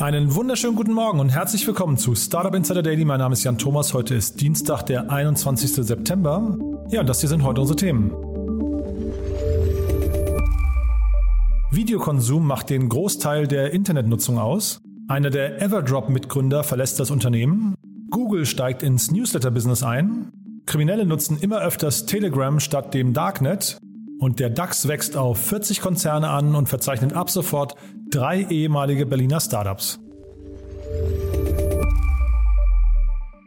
Einen 0.00 0.32
wunderschönen 0.36 0.76
guten 0.76 0.92
Morgen 0.92 1.18
und 1.18 1.30
herzlich 1.30 1.66
willkommen 1.66 1.98
zu 1.98 2.14
Startup 2.14 2.54
Insider 2.54 2.84
Daily. 2.84 3.04
Mein 3.04 3.18
Name 3.18 3.32
ist 3.32 3.42
Jan 3.42 3.58
Thomas. 3.58 3.94
Heute 3.94 4.14
ist 4.14 4.40
Dienstag, 4.40 4.84
der 4.84 5.10
21. 5.10 5.72
September. 5.72 6.56
Ja, 6.88 7.00
und 7.00 7.08
das 7.08 7.18
hier 7.18 7.28
sind 7.28 7.42
heute 7.42 7.60
unsere 7.60 7.76
Themen. 7.76 8.12
Videokonsum 11.72 12.46
macht 12.46 12.70
den 12.70 12.88
Großteil 12.88 13.48
der 13.48 13.72
Internetnutzung 13.72 14.38
aus. 14.38 14.80
Einer 15.08 15.30
der 15.30 15.60
Everdrop-Mitgründer 15.60 16.62
verlässt 16.62 17.00
das 17.00 17.10
Unternehmen. 17.10 17.74
Google 18.08 18.46
steigt 18.46 18.84
ins 18.84 19.10
Newsletter-Business 19.10 19.82
ein. 19.82 20.30
Kriminelle 20.66 21.06
nutzen 21.06 21.38
immer 21.40 21.58
öfters 21.58 22.06
Telegram 22.06 22.60
statt 22.60 22.94
dem 22.94 23.14
Darknet. 23.14 23.80
Und 24.20 24.38
der 24.38 24.50
DAX 24.50 24.86
wächst 24.86 25.16
auf 25.16 25.38
40 25.38 25.80
Konzerne 25.80 26.28
an 26.28 26.54
und 26.54 26.68
verzeichnet 26.68 27.14
ab 27.14 27.30
sofort 27.30 27.74
drei 28.10 28.46
ehemalige 28.48 29.06
Berliner 29.06 29.40
Startups. 29.40 29.98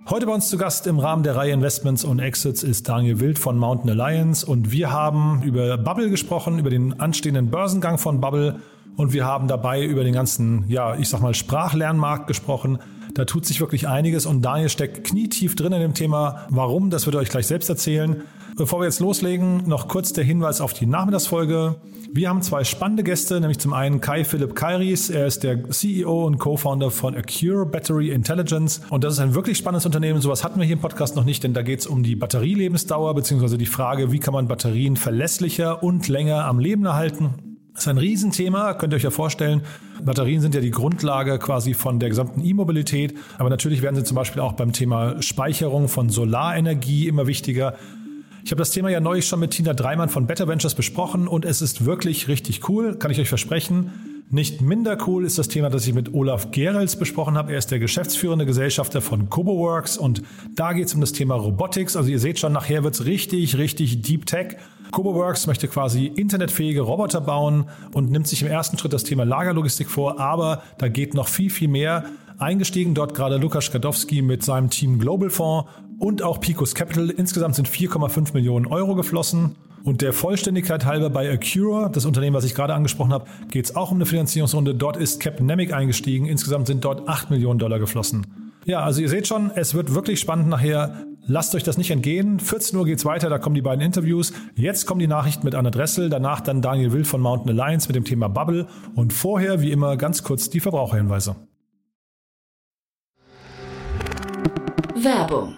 Heute 0.10 0.26
bei 0.26 0.34
uns 0.34 0.50
zu 0.50 0.58
Gast 0.58 0.88
im 0.88 1.00
Rahmen 1.00 1.24
der 1.24 1.36
Reihe 1.36 1.54
Investments 1.54 2.04
und 2.04 2.20
Exits 2.20 2.64
ist 2.64 2.90
Daniel 2.90 3.20
Wild 3.20 3.40
von 3.40 3.58
Mountain 3.58 3.90
Alliance 3.92 4.46
und 4.46 4.72
wir 4.72 4.92
haben 4.92 5.42
über 5.44 5.78
Bubble 5.78 6.10
gesprochen, 6.10 6.60
über 6.60 6.70
den 6.70 7.00
anstehenden 7.00 7.50
Börsengang 7.50 7.98
von 7.98 8.20
Bubble 8.20 8.60
und 8.98 9.14
wir 9.14 9.26
haben 9.26 9.48
dabei 9.48 9.84
über 9.84 10.04
den 10.04 10.14
ganzen, 10.14 10.66
ja, 10.68 10.96
ich 10.96 11.08
sag 11.08 11.22
mal 11.22 11.34
Sprachlernmarkt 11.34 12.28
gesprochen. 12.28 12.80
Da 13.14 13.26
tut 13.26 13.46
sich 13.46 13.60
wirklich 13.60 13.88
einiges 13.88 14.26
und 14.26 14.42
Daniel 14.42 14.70
steckt 14.70 15.04
knietief 15.06 15.56
drin 15.56 15.74
in 15.74 15.82
dem 15.82 15.94
Thema. 15.94 16.46
Warum? 16.50 16.90
Das 16.90 17.06
wird 17.06 17.16
er 17.16 17.20
euch 17.20 17.30
gleich 17.30 17.48
selbst 17.48 17.70
erzählen. 17.70 18.24
Bevor 18.58 18.80
wir 18.80 18.86
jetzt 18.86 19.00
loslegen, 19.00 19.68
noch 19.68 19.88
kurz 19.88 20.14
der 20.14 20.24
Hinweis 20.24 20.62
auf 20.62 20.74
die 20.74 20.86
Nachmittagsfolge. 20.86 21.76
Wir 22.14 22.30
haben 22.30 22.42
zwei 22.42 22.66
spannende 22.66 23.04
Gäste, 23.04 23.40
nämlich 23.40 23.60
zum 23.60 23.74
einen 23.74 24.02
Kai 24.02 24.26
Philipp 24.26 24.56
Kairis. 24.56 25.10
Er 25.10 25.26
ist 25.26 25.44
der 25.44 25.70
CEO 25.70 26.26
und 26.26 26.38
Co-Founder 26.38 26.92
von 26.92 27.16
Acure 27.16 27.66
Battery 27.66 28.12
Intelligence. 28.12 28.82
Und 28.90 29.04
das 29.04 29.14
ist 29.14 29.20
ein 29.20 29.34
wirklich 29.34 29.58
spannendes 29.58 29.86
Unternehmen. 29.86 30.20
Sowas 30.22 30.44
hatten 30.44 30.60
wir 30.60 30.66
hier 30.66 30.76
im 30.76 30.82
Podcast 30.82 31.16
noch 31.16 31.24
nicht, 31.24 31.44
denn 31.44 31.54
da 31.54 31.62
geht 31.62 31.80
es 31.80 31.88
um 31.88 32.04
die 32.04 32.16
Batterielebensdauer 32.16 33.16
beziehungsweise 33.16 33.58
die 33.58 33.66
Frage, 33.66 34.12
wie 34.12 34.20
kann 34.20 34.34
man 34.34 34.48
Batterien 34.48 34.98
verlässlicher 34.98 35.82
und 35.82 36.08
länger 36.10 36.46
am 36.46 36.60
Leben 36.60 36.86
erhalten. 36.86 37.51
Das 37.74 37.84
ist 37.84 37.88
ein 37.88 37.98
Riesenthema, 37.98 38.74
könnt 38.74 38.94
ihr 38.94 38.98
euch 38.98 39.04
ja 39.04 39.12
vorstellen. 39.12 39.62
Batterien 40.04 40.42
sind 40.42 40.54
ja 40.54 40.62
die 40.62 40.72
Grundlage 40.72 41.40
quasi 41.40 41.74
von 41.74 42.00
der 42.00 42.10
gesamten 42.10 42.44
E-Mobilität. 42.44 43.16
Aber 43.38 43.50
natürlich 43.50 43.82
werden 43.82 43.96
sie 43.96 44.04
zum 44.04 44.16
Beispiel 44.16 44.42
auch 44.42 44.54
beim 44.54 44.74
Thema 44.74 45.22
Speicherung 45.22 45.88
von 45.88 46.10
Solarenergie 46.10 47.08
immer 47.08 47.28
wichtiger. 47.28 47.76
Ich 48.44 48.52
habe 48.52 48.60
das 48.60 48.72
Thema 48.72 48.90
ja 48.90 49.00
neulich 49.00 49.28
schon 49.28 49.40
mit 49.40 49.52
Tina 49.52 49.74
Dreimann 49.74 50.10
von 50.10 50.28
Better 50.28 50.48
Ventures 50.48 50.76
besprochen 50.76 51.28
und 51.28 51.46
es 51.46 51.62
ist 51.62 51.86
wirklich 51.86 52.28
richtig 52.28 52.68
cool, 52.68 52.96
kann 52.96 53.12
ich 53.12 53.20
euch 53.20 53.30
versprechen. 53.30 53.92
Nicht 54.30 54.62
minder 54.62 54.98
cool 55.08 55.26
ist 55.26 55.38
das 55.38 55.48
Thema, 55.48 55.70
das 55.70 55.86
ich 55.86 55.94
mit 55.94 56.14
Olaf 56.14 56.52
Gerels 56.52 56.96
besprochen 56.96 57.38
habe. 57.38 57.52
Er 57.52 57.58
ist 57.58 57.70
der 57.70 57.80
geschäftsführende 57.80 58.46
Gesellschafter 58.46 59.02
von 59.02 59.30
CoboWorks 59.30 59.98
und 59.98 60.24
da 60.56 60.74
geht 60.74 60.88
es 60.88 60.94
um 60.94 61.02
das 61.02 61.12
Thema 61.12 61.36
Robotics. 61.36 61.96
Also 61.96 62.10
ihr 62.10 62.20
seht 62.20 62.40
schon, 62.40 62.54
nachher 62.54 62.84
wird 62.84 62.96
es 62.96 63.06
richtig, 63.06 63.58
richtig 63.58 64.02
Deep 64.02 64.26
Tech. 64.26 64.58
CoboWorks 64.92 65.48
möchte 65.48 65.68
quasi 65.68 66.06
internetfähige 66.08 66.82
Roboter 66.82 67.22
bauen 67.22 67.66
und 67.94 68.12
nimmt 68.12 68.28
sich 68.28 68.42
im 68.42 68.48
ersten 68.48 68.78
Schritt 68.78 68.94
das 68.94 69.04
Thema 69.04 69.24
Lagerlogistik 69.24 69.90
vor, 69.90 70.20
aber 70.20 70.62
da 70.78 70.88
geht 70.88 71.14
noch 71.14 71.28
viel, 71.28 71.50
viel 71.50 71.70
mehr. 71.70 72.06
Eingestiegen 72.38 72.94
dort 72.94 73.14
gerade 73.14 73.38
Lukas 73.38 73.66
Skadowski 73.66 74.22
mit 74.22 74.44
seinem 74.44 74.70
Team 74.70 75.00
Global 75.00 75.30
Fonds 75.30 75.70
und 76.00 76.24
auch 76.24 76.40
Picos 76.40 76.74
Capital. 76.74 77.10
Insgesamt 77.12 77.56
sind 77.56 77.70
4,5 77.70 78.34
Millionen 78.34 78.66
Euro 78.66 78.96
geflossen. 78.96 79.56
Und 79.84 80.02
der 80.02 80.14
Vollständigkeit 80.14 80.86
halber 80.86 81.10
bei 81.10 81.32
Acura, 81.32 81.90
das 81.90 82.06
Unternehmen, 82.06 82.36
was 82.36 82.44
ich 82.44 82.54
gerade 82.54 82.74
angesprochen 82.74 83.14
habe, 83.14 83.26
geht 83.50 83.66
es 83.66 83.76
auch 83.76 83.92
um 83.92 83.98
eine 83.98 84.06
Finanzierungsrunde. 84.06 84.76
Dort 84.76 84.98
ist 84.98 85.20
Capnemic 85.20 85.74
eingestiegen. 85.74 86.26
Insgesamt 86.26 86.68
sind 86.68 86.86
dort 86.86 87.08
8 87.08 87.32
Millionen 87.32 87.60
Dollar 87.60 87.80
geflossen. 87.80 88.28
Ja, 88.66 88.82
also 88.82 89.02
ihr 89.02 89.10
seht 89.10 89.28
schon, 89.28 89.52
es 89.56 89.74
wird 89.74 89.94
wirklich 89.94 90.20
spannend 90.20 90.50
nachher. 90.50 91.06
Lasst 91.28 91.54
euch 91.56 91.64
das 91.64 91.78
nicht 91.78 91.92
entgehen. 91.92 92.40
14 92.40 92.78
Uhr 92.78 92.86
geht's 92.86 93.06
weiter, 93.06 93.30
da 93.30 93.38
kommen 93.38 93.56
die 93.56 93.62
beiden 93.62 93.84
Interviews. 93.84 94.34
Jetzt 94.56 94.86
kommen 94.86 95.00
die 95.00 95.08
Nachrichten 95.08 95.46
mit 95.46 95.56
Anna 95.56 95.70
Dressel, 95.70 96.10
danach 96.10 96.42
dann 96.42 96.62
Daniel 96.62 96.94
Will 96.94 97.06
von 97.06 97.22
Mountain 97.22 97.60
Alliance 97.60 97.88
mit 97.88 97.96
dem 97.96 98.06
Thema 98.06 98.28
Bubble 98.28 98.68
und 98.96 99.14
vorher, 99.14 99.62
wie 99.62 99.72
immer, 99.72 99.98
ganz 99.98 100.24
kurz 100.24 100.50
die 100.50 100.60
Verbraucherhinweise. 100.60 101.36
Werbung. 104.96 105.58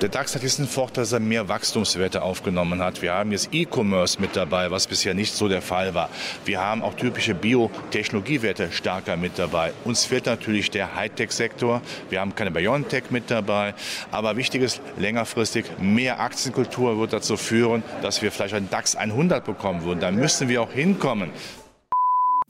Der 0.00 0.08
DAX 0.08 0.36
hat 0.36 0.42
diesen 0.42 0.68
Vorteil, 0.68 1.02
dass 1.02 1.10
er 1.12 1.18
mehr 1.18 1.48
Wachstumswerte 1.48 2.22
aufgenommen 2.22 2.80
hat. 2.80 3.02
Wir 3.02 3.14
haben 3.14 3.32
jetzt 3.32 3.48
E-Commerce 3.52 4.20
mit 4.20 4.36
dabei, 4.36 4.70
was 4.70 4.86
bisher 4.86 5.12
nicht 5.12 5.34
so 5.34 5.48
der 5.48 5.60
Fall 5.60 5.92
war. 5.92 6.08
Wir 6.44 6.60
haben 6.60 6.82
auch 6.82 6.94
typische 6.94 7.34
Biotechnologiewerte 7.34 8.70
stärker 8.70 9.16
mit 9.16 9.40
dabei. 9.40 9.72
Uns 9.84 10.04
fehlt 10.04 10.26
natürlich 10.26 10.70
der 10.70 10.94
Hightech-Sektor. 10.94 11.82
Wir 12.10 12.20
haben 12.20 12.32
keine 12.36 12.52
BioNTech 12.52 13.10
mit 13.10 13.28
dabei. 13.28 13.74
Aber 14.12 14.36
wichtig 14.36 14.62
ist, 14.62 14.80
längerfristig 14.98 15.64
mehr 15.80 16.20
Aktienkultur 16.20 16.96
wird 17.00 17.12
dazu 17.12 17.36
führen, 17.36 17.82
dass 18.00 18.22
wir 18.22 18.30
vielleicht 18.30 18.54
einen 18.54 18.70
DAX 18.70 18.94
100 18.94 19.44
bekommen 19.44 19.82
würden. 19.82 19.98
Da 19.98 20.12
müssen 20.12 20.48
wir 20.48 20.62
auch 20.62 20.70
hinkommen. 20.70 21.32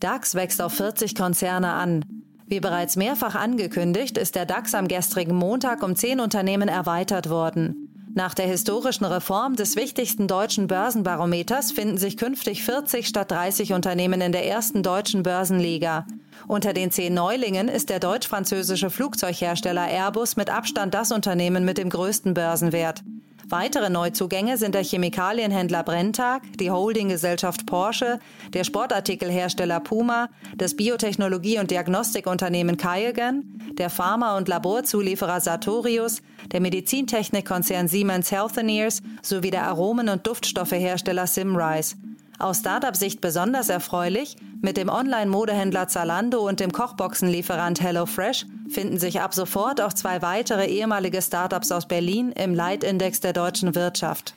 DAX 0.01 0.35
wächst 0.35 0.61
auf 0.61 0.75
40 0.75 1.15
Konzerne 1.15 1.73
an. 1.73 2.28
Wie 2.49 2.61
bereits 2.61 2.97
mehrfach 2.97 3.35
angekündigt, 3.35 4.17
ist 4.17 4.35
der 4.35 4.47
DAX 4.47 4.75
am 4.75 4.89
gestrigen 4.89 5.35
Montag 5.35 5.83
um 5.83 5.95
zehn 5.97 6.19
Unternehmen 6.19 6.69
erweitert 6.69 7.29
worden. 7.29 7.89
Nach 8.15 8.33
der 8.33 8.47
historischen 8.47 9.05
Reform 9.05 9.55
des 9.55 9.77
wichtigsten 9.77 10.27
deutschen 10.27 10.67
Börsenbarometers 10.67 11.73
finden 11.73 11.99
sich 11.99 12.17
künftig 12.17 12.65
40 12.65 13.07
statt 13.07 13.31
30 13.31 13.75
Unternehmen 13.75 14.23
in 14.23 14.33
der 14.33 14.47
ersten 14.47 14.83
deutschen 14.83 15.23
Börsenliga. 15.23 16.07
Unter 16.47 16.73
den 16.73 16.91
zehn 16.91 17.13
Neulingen 17.13 17.69
ist 17.69 17.91
der 17.91 18.01
deutsch-französische 18.01 18.89
Flugzeughersteller 18.89 19.87
Airbus 19.87 20.37
mit 20.37 20.49
Abstand 20.49 20.95
das 20.95 21.13
Unternehmen 21.13 21.67
mit 21.67 21.77
dem 21.77 21.91
größten 21.91 22.33
Börsenwert. 22.33 23.03
Weitere 23.51 23.89
Neuzugänge 23.89 24.59
sind 24.59 24.75
der 24.75 24.85
Chemikalienhändler 24.85 25.83
Brenntag, 25.83 26.43
die 26.61 26.71
Holdinggesellschaft 26.71 27.65
Porsche, 27.65 28.21
der 28.53 28.63
Sportartikelhersteller 28.63 29.81
Puma, 29.81 30.29
das 30.59 30.77
Biotechnologie- 30.77 31.59
und 31.59 31.71
Diagnostikunternehmen 31.71 32.77
Kaiogen, 32.77 33.73
der 33.79 33.89
Pharma- 33.89 34.37
und 34.37 34.49
Laborzulieferer 34.49 35.41
Sartorius, 35.41 36.21
der 36.53 36.61
Medizintechnikkonzern 36.61 37.89
Siemens 37.89 38.31
Healthineers 38.31 39.01
sowie 39.23 39.51
der 39.51 39.67
Aromen- 39.67 40.11
und 40.11 40.27
Duftstoffehersteller 40.27 41.27
Simrise. 41.27 41.97
Aus 42.39 42.59
Startup-Sicht 42.59 43.21
besonders 43.21 43.69
erfreulich, 43.69 44.37
mit 44.63 44.77
dem 44.77 44.89
Online-Modehändler 44.89 45.89
Zalando 45.89 46.47
und 46.47 46.61
dem 46.61 46.71
Kochboxenlieferant 46.71 47.81
HelloFresh 47.81 48.47
finden 48.69 48.99
sich 48.99 49.21
ab 49.21 49.35
sofort 49.35 49.81
auch 49.81 49.93
zwei 49.93 50.23
weitere 50.23 50.67
ehemalige 50.67 51.21
Startups 51.21 51.73
aus 51.73 51.89
Berlin 51.89 52.31
im 52.31 52.55
Leitindex 52.55 53.19
der 53.21 53.33
deutschen 53.33 53.75
Wirtschaft. 53.75 54.35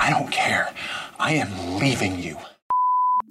I 0.00 0.12
don't 0.12 0.30
care. 0.30 0.66
I 1.20 1.40
am 1.40 1.48
leaving 1.80 2.18
you. 2.18 2.36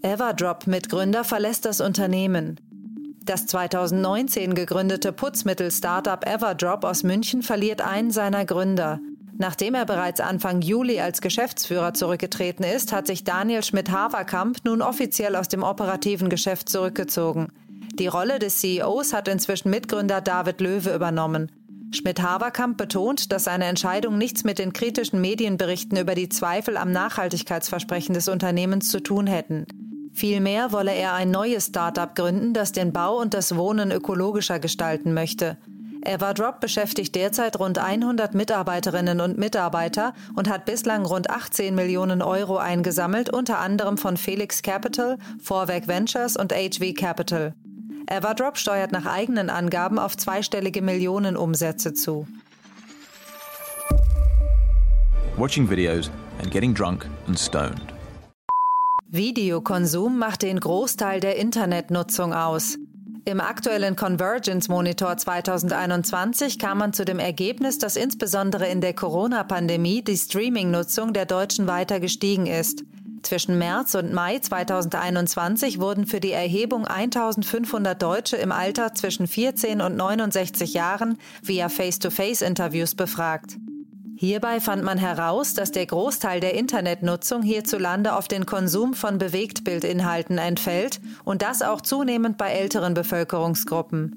Everdrop-Mitgründer 0.03 1.25
verlässt 1.25 1.65
das 1.65 1.81
Unternehmen. 1.81 2.59
Das 3.25 3.45
2019 3.45 4.53
gegründete 4.53 5.11
Putzmittel-Startup 5.11 6.25
Everdrop 6.25 6.85
aus 6.85 7.03
München 7.03 7.41
verliert 7.41 7.81
einen 7.81 8.11
seiner 8.11 8.45
Gründer. 8.45 8.99
Nachdem 9.37 9.73
er 9.73 9.85
bereits 9.85 10.19
Anfang 10.19 10.61
Juli 10.61 10.99
als 10.99 11.21
Geschäftsführer 11.21 11.93
zurückgetreten 11.93 12.63
ist, 12.63 12.93
hat 12.93 13.07
sich 13.07 13.23
Daniel 13.23 13.63
Schmidt-Haverkamp 13.63 14.59
nun 14.63 14.81
offiziell 14.81 15.35
aus 15.35 15.47
dem 15.47 15.63
operativen 15.63 16.29
Geschäft 16.29 16.69
zurückgezogen. 16.69 17.49
Die 17.95 18.07
Rolle 18.07 18.39
des 18.39 18.59
CEOs 18.59 19.13
hat 19.13 19.27
inzwischen 19.27 19.69
Mitgründer 19.69 20.21
David 20.21 20.61
Löwe 20.61 20.93
übernommen. 20.93 21.51
Schmidt-Haverkamp 21.91 22.77
betont, 22.77 23.31
dass 23.31 23.43
seine 23.43 23.65
Entscheidung 23.65 24.17
nichts 24.17 24.43
mit 24.43 24.57
den 24.57 24.73
kritischen 24.73 25.21
Medienberichten 25.21 25.97
über 25.97 26.15
die 26.15 26.29
Zweifel 26.29 26.77
am 26.77 26.91
Nachhaltigkeitsversprechen 26.91 28.15
des 28.15 28.27
Unternehmens 28.27 28.89
zu 28.89 28.99
tun 28.99 29.27
hätten. 29.27 29.65
Vielmehr 30.11 30.71
wolle 30.71 30.93
er 30.93 31.13
ein 31.13 31.31
neues 31.31 31.67
Start-up 31.67 32.15
gründen, 32.15 32.53
das 32.53 32.71
den 32.71 32.93
Bau 32.93 33.19
und 33.19 33.33
das 33.33 33.55
Wohnen 33.55 33.91
ökologischer 33.91 34.59
gestalten 34.59 35.13
möchte. 35.13 35.57
Everdrop 36.05 36.59
beschäftigt 36.59 37.15
derzeit 37.15 37.59
rund 37.59 37.77
100 37.77 38.33
Mitarbeiterinnen 38.33 39.21
und 39.21 39.37
Mitarbeiter 39.37 40.13
und 40.35 40.49
hat 40.49 40.65
bislang 40.65 41.05
rund 41.05 41.29
18 41.29 41.73
Millionen 41.73 42.21
Euro 42.21 42.57
eingesammelt, 42.57 43.31
unter 43.31 43.59
anderem 43.59 43.97
von 43.97 44.17
Felix 44.17 44.61
Capital, 44.61 45.17
Vorwerk 45.41 45.87
Ventures 45.87 46.35
und 46.35 46.51
HV 46.51 46.93
Capital. 46.93 47.53
Everdrop 48.07 48.57
steuert 48.57 48.91
nach 48.91 49.05
eigenen 49.05 49.49
Angaben 49.49 49.97
auf 49.97 50.17
zweistellige 50.17 50.81
Millionenumsätze 50.81 51.93
zu. 51.93 52.27
Watching 55.37 55.69
videos 55.69 56.11
and 56.39 56.51
getting 56.51 56.73
drunk 56.73 57.07
and 57.27 57.39
stoned. 57.39 57.93
Videokonsum 59.09 60.17
macht 60.17 60.41
den 60.41 60.59
Großteil 60.59 61.19
der 61.19 61.37
Internetnutzung 61.37 62.33
aus. 62.33 62.77
Im 63.25 63.39
aktuellen 63.39 63.95
Convergence 63.95 64.67
Monitor 64.67 65.15
2021 65.15 66.59
kam 66.59 66.79
man 66.79 66.91
zu 66.91 67.05
dem 67.05 67.19
Ergebnis, 67.19 67.77
dass 67.77 67.95
insbesondere 67.95 68.67
in 68.67 68.81
der 68.81 68.93
Corona-Pandemie 68.93 70.03
die 70.03 70.17
Streaming-Nutzung 70.17 71.13
der 71.13 71.25
Deutschen 71.25 71.65
weiter 71.65 72.01
gestiegen 72.01 72.47
ist. 72.47 72.83
Zwischen 73.21 73.57
März 73.57 73.95
und 73.95 74.11
Mai 74.11 74.39
2021 74.39 75.79
wurden 75.79 76.05
für 76.05 76.19
die 76.19 76.33
Erhebung 76.33 76.85
1500 76.85 78.01
Deutsche 78.01 78.35
im 78.35 78.51
Alter 78.51 78.93
zwischen 78.93 79.27
14 79.27 79.79
und 79.79 79.95
69 79.95 80.73
Jahren 80.73 81.17
via 81.41 81.69
Face-to-Face-Interviews 81.69 82.95
befragt. 82.95 83.55
Hierbei 84.23 84.61
fand 84.61 84.83
man 84.83 84.97
heraus, 84.97 85.53
dass 85.53 85.71
der 85.71 85.85
Großteil 85.85 86.39
der 86.39 86.53
Internetnutzung 86.53 87.41
hierzulande 87.41 88.15
auf 88.15 88.29
den 88.29 88.45
Konsum 88.45 88.93
von 88.93 89.17
Bewegtbildinhalten 89.17 90.37
entfällt 90.37 91.01
und 91.25 91.41
das 91.41 91.61
auch 91.61 91.81
zunehmend 91.81 92.37
bei 92.37 92.51
älteren 92.51 92.93
Bevölkerungsgruppen. 92.93 94.15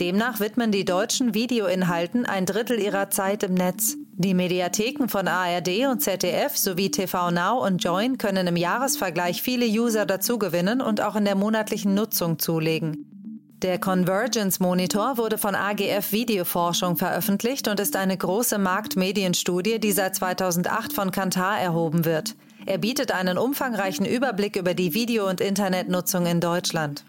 Demnach 0.00 0.40
widmen 0.40 0.72
die 0.72 0.84
Deutschen 0.84 1.32
Videoinhalten 1.32 2.26
ein 2.26 2.44
Drittel 2.44 2.80
ihrer 2.80 3.08
Zeit 3.10 3.44
im 3.44 3.54
Netz. 3.54 3.94
Die 4.14 4.34
Mediatheken 4.34 5.06
von 5.06 5.28
ARD 5.28 5.86
und 5.92 6.02
ZDF 6.02 6.56
sowie 6.56 6.90
TV 6.90 7.30
Now 7.30 7.64
und 7.64 7.84
Join 7.84 8.18
können 8.18 8.48
im 8.48 8.56
Jahresvergleich 8.56 9.42
viele 9.42 9.66
User 9.66 10.06
dazugewinnen 10.06 10.80
und 10.80 11.00
auch 11.00 11.14
in 11.14 11.24
der 11.24 11.36
monatlichen 11.36 11.94
Nutzung 11.94 12.40
zulegen. 12.40 13.15
Der 13.62 13.78
Convergence 13.78 14.60
Monitor 14.60 15.16
wurde 15.16 15.38
von 15.38 15.54
AGF 15.54 16.12
Videoforschung 16.12 16.96
veröffentlicht 16.96 17.68
und 17.68 17.80
ist 17.80 17.96
eine 17.96 18.14
große 18.14 18.58
Marktmedienstudie, 18.58 19.78
die 19.78 19.92
seit 19.92 20.14
2008 20.14 20.92
von 20.92 21.10
Kantar 21.10 21.58
erhoben 21.58 22.04
wird. 22.04 22.34
Er 22.66 22.76
bietet 22.76 23.12
einen 23.12 23.38
umfangreichen 23.38 24.04
Überblick 24.04 24.56
über 24.56 24.74
die 24.74 24.92
Video- 24.92 25.26
und 25.26 25.40
Internetnutzung 25.40 26.26
in 26.26 26.40
Deutschland. 26.40 27.04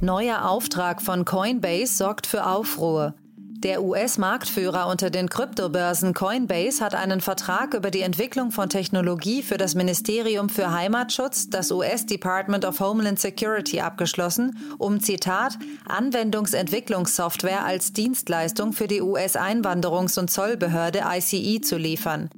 Neuer 0.00 0.48
Auftrag 0.48 1.00
von 1.00 1.24
Coinbase 1.24 1.94
sorgt 1.94 2.26
für 2.26 2.46
Aufruhr. 2.46 3.14
Der 3.64 3.82
US-Marktführer 3.82 4.88
unter 4.88 5.08
den 5.08 5.30
Kryptobörsen 5.30 6.12
Coinbase 6.12 6.84
hat 6.84 6.94
einen 6.94 7.22
Vertrag 7.22 7.72
über 7.72 7.90
die 7.90 8.02
Entwicklung 8.02 8.50
von 8.50 8.68
Technologie 8.68 9.42
für 9.42 9.56
das 9.56 9.74
Ministerium 9.74 10.50
für 10.50 10.70
Heimatschutz, 10.70 11.48
das 11.48 11.72
US 11.72 12.04
Department 12.04 12.66
of 12.66 12.78
Homeland 12.80 13.18
Security, 13.18 13.80
abgeschlossen, 13.80 14.58
um 14.76 15.00
Zitat 15.00 15.58
Anwendungsentwicklungssoftware 15.88 17.64
als 17.64 17.94
Dienstleistung 17.94 18.74
für 18.74 18.86
die 18.86 19.00
US-Einwanderungs- 19.00 20.18
und 20.18 20.30
Zollbehörde 20.30 21.02
ICE 21.10 21.62
zu 21.62 21.78
liefern. 21.78 22.28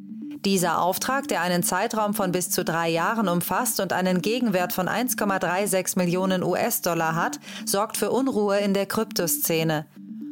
Dieser 0.45 0.81
Auftrag, 0.81 1.27
der 1.27 1.41
einen 1.41 1.65
Zeitraum 1.65 2.15
von 2.15 2.31
bis 2.31 2.51
zu 2.51 2.65
drei 2.65 2.89
Jahren 2.89 3.27
umfasst 3.27 3.81
und 3.81 3.93
einen 3.93 4.23
Gegenwert 4.23 4.73
von 4.73 4.89
1,36 4.89 5.99
Millionen 5.99 6.45
US-Dollar 6.45 7.17
hat, 7.17 7.41
sorgt 7.65 7.97
für 7.97 8.13
Unruhe 8.13 8.61
in 8.61 8.75
der 8.75 8.87
Kryptoszene. 8.87 9.87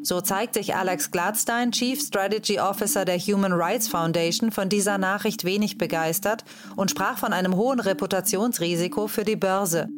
So 0.04 0.20
zeigt 0.20 0.52
sich 0.52 0.76
Alex 0.76 1.10
Gladstein, 1.10 1.72
Chief 1.72 1.98
Strategy 1.98 2.60
Officer 2.60 3.06
der 3.06 3.18
Human 3.18 3.54
Rights 3.54 3.88
Foundation, 3.88 4.50
von 4.50 4.68
dieser 4.68 4.98
Nachricht 4.98 5.44
wenig 5.44 5.78
begeistert 5.78 6.44
und 6.76 6.90
sprach 6.90 7.16
von 7.16 7.32
einem 7.32 7.56
hohen 7.56 7.80
Reputationsrisiko 7.80 9.08
für 9.08 9.24
die 9.24 9.36
Börse. 9.36 9.88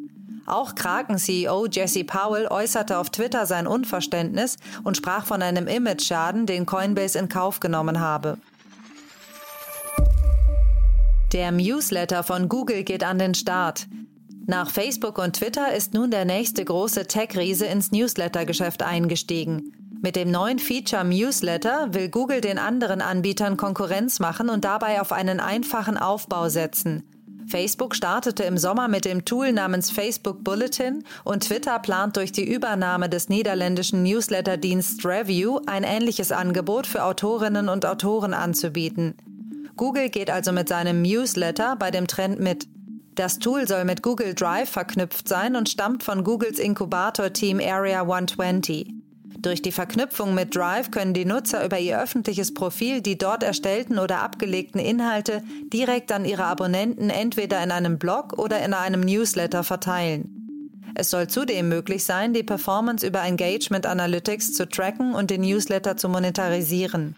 Auch 0.45 0.75
Kraken-CEO 0.75 1.67
Jesse 1.67 2.05
Powell 2.05 2.47
äußerte 2.47 2.99
auf 2.99 3.09
Twitter 3.09 3.45
sein 3.45 3.67
Unverständnis 3.67 4.55
und 4.85 4.95
sprach 4.95 5.25
von 5.25 5.41
einem 5.41 5.67
Image-Schaden, 5.67 6.45
den 6.45 6.65
Coinbase 6.65 7.19
in 7.19 7.27
Kauf 7.27 7.59
genommen 7.59 7.99
habe. 7.99 8.37
Der 11.33 11.51
Newsletter 11.51 12.23
von 12.23 12.47
Google 12.47 12.85
geht 12.85 13.03
an 13.03 13.19
den 13.19 13.35
Start. 13.35 13.87
Nach 14.45 14.69
Facebook 14.69 15.17
und 15.17 15.35
Twitter 15.35 15.73
ist 15.75 15.93
nun 15.93 16.11
der 16.11 16.23
nächste 16.23 16.63
große 16.63 17.07
Tech-Riese 17.07 17.65
ins 17.65 17.91
Newsletter-Geschäft 17.91 18.83
eingestiegen. 18.83 19.73
Mit 20.01 20.15
dem 20.15 20.29
neuen 20.29 20.59
Feature 20.59 21.03
Newsletter 21.03 21.93
will 21.93 22.09
Google 22.09 22.41
den 22.41 22.59
anderen 22.59 23.01
Anbietern 23.01 23.57
Konkurrenz 23.57 24.19
machen 24.19 24.49
und 24.49 24.63
dabei 24.63 25.01
auf 25.01 25.11
einen 25.11 25.39
einfachen 25.39 25.97
Aufbau 25.97 26.49
setzen. 26.49 27.03
Facebook 27.47 27.95
startete 27.95 28.43
im 28.43 28.57
Sommer 28.57 28.89
mit 28.89 29.05
dem 29.05 29.23
Tool 29.25 29.53
namens 29.53 29.89
Facebook 29.89 30.43
Bulletin 30.43 31.03
und 31.23 31.45
Twitter 31.45 31.79
plant 31.79 32.17
durch 32.17 32.31
die 32.31 32.47
Übernahme 32.47 33.09
des 33.09 33.29
niederländischen 33.29 34.03
Newsletterdienstes 34.03 35.03
Review 35.05 35.61
ein 35.65 35.83
ähnliches 35.83 36.31
Angebot 36.31 36.85
für 36.85 37.03
Autorinnen 37.03 37.69
und 37.69 37.85
Autoren 37.85 38.33
anzubieten. 38.33 39.15
Google 39.77 40.09
geht 40.09 40.29
also 40.29 40.51
mit 40.51 40.67
seinem 40.67 41.01
Newsletter 41.01 41.75
bei 41.77 41.89
dem 41.89 42.07
Trend 42.07 42.39
mit. 42.39 42.67
Das 43.15 43.39
Tool 43.39 43.67
soll 43.67 43.85
mit 43.85 44.03
Google 44.03 44.35
Drive 44.35 44.69
verknüpft 44.69 45.27
sein 45.27 45.55
und 45.55 45.69
stammt 45.69 46.03
von 46.03 46.23
Googles 46.23 46.59
Inkubator-Team 46.59 47.59
Area 47.59 48.01
120. 48.01 49.06
Durch 49.39 49.61
die 49.61 49.71
Verknüpfung 49.71 50.33
mit 50.33 50.55
Drive 50.55 50.89
können 50.89 51.13
die 51.13 51.25
Nutzer 51.25 51.63
über 51.63 51.77
ihr 51.77 52.01
öffentliches 52.01 52.53
Profil 52.55 53.01
die 53.01 53.19
dort 53.19 53.43
erstellten 53.43 53.99
oder 53.99 54.21
abgelegten 54.21 54.81
Inhalte 54.81 55.43
direkt 55.71 56.11
an 56.11 56.25
ihre 56.25 56.45
Abonnenten 56.45 57.11
entweder 57.11 57.63
in 57.63 57.71
einem 57.71 57.99
Blog 57.99 58.33
oder 58.39 58.63
in 58.65 58.73
einem 58.73 59.01
Newsletter 59.01 59.63
verteilen. 59.63 60.33
Es 60.95 61.11
soll 61.11 61.27
zudem 61.27 61.69
möglich 61.69 62.03
sein, 62.03 62.33
die 62.33 62.41
Performance 62.41 63.05
über 63.05 63.21
Engagement 63.21 63.85
Analytics 63.85 64.53
zu 64.53 64.67
tracken 64.67 65.13
und 65.13 65.29
den 65.29 65.41
Newsletter 65.41 65.95
zu 65.97 66.09
monetarisieren. 66.09 67.15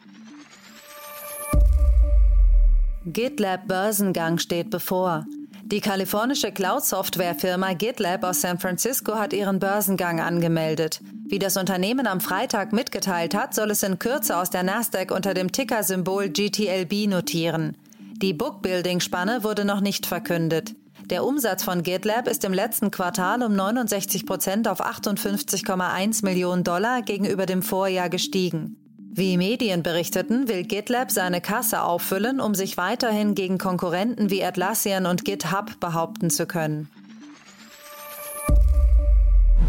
GitLab 3.05 3.65
Börsengang 3.67 4.39
steht 4.39 4.69
bevor. 4.69 5.25
Die 5.71 5.81
kalifornische 5.81 6.51
Cloud-Software-Firma 6.51 7.73
GitLab 7.73 8.23
aus 8.23 8.41
San 8.41 8.57
Francisco 8.57 9.13
hat 9.19 9.33
ihren 9.33 9.59
Börsengang 9.59 10.19
angemeldet. 10.19 10.99
Wie 11.27 11.37
das 11.37 11.57
Unternehmen 11.57 12.07
am 12.07 12.21
Freitag 12.21 12.73
mitgeteilt 12.73 13.35
hat, 13.35 13.53
soll 13.53 13.69
es 13.69 13.83
in 13.83 13.99
Kürze 13.99 14.37
aus 14.37 14.49
der 14.49 14.63
Nasdaq 14.63 15.11
unter 15.11 15.35
dem 15.35 15.51
Ticker-Symbol 15.51 16.29
GTLB 16.29 17.07
notieren. 17.07 17.77
Die 18.19 18.33
Bookbuilding-Spanne 18.33 19.43
wurde 19.43 19.63
noch 19.63 19.79
nicht 19.79 20.07
verkündet. 20.07 20.73
Der 21.05 21.23
Umsatz 21.23 21.63
von 21.63 21.83
GitLab 21.83 22.27
ist 22.27 22.45
im 22.45 22.53
letzten 22.53 22.89
Quartal 22.89 23.43
um 23.43 23.55
69 23.55 24.25
Prozent 24.25 24.67
auf 24.67 24.83
58,1 24.83 26.25
Millionen 26.25 26.63
Dollar 26.63 27.03
gegenüber 27.03 27.45
dem 27.45 27.61
Vorjahr 27.61 28.09
gestiegen. 28.09 28.88
Wie 29.19 29.35
Medien 29.35 29.83
berichteten, 29.83 30.47
will 30.47 30.63
GitLab 30.63 31.11
seine 31.11 31.41
Kasse 31.41 31.83
auffüllen, 31.83 32.39
um 32.39 32.55
sich 32.55 32.77
weiterhin 32.77 33.35
gegen 33.35 33.57
Konkurrenten 33.57 34.29
wie 34.29 34.41
Atlassian 34.41 35.05
und 35.05 35.25
GitHub 35.25 35.77
behaupten 35.81 36.29
zu 36.29 36.45
können. 36.45 36.87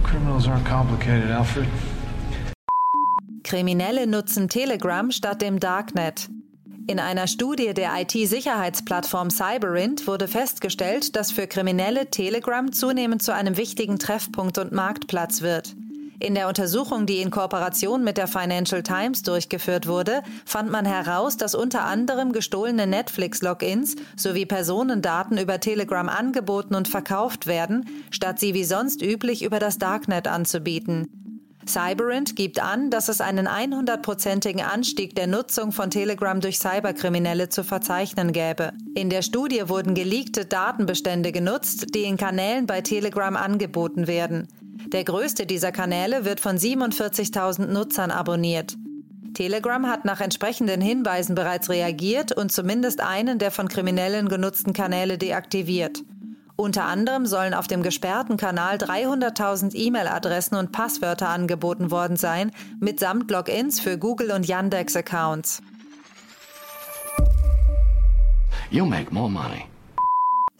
Criminals 0.04 0.46
aren't 0.46 0.64
complicated, 0.64 1.32
Alfred. 1.32 1.66
Kriminelle 3.42 4.06
nutzen 4.06 4.48
Telegram 4.48 5.10
statt 5.10 5.42
dem 5.42 5.58
Darknet. 5.58 6.28
In 6.86 7.00
einer 7.00 7.26
Studie 7.26 7.74
der 7.74 7.90
IT-Sicherheitsplattform 8.02 9.30
Cyberint 9.30 10.06
wurde 10.06 10.28
festgestellt, 10.28 11.16
dass 11.16 11.32
für 11.32 11.48
Kriminelle 11.48 12.08
Telegram 12.08 12.70
zunehmend 12.70 13.20
zu 13.20 13.34
einem 13.34 13.56
wichtigen 13.56 13.98
Treffpunkt 13.98 14.58
und 14.58 14.70
Marktplatz 14.70 15.42
wird. 15.42 15.74
In 16.20 16.34
der 16.34 16.48
Untersuchung, 16.48 17.06
die 17.06 17.22
in 17.22 17.30
Kooperation 17.30 18.04
mit 18.04 18.18
der 18.18 18.26
Financial 18.26 18.82
Times 18.82 19.22
durchgeführt 19.22 19.86
wurde, 19.86 20.22
fand 20.44 20.70
man 20.70 20.84
heraus, 20.84 21.38
dass 21.38 21.54
unter 21.54 21.84
anderem 21.84 22.32
gestohlene 22.32 22.86
Netflix-Logins 22.86 23.96
sowie 24.16 24.44
Personendaten 24.44 25.38
über 25.38 25.60
Telegram 25.60 26.10
angeboten 26.10 26.74
und 26.74 26.88
verkauft 26.88 27.46
werden, 27.46 27.88
statt 28.10 28.38
sie 28.38 28.52
wie 28.52 28.64
sonst 28.64 29.00
üblich 29.00 29.42
über 29.42 29.58
das 29.58 29.78
Darknet 29.78 30.28
anzubieten. 30.28 31.08
Cyberint 31.66 32.36
gibt 32.36 32.62
an, 32.62 32.90
dass 32.90 33.08
es 33.08 33.22
einen 33.22 33.48
100-prozentigen 33.48 34.62
Anstieg 34.62 35.14
der 35.14 35.26
Nutzung 35.26 35.72
von 35.72 35.90
Telegram 35.90 36.38
durch 36.38 36.58
Cyberkriminelle 36.58 37.48
zu 37.48 37.64
verzeichnen 37.64 38.32
gäbe. 38.32 38.72
In 38.94 39.08
der 39.08 39.22
Studie 39.22 39.68
wurden 39.68 39.94
geleakte 39.94 40.44
Datenbestände 40.44 41.32
genutzt, 41.32 41.94
die 41.94 42.02
in 42.02 42.18
Kanälen 42.18 42.66
bei 42.66 42.82
Telegram 42.82 43.36
angeboten 43.36 44.06
werden. 44.06 44.48
Der 44.92 45.04
größte 45.04 45.46
dieser 45.46 45.70
Kanäle 45.70 46.24
wird 46.24 46.40
von 46.40 46.56
47.000 46.58 47.66
Nutzern 47.66 48.10
abonniert. 48.10 48.76
Telegram 49.34 49.86
hat 49.86 50.04
nach 50.04 50.20
entsprechenden 50.20 50.80
Hinweisen 50.80 51.36
bereits 51.36 51.70
reagiert 51.70 52.32
und 52.32 52.50
zumindest 52.50 53.00
einen 53.00 53.38
der 53.38 53.52
von 53.52 53.68
Kriminellen 53.68 54.28
genutzten 54.28 54.72
Kanäle 54.72 55.16
deaktiviert. 55.16 56.02
Unter 56.56 56.84
anderem 56.84 57.24
sollen 57.24 57.54
auf 57.54 57.68
dem 57.68 57.82
gesperrten 57.82 58.36
Kanal 58.36 58.76
300.000 58.76 59.74
E-Mail-Adressen 59.74 60.56
und 60.56 60.72
Passwörter 60.72 61.28
angeboten 61.28 61.90
worden 61.92 62.16
sein, 62.16 62.50
mitsamt 62.80 63.30
Logins 63.30 63.80
für 63.80 63.96
Google 63.96 64.32
und 64.32 64.46
Yandex-Accounts. 64.46 65.62
You'll 68.70 68.86
make 68.86 69.12
more 69.14 69.30
money. 69.30 69.69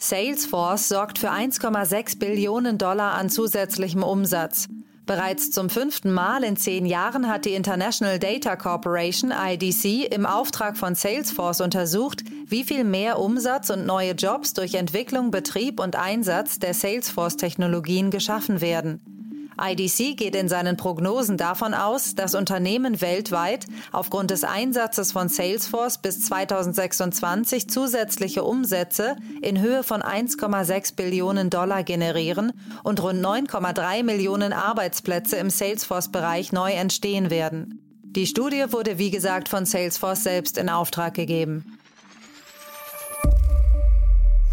Salesforce 0.02 0.88
sorgt 0.88 1.19
für 1.19 1.30
1,6 1.30 2.19
Billionen 2.19 2.78
Dollar 2.78 3.12
an 3.12 3.28
zusätzlichem 3.28 4.02
Umsatz. 4.02 4.66
Bereits 5.04 5.50
zum 5.50 5.69
fünften 5.69 6.11
Mal 6.11 6.42
in 6.42 6.57
zehn 6.57 6.87
Jahren 6.87 7.28
hat 7.28 7.45
die 7.45 7.52
International 7.52 8.19
Data 8.19 8.57
Corporation 8.57 9.30
IDC 9.30 10.11
im 10.11 10.25
Auftrag 10.25 10.78
von 10.78 10.95
Salesforce 10.95 11.61
untersucht, 11.61 12.25
wie 12.47 12.64
viel 12.64 12.85
mehr 12.85 13.19
Umsatz 13.19 13.69
und 13.69 13.85
neue 13.85 14.12
Jobs 14.12 14.54
durch 14.54 14.75
Entwicklung, 14.75 15.30
Betrieb 15.30 15.78
und 15.78 15.97
Einsatz 15.97 16.59
der 16.59 16.73
Salesforce-Technologien 16.73 18.11
geschaffen 18.11 18.62
werden. 18.62 19.20
IDC 19.61 20.17
geht 20.17 20.35
in 20.35 20.49
seinen 20.49 20.76
Prognosen 20.76 21.37
davon 21.37 21.75
aus, 21.75 22.14
dass 22.14 22.35
Unternehmen 22.35 23.00
weltweit 23.00 23.67
aufgrund 23.93 24.31
des 24.31 24.45
Einsatzes 24.45 25.12
von 25.12 25.29
Salesforce 25.29 25.99
bis 25.99 26.23
2026 26.23 27.69
zusätzliche 27.69 28.43
Umsätze 28.43 29.17
in 29.43 29.61
Höhe 29.61 29.83
von 29.83 30.02
1,6 30.02 30.97
Billionen 30.97 31.50
Dollar 31.50 31.83
generieren 31.83 32.52
und 32.83 33.02
rund 33.02 33.25
9,3 33.25 34.02
Millionen 34.02 34.52
Arbeitsplätze 34.52 35.37
im 35.37 35.50
Salesforce-Bereich 35.50 36.52
neu 36.52 36.73
entstehen 36.73 37.31
werden. 37.31 37.81
Die 38.02 38.26
Studie 38.26 38.64
wurde 38.71 38.99
wie 38.99 39.11
gesagt 39.11 39.49
von 39.49 39.67
Salesforce 39.67 40.25
selbst 40.25 40.59
in 40.59 40.69
Auftrag 40.69 41.14
gegeben. 41.14 41.79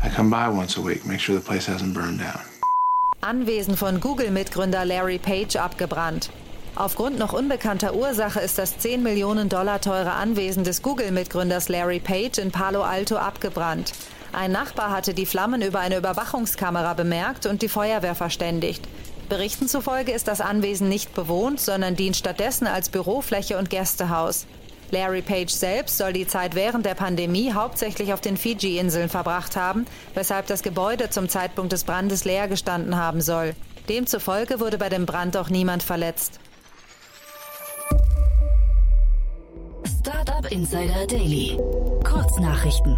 I 0.03 0.09
come 0.09 0.29
by 0.29 0.47
once 0.47 0.77
a 0.77 0.81
week, 0.81 1.05
make 1.05 1.19
sure 1.19 1.37
the 1.37 1.43
place 1.43 1.67
hasn't 1.67 1.93
burned 1.93 2.19
down. 2.19 2.56
Anwesen 3.27 3.75
von 3.75 3.99
Google-Mitgründer 3.99 4.85
Larry 4.85 5.17
Page 5.17 5.57
abgebrannt. 5.57 6.29
Aufgrund 6.75 7.19
noch 7.19 7.33
unbekannter 7.33 7.93
Ursache 7.93 8.39
ist 8.39 8.57
das 8.57 8.77
10 8.77 9.03
Millionen 9.03 9.49
Dollar 9.49 9.81
teure 9.81 10.13
Anwesen 10.13 10.63
des 10.63 10.81
Google-Mitgründers 10.81 11.67
Larry 11.67 11.99
Page 11.99 12.37
in 12.37 12.51
Palo 12.51 12.83
Alto 12.83 13.17
abgebrannt. 13.17 13.91
Ein 14.31 14.53
Nachbar 14.53 14.91
hatte 14.91 15.13
die 15.13 15.25
Flammen 15.25 15.61
über 15.61 15.81
eine 15.81 15.97
Überwachungskamera 15.97 16.93
bemerkt 16.93 17.47
und 17.47 17.61
die 17.61 17.67
Feuerwehr 17.67 18.15
verständigt. 18.15 18.87
Berichten 19.27 19.67
zufolge 19.67 20.13
ist 20.13 20.29
das 20.29 20.39
Anwesen 20.39 20.87
nicht 20.87 21.13
bewohnt, 21.13 21.59
sondern 21.59 21.97
dient 21.97 22.15
stattdessen 22.15 22.65
als 22.65 22.87
Bürofläche 22.87 23.57
und 23.57 23.69
Gästehaus. 23.69 24.45
Larry 24.91 25.21
Page 25.21 25.51
selbst 25.51 25.97
soll 25.97 26.13
die 26.13 26.27
Zeit 26.27 26.55
während 26.55 26.85
der 26.85 26.95
Pandemie 26.95 27.53
hauptsächlich 27.53 28.13
auf 28.13 28.21
den 28.21 28.37
Fiji-Inseln 28.37 29.09
verbracht 29.09 29.55
haben, 29.55 29.85
weshalb 30.13 30.47
das 30.47 30.63
Gebäude 30.63 31.09
zum 31.09 31.29
Zeitpunkt 31.29 31.73
des 31.73 31.83
Brandes 31.83 32.25
leer 32.25 32.47
gestanden 32.47 32.95
haben 32.95 33.21
soll. 33.21 33.53
Demzufolge 33.89 34.59
wurde 34.59 34.77
bei 34.77 34.89
dem 34.89 35.05
Brand 35.05 35.37
auch 35.37 35.49
niemand 35.49 35.83
verletzt. 35.83 36.39
Startup 39.99 40.49
Insider 40.51 41.05
Daily. 41.07 41.57
Kurznachrichten. 42.03 42.97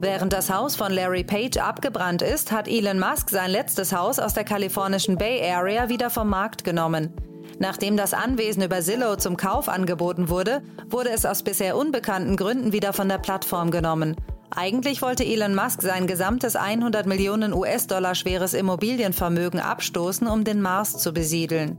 Während 0.00 0.32
das 0.32 0.50
Haus 0.50 0.74
von 0.74 0.90
Larry 0.90 1.22
Page 1.22 1.58
abgebrannt 1.58 2.22
ist, 2.22 2.50
hat 2.50 2.66
Elon 2.66 2.98
Musk 2.98 3.30
sein 3.30 3.50
letztes 3.50 3.92
Haus 3.92 4.18
aus 4.18 4.34
der 4.34 4.42
kalifornischen 4.42 5.16
Bay 5.16 5.48
Area 5.48 5.88
wieder 5.88 6.10
vom 6.10 6.28
Markt 6.28 6.64
genommen. 6.64 7.14
Nachdem 7.58 7.96
das 7.96 8.14
Anwesen 8.14 8.62
über 8.62 8.80
Zillow 8.80 9.16
zum 9.16 9.36
Kauf 9.36 9.68
angeboten 9.68 10.28
wurde, 10.28 10.62
wurde 10.88 11.10
es 11.10 11.24
aus 11.24 11.42
bisher 11.42 11.76
unbekannten 11.76 12.36
Gründen 12.36 12.72
wieder 12.72 12.92
von 12.92 13.08
der 13.08 13.18
Plattform 13.18 13.70
genommen. 13.70 14.16
Eigentlich 14.54 15.00
wollte 15.00 15.24
Elon 15.24 15.54
Musk 15.54 15.80
sein 15.80 16.06
gesamtes 16.06 16.56
100 16.56 17.06
Millionen 17.06 17.54
US-Dollar 17.54 18.14
schweres 18.14 18.52
Immobilienvermögen 18.52 19.60
abstoßen, 19.60 20.26
um 20.26 20.44
den 20.44 20.60
Mars 20.60 20.98
zu 20.98 21.12
besiedeln. 21.12 21.78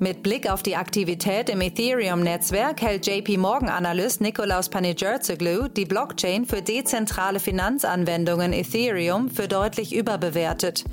Mit 0.00 0.22
Blick 0.22 0.50
auf 0.50 0.62
die 0.62 0.76
Aktivität 0.76 1.48
im 1.48 1.60
Ethereum-Netzwerk 1.60 2.82
hält 2.82 3.06
JP 3.06 3.36
Morgan-Analyst 3.38 4.20
Nikolaus 4.20 4.68
Panigerzoglou 4.68 5.68
die 5.68 5.84
Blockchain 5.84 6.46
für 6.46 6.62
dezentrale 6.62 7.38
Finanzanwendungen 7.38 8.52
Ethereum 8.52 9.30
für 9.30 9.46
deutlich 9.46 9.94
überbewertet. 9.94 10.84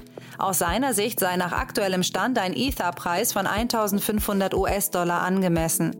Aus 0.41 0.57
seiner 0.57 0.95
Sicht 0.95 1.19
sei 1.19 1.35
nach 1.37 1.51
aktuellem 1.51 2.01
Stand 2.01 2.39
ein 2.39 2.53
Ether-Preis 2.55 3.31
von 3.31 3.45
1500 3.45 4.55
US-Dollar 4.55 5.21
angemessen. 5.21 5.95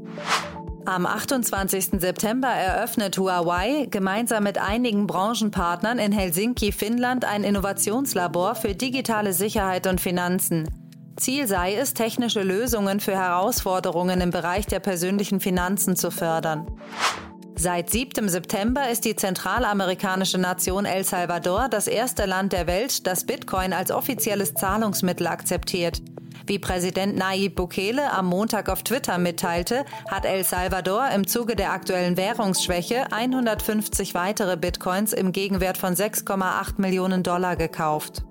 Am 0.83 1.05
28. 1.05 2.01
September 2.01 2.47
eröffnet 2.47 3.19
Huawei 3.19 3.85
gemeinsam 3.91 4.43
mit 4.43 4.57
einigen 4.57 5.05
Branchenpartnern 5.05 5.99
in 5.99 6.11
Helsinki, 6.11 6.71
Finnland, 6.71 7.23
ein 7.23 7.43
Innovationslabor 7.43 8.55
für 8.55 8.73
digitale 8.73 9.33
Sicherheit 9.33 9.85
und 9.85 10.01
Finanzen. 10.01 10.67
Ziel 11.17 11.45
sei 11.45 11.75
es, 11.75 11.93
technische 11.93 12.41
Lösungen 12.41 12.99
für 12.99 13.15
Herausforderungen 13.15 14.21
im 14.21 14.31
Bereich 14.31 14.65
der 14.65 14.79
persönlichen 14.79 15.39
Finanzen 15.39 15.95
zu 15.95 16.09
fördern. 16.09 16.65
Seit 17.61 17.91
7. 17.91 18.27
September 18.27 18.89
ist 18.89 19.05
die 19.05 19.15
zentralamerikanische 19.15 20.39
Nation 20.39 20.85
El 20.85 21.03
Salvador 21.03 21.69
das 21.69 21.85
erste 21.85 22.25
Land 22.25 22.53
der 22.53 22.65
Welt, 22.65 23.05
das 23.05 23.23
Bitcoin 23.23 23.71
als 23.71 23.91
offizielles 23.91 24.55
Zahlungsmittel 24.55 25.27
akzeptiert. 25.27 26.01
Wie 26.47 26.57
Präsident 26.57 27.15
Nayib 27.15 27.57
Bukele 27.57 28.11
am 28.13 28.25
Montag 28.25 28.67
auf 28.67 28.81
Twitter 28.81 29.19
mitteilte, 29.19 29.85
hat 30.09 30.25
El 30.25 30.43
Salvador 30.43 31.09
im 31.13 31.27
Zuge 31.27 31.55
der 31.55 31.71
aktuellen 31.71 32.17
Währungsschwäche 32.17 33.11
150 33.11 34.15
weitere 34.15 34.57
Bitcoins 34.57 35.13
im 35.13 35.31
Gegenwert 35.31 35.77
von 35.77 35.93
6,8 35.93 36.81
Millionen 36.81 37.21
Dollar 37.21 37.57
gekauft. 37.57 38.23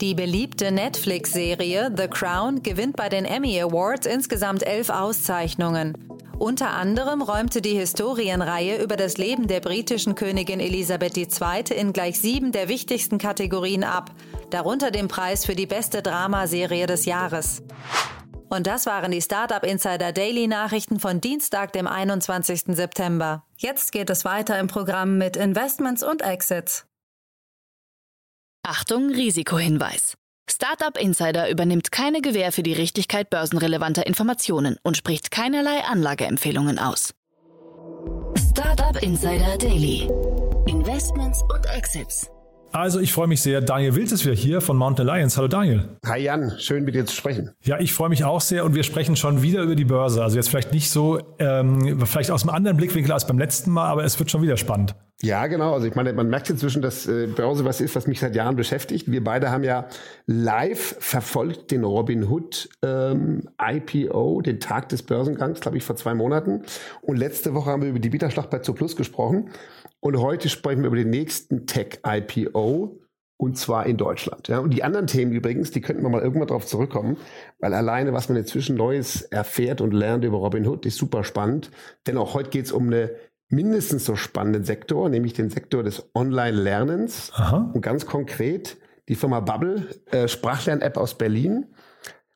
Die 0.00 0.14
beliebte 0.14 0.70
Netflix-Serie 0.70 1.92
The 1.96 2.06
Crown 2.06 2.62
gewinnt 2.62 2.94
bei 2.94 3.08
den 3.08 3.24
Emmy 3.24 3.60
Awards 3.60 4.06
insgesamt 4.06 4.64
elf 4.64 4.90
Auszeichnungen. 4.90 5.92
Unter 6.38 6.70
anderem 6.70 7.20
räumte 7.20 7.60
die 7.60 7.76
Historienreihe 7.76 8.80
über 8.80 8.96
das 8.96 9.18
Leben 9.18 9.48
der 9.48 9.58
britischen 9.58 10.14
Königin 10.14 10.60
Elisabeth 10.60 11.16
II. 11.16 11.76
in 11.76 11.92
gleich 11.92 12.20
sieben 12.20 12.52
der 12.52 12.68
wichtigsten 12.68 13.18
Kategorien 13.18 13.82
ab, 13.82 14.12
darunter 14.50 14.92
den 14.92 15.08
Preis 15.08 15.44
für 15.44 15.56
die 15.56 15.66
beste 15.66 16.00
Dramaserie 16.00 16.86
des 16.86 17.04
Jahres. 17.04 17.64
Und 18.48 18.68
das 18.68 18.86
waren 18.86 19.10
die 19.10 19.20
Startup 19.20 19.64
Insider 19.64 20.12
Daily 20.12 20.46
Nachrichten 20.46 21.00
von 21.00 21.20
Dienstag, 21.20 21.72
dem 21.72 21.88
21. 21.88 22.76
September. 22.76 23.42
Jetzt 23.56 23.90
geht 23.90 24.10
es 24.10 24.24
weiter 24.24 24.60
im 24.60 24.68
Programm 24.68 25.18
mit 25.18 25.36
Investments 25.36 26.04
und 26.04 26.22
Exits. 26.22 26.86
Achtung, 28.70 29.08
Risikohinweis. 29.08 30.12
Startup 30.46 30.94
Insider 30.98 31.48
übernimmt 31.48 31.90
keine 31.90 32.20
Gewähr 32.20 32.52
für 32.52 32.62
die 32.62 32.74
Richtigkeit 32.74 33.30
börsenrelevanter 33.30 34.06
Informationen 34.06 34.76
und 34.82 34.94
spricht 34.94 35.30
keinerlei 35.30 35.84
Anlageempfehlungen 35.84 36.78
aus. 36.78 37.14
Startup 38.50 39.02
Insider 39.02 39.56
Daily. 39.56 40.10
Investments 40.66 41.42
und 41.50 41.64
Exits. 41.74 42.30
Also 42.72 43.00
ich 43.00 43.12
freue 43.12 43.28
mich 43.28 43.40
sehr. 43.40 43.60
Daniel 43.60 43.94
Wild 43.94 44.12
ist 44.12 44.24
wieder 44.24 44.34
hier 44.34 44.60
von 44.60 44.76
Mountain 44.76 45.08
Alliance. 45.08 45.36
Hallo 45.38 45.48
Daniel. 45.48 45.88
Hi 46.04 46.20
Jan, 46.20 46.52
schön 46.58 46.84
mit 46.84 46.94
dir 46.94 47.06
zu 47.06 47.16
sprechen. 47.16 47.50
Ja, 47.62 47.80
ich 47.80 47.94
freue 47.94 48.10
mich 48.10 48.24
auch 48.24 48.42
sehr 48.42 48.64
und 48.64 48.74
wir 48.74 48.82
sprechen 48.82 49.16
schon 49.16 49.42
wieder 49.42 49.62
über 49.62 49.74
die 49.74 49.86
Börse. 49.86 50.22
Also 50.22 50.36
jetzt 50.36 50.50
vielleicht 50.50 50.72
nicht 50.72 50.90
so, 50.90 51.18
ähm, 51.38 52.04
vielleicht 52.06 52.30
aus 52.30 52.42
einem 52.42 52.54
anderen 52.54 52.76
Blickwinkel 52.76 53.12
als 53.12 53.26
beim 53.26 53.38
letzten 53.38 53.70
Mal, 53.70 53.88
aber 53.88 54.04
es 54.04 54.18
wird 54.18 54.30
schon 54.30 54.42
wieder 54.42 54.58
spannend. 54.58 54.94
Ja, 55.20 55.48
genau. 55.48 55.72
Also 55.72 55.86
ich 55.88 55.96
meine, 55.96 56.12
man 56.12 56.28
merkt 56.28 56.48
inzwischen, 56.48 56.80
dass 56.80 57.08
äh, 57.08 57.26
Börse 57.26 57.64
was 57.64 57.80
ist, 57.80 57.96
was 57.96 58.06
mich 58.06 58.20
seit 58.20 58.36
Jahren 58.36 58.54
beschäftigt. 58.54 59.10
Wir 59.10 59.24
beide 59.24 59.50
haben 59.50 59.64
ja 59.64 59.88
live 60.26 60.96
verfolgt 61.00 61.72
den 61.72 61.82
Robin 61.82 62.28
Hood 62.28 62.68
ähm, 62.82 63.48
IPO, 63.60 64.42
den 64.42 64.60
Tag 64.60 64.88
des 64.90 65.02
Börsengangs, 65.02 65.60
glaube 65.60 65.76
ich, 65.76 65.82
vor 65.82 65.96
zwei 65.96 66.14
Monaten. 66.14 66.62
Und 67.02 67.16
letzte 67.16 67.52
Woche 67.54 67.70
haben 67.70 67.82
wir 67.82 67.88
über 67.88 67.98
die 67.98 68.10
Bieterschlacht 68.10 68.50
bei 68.50 68.60
Zooplus 68.60 68.94
gesprochen. 68.94 69.50
Und 70.00 70.18
heute 70.18 70.48
sprechen 70.48 70.82
wir 70.82 70.88
über 70.88 70.96
den 70.96 71.10
nächsten 71.10 71.66
Tech-IPO 71.66 73.00
und 73.36 73.56
zwar 73.56 73.86
in 73.86 73.96
Deutschland. 73.96 74.48
Ja, 74.48 74.58
und 74.58 74.70
die 74.70 74.82
anderen 74.82 75.06
Themen 75.06 75.32
übrigens, 75.32 75.70
die 75.70 75.80
könnten 75.80 76.02
wir 76.02 76.08
mal 76.08 76.22
irgendwann 76.22 76.48
drauf 76.48 76.66
zurückkommen, 76.66 77.16
weil 77.60 77.72
alleine, 77.72 78.12
was 78.12 78.28
man 78.28 78.36
inzwischen 78.36 78.76
Neues 78.76 79.22
erfährt 79.22 79.80
und 79.80 79.94
lernt 79.94 80.24
über 80.24 80.38
Robinhood, 80.38 80.84
ist 80.86 80.96
super 80.96 81.24
spannend. 81.24 81.70
Denn 82.06 82.18
auch 82.18 82.34
heute 82.34 82.50
geht 82.50 82.66
es 82.66 82.72
um 82.72 82.88
eine 82.88 83.10
mindestens 83.48 84.04
so 84.04 84.16
spannenden 84.16 84.64
Sektor, 84.64 85.08
nämlich 85.08 85.32
den 85.32 85.50
Sektor 85.50 85.82
des 85.82 86.10
Online-Lernens. 86.14 87.32
Und 87.72 87.80
ganz 87.80 88.06
konkret, 88.06 88.76
die 89.08 89.14
Firma 89.14 89.40
Bubble, 89.40 89.86
äh, 90.10 90.28
Sprachlern-App 90.28 90.96
aus 90.96 91.16
Berlin, 91.16 91.66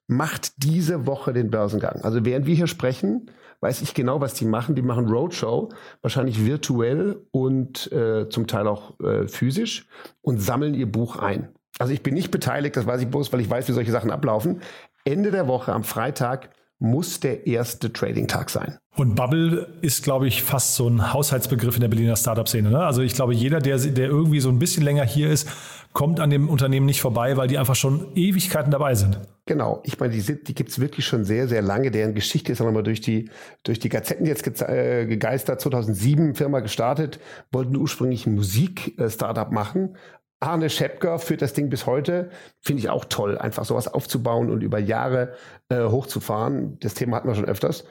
macht 0.07 0.63
diese 0.63 1.07
Woche 1.07 1.33
den 1.33 1.51
Börsengang. 1.51 2.03
Also 2.03 2.25
während 2.25 2.47
wir 2.47 2.55
hier 2.55 2.67
sprechen, 2.67 3.31
weiß 3.63 3.81
ich 3.81 3.95
genau, 3.95 4.21
was 4.21 4.35
die 4.35 4.45
machen. 4.45 4.75
Die 4.75 4.83
machen 4.83 5.09
Roadshow, 5.09 5.71
wahrscheinlich 6.03 6.45
virtuell 6.45 7.17
und 7.31 7.91
äh, 7.93 8.29
zum 8.29 8.47
Teil 8.47 8.67
auch 8.67 8.99
äh, 9.01 9.27
physisch 9.29 9.87
und 10.21 10.43
sammeln 10.43 10.75
ihr 10.75 10.91
Buch 10.91 11.17
ein. 11.17 11.49
Also 11.79 11.93
ich 11.93 12.03
bin 12.03 12.15
nicht 12.15 12.31
beteiligt, 12.31 12.77
das 12.77 12.87
weiß 12.87 13.01
ich 13.01 13.09
bloß, 13.09 13.33
weil 13.33 13.41
ich 13.41 13.49
weiß, 13.49 13.69
wie 13.69 13.73
solche 13.73 13.93
Sachen 13.93 14.11
ablaufen. 14.11 14.61
Ende 15.05 15.31
der 15.31 15.49
Woche 15.49 15.73
am 15.73 15.85
Freitag 15.85 16.51
muss 16.79 17.21
der 17.21 17.47
erste 17.47 17.93
Trading-Tag 17.93 18.51
sein. 18.51 18.77
Und 18.97 19.15
Bubble 19.15 19.69
ist, 19.81 20.03
glaube 20.03 20.27
ich, 20.27 20.43
fast 20.43 20.75
so 20.75 20.89
ein 20.89 21.13
Haushaltsbegriff 21.13 21.77
in 21.77 21.81
der 21.81 21.89
Berliner 21.89 22.17
Startup-Szene. 22.17 22.71
Ne? 22.71 22.81
Also 22.81 23.03
ich 23.03 23.15
glaube, 23.15 23.35
jeder, 23.35 23.61
der, 23.61 23.79
der 23.79 24.09
irgendwie 24.09 24.41
so 24.41 24.49
ein 24.49 24.59
bisschen 24.59 24.83
länger 24.83 25.05
hier 25.05 25.31
ist, 25.31 25.49
kommt 25.93 26.19
an 26.19 26.31
dem 26.31 26.49
Unternehmen 26.49 26.87
nicht 26.87 27.01
vorbei, 27.01 27.37
weil 27.37 27.47
die 27.47 27.57
einfach 27.57 27.77
schon 27.77 28.15
Ewigkeiten 28.17 28.73
dabei 28.73 28.97
sind. 28.97 29.21
Genau, 29.45 29.83
ich 29.85 29.99
meine, 29.99 30.15
die, 30.15 30.45
die 30.45 30.55
gibt's 30.55 30.79
wirklich 30.79 31.05
schon 31.05 31.25
sehr, 31.25 31.49
sehr 31.49 31.63
lange. 31.63 31.91
Deren 31.91 32.15
Geschichte 32.15 32.53
ist 32.53 32.61
auch 32.61 32.67
nochmal 32.67 32.85
durch 32.85 33.01
die, 33.01 33.29
durch 33.65 33.81
die 33.81 33.89
Gazetten 33.89 34.25
jetzt 34.25 34.45
ge 34.45 34.55
äh, 34.69 35.07
gegeistert. 35.07 35.61
2007 35.61 36.37
Firma 36.37 36.61
gestartet, 36.61 37.19
wollten 37.51 37.77
ursprünglich 37.77 38.27
ein 38.27 38.35
Musik-Startup 38.35 39.51
machen. 39.51 39.97
Arne 40.39 40.71
Schepker 40.71 41.19
führt 41.19 41.43
das 41.43 41.55
Ding 41.55 41.71
bis 41.71 41.87
heute. 41.87 42.31
Finde 42.61 42.81
ich 42.81 42.89
auch 42.89 43.05
toll, 43.05 43.37
einfach 43.37 43.65
sowas 43.65 43.89
aufzubauen 43.89 44.49
und 44.49 44.63
über 44.63 44.79
Jahre 44.79 45.35
äh, 45.69 45.85
hochzufahren. 45.85 46.79
Das 46.79 46.95
Thema 46.95 47.17
hatten 47.17 47.29
wir 47.29 47.35
schon 47.35 47.45
öfters. 47.45 47.85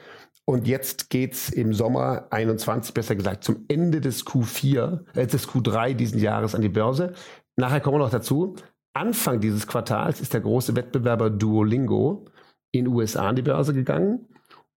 Und 0.44 0.66
jetzt 0.66 1.10
geht's 1.10 1.50
im 1.50 1.72
Sommer 1.74 2.28
21, 2.30 2.94
besser 2.94 3.14
gesagt, 3.14 3.44
zum 3.44 3.64
Ende 3.68 4.00
des 4.00 4.26
Q4, 4.26 5.04
äh, 5.14 5.26
des 5.26 5.48
Q3 5.48 5.94
diesen 5.94 6.18
Jahres 6.18 6.54
an 6.54 6.62
die 6.62 6.68
Börse. 6.70 7.12
Nachher 7.56 7.80
kommen 7.80 7.96
wir 7.96 8.04
noch 8.04 8.10
dazu. 8.10 8.56
Anfang 8.94 9.40
dieses 9.40 9.66
Quartals 9.66 10.20
ist 10.20 10.34
der 10.34 10.40
große 10.40 10.76
Wettbewerber 10.76 11.30
Duolingo 11.30 12.26
in 12.72 12.88
USA 12.88 13.28
an 13.28 13.36
die 13.36 13.42
Börse 13.42 13.74
gegangen. 13.74 14.26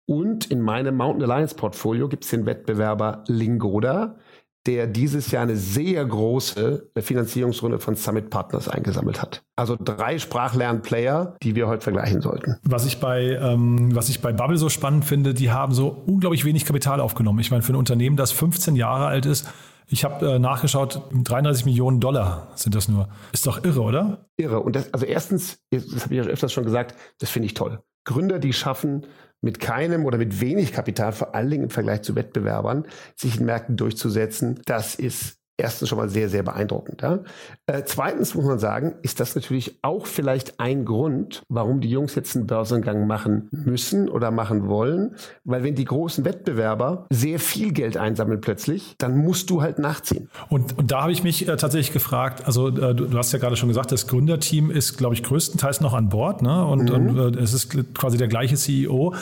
Und 0.06 0.50
in 0.50 0.60
meinem 0.60 0.96
Mountain 0.96 1.30
Alliance 1.30 1.54
Portfolio 1.54 2.08
gibt 2.08 2.24
es 2.24 2.30
den 2.30 2.44
Wettbewerber 2.44 3.24
Lingoda, 3.26 4.18
der 4.66 4.86
dieses 4.86 5.30
Jahr 5.30 5.42
eine 5.42 5.56
sehr 5.56 6.04
große 6.04 6.90
Finanzierungsrunde 6.96 7.78
von 7.78 7.96
Summit 7.96 8.30
Partners 8.30 8.68
eingesammelt 8.68 9.20
hat. 9.20 9.42
Also 9.56 9.76
drei 9.82 10.18
Sprachlernplayer, 10.18 11.36
die 11.42 11.54
wir 11.54 11.68
heute 11.68 11.82
vergleichen 11.82 12.20
sollten. 12.20 12.56
Was 12.62 12.86
ich 12.86 12.98
bei, 12.98 13.38
ähm, 13.40 13.94
was 13.94 14.08
ich 14.08 14.20
bei 14.22 14.32
Bubble 14.32 14.56
so 14.56 14.68
spannend 14.68 15.04
finde, 15.04 15.34
die 15.34 15.50
haben 15.50 15.74
so 15.74 15.88
unglaublich 15.88 16.44
wenig 16.44 16.64
Kapital 16.64 17.00
aufgenommen. 17.00 17.40
Ich 17.40 17.50
meine, 17.50 17.62
für 17.62 17.72
ein 17.72 17.76
Unternehmen, 17.76 18.16
das 18.16 18.32
15 18.32 18.76
Jahre 18.76 19.06
alt 19.06 19.26
ist, 19.26 19.46
ich 19.86 20.04
habe 20.04 20.34
äh, 20.34 20.38
nachgeschaut, 20.38 21.02
33 21.12 21.66
Millionen 21.66 22.00
Dollar 22.00 22.48
sind 22.54 22.74
das 22.74 22.88
nur. 22.88 23.08
Ist 23.32 23.46
doch 23.46 23.64
irre, 23.64 23.82
oder? 23.82 24.26
Irre. 24.36 24.60
Und 24.60 24.76
das, 24.76 24.92
also 24.92 25.06
erstens, 25.06 25.58
das 25.70 26.04
habe 26.04 26.14
ich 26.14 26.24
ja 26.24 26.30
öfters 26.30 26.52
schon 26.52 26.64
gesagt, 26.64 26.94
das 27.18 27.30
finde 27.30 27.46
ich 27.46 27.54
toll. 27.54 27.82
Gründer, 28.04 28.38
die 28.38 28.52
schaffen, 28.52 29.06
mit 29.40 29.60
keinem 29.60 30.06
oder 30.06 30.18
mit 30.18 30.40
wenig 30.40 30.72
Kapital, 30.72 31.12
vor 31.12 31.34
allen 31.34 31.50
Dingen 31.50 31.64
im 31.64 31.70
Vergleich 31.70 32.02
zu 32.02 32.16
Wettbewerbern, 32.16 32.86
sich 33.14 33.38
in 33.38 33.46
Märkten 33.46 33.76
durchzusetzen, 33.76 34.60
das 34.64 34.94
ist 34.94 35.38
erstens 35.56 35.88
schon 35.88 35.98
mal 35.98 36.08
sehr, 36.08 36.28
sehr 36.28 36.42
beeindruckend. 36.42 37.02
Ja? 37.02 37.20
Äh, 37.66 37.82
zweitens 37.84 38.34
muss 38.34 38.44
man 38.44 38.58
sagen, 38.58 38.94
ist 39.02 39.20
das 39.20 39.34
natürlich 39.34 39.78
auch 39.82 40.06
vielleicht 40.06 40.58
ein 40.58 40.84
Grund, 40.84 41.42
warum 41.48 41.80
die 41.80 41.90
Jungs 41.90 42.14
jetzt 42.14 42.34
einen 42.36 42.46
Börsengang 42.46 43.06
machen 43.06 43.48
müssen 43.52 44.08
oder 44.08 44.30
machen 44.30 44.68
wollen. 44.68 45.14
Weil 45.44 45.62
wenn 45.62 45.74
die 45.74 45.84
großen 45.84 46.24
Wettbewerber 46.24 47.06
sehr 47.10 47.38
viel 47.38 47.72
Geld 47.72 47.96
einsammeln 47.96 48.40
plötzlich, 48.40 48.96
dann 48.98 49.16
musst 49.16 49.50
du 49.50 49.62
halt 49.62 49.78
nachziehen. 49.78 50.28
Und, 50.48 50.76
und 50.76 50.90
da 50.90 51.02
habe 51.02 51.12
ich 51.12 51.22
mich 51.22 51.46
äh, 51.48 51.56
tatsächlich 51.56 51.92
gefragt, 51.92 52.44
also 52.46 52.68
äh, 52.68 52.94
du, 52.94 53.06
du, 53.06 53.16
hast 53.18 53.32
ja 53.32 53.38
gerade 53.38 53.56
schon 53.56 53.68
gesagt, 53.68 53.92
das 53.92 54.08
Gründerteam 54.08 54.70
ist, 54.70 54.96
glaube 54.96 55.14
ich, 55.14 55.22
größtenteils 55.22 55.80
noch 55.80 55.94
an 55.94 56.08
Bord 56.08 56.42
ne? 56.42 56.64
und, 56.66 56.90
mhm. 56.90 57.18
und 57.18 57.36
äh, 57.36 57.40
es 57.40 57.52
ist 57.52 57.94
quasi 57.94 58.18
der 58.18 58.28
gleiche 58.28 58.56
CEO. 58.56 59.14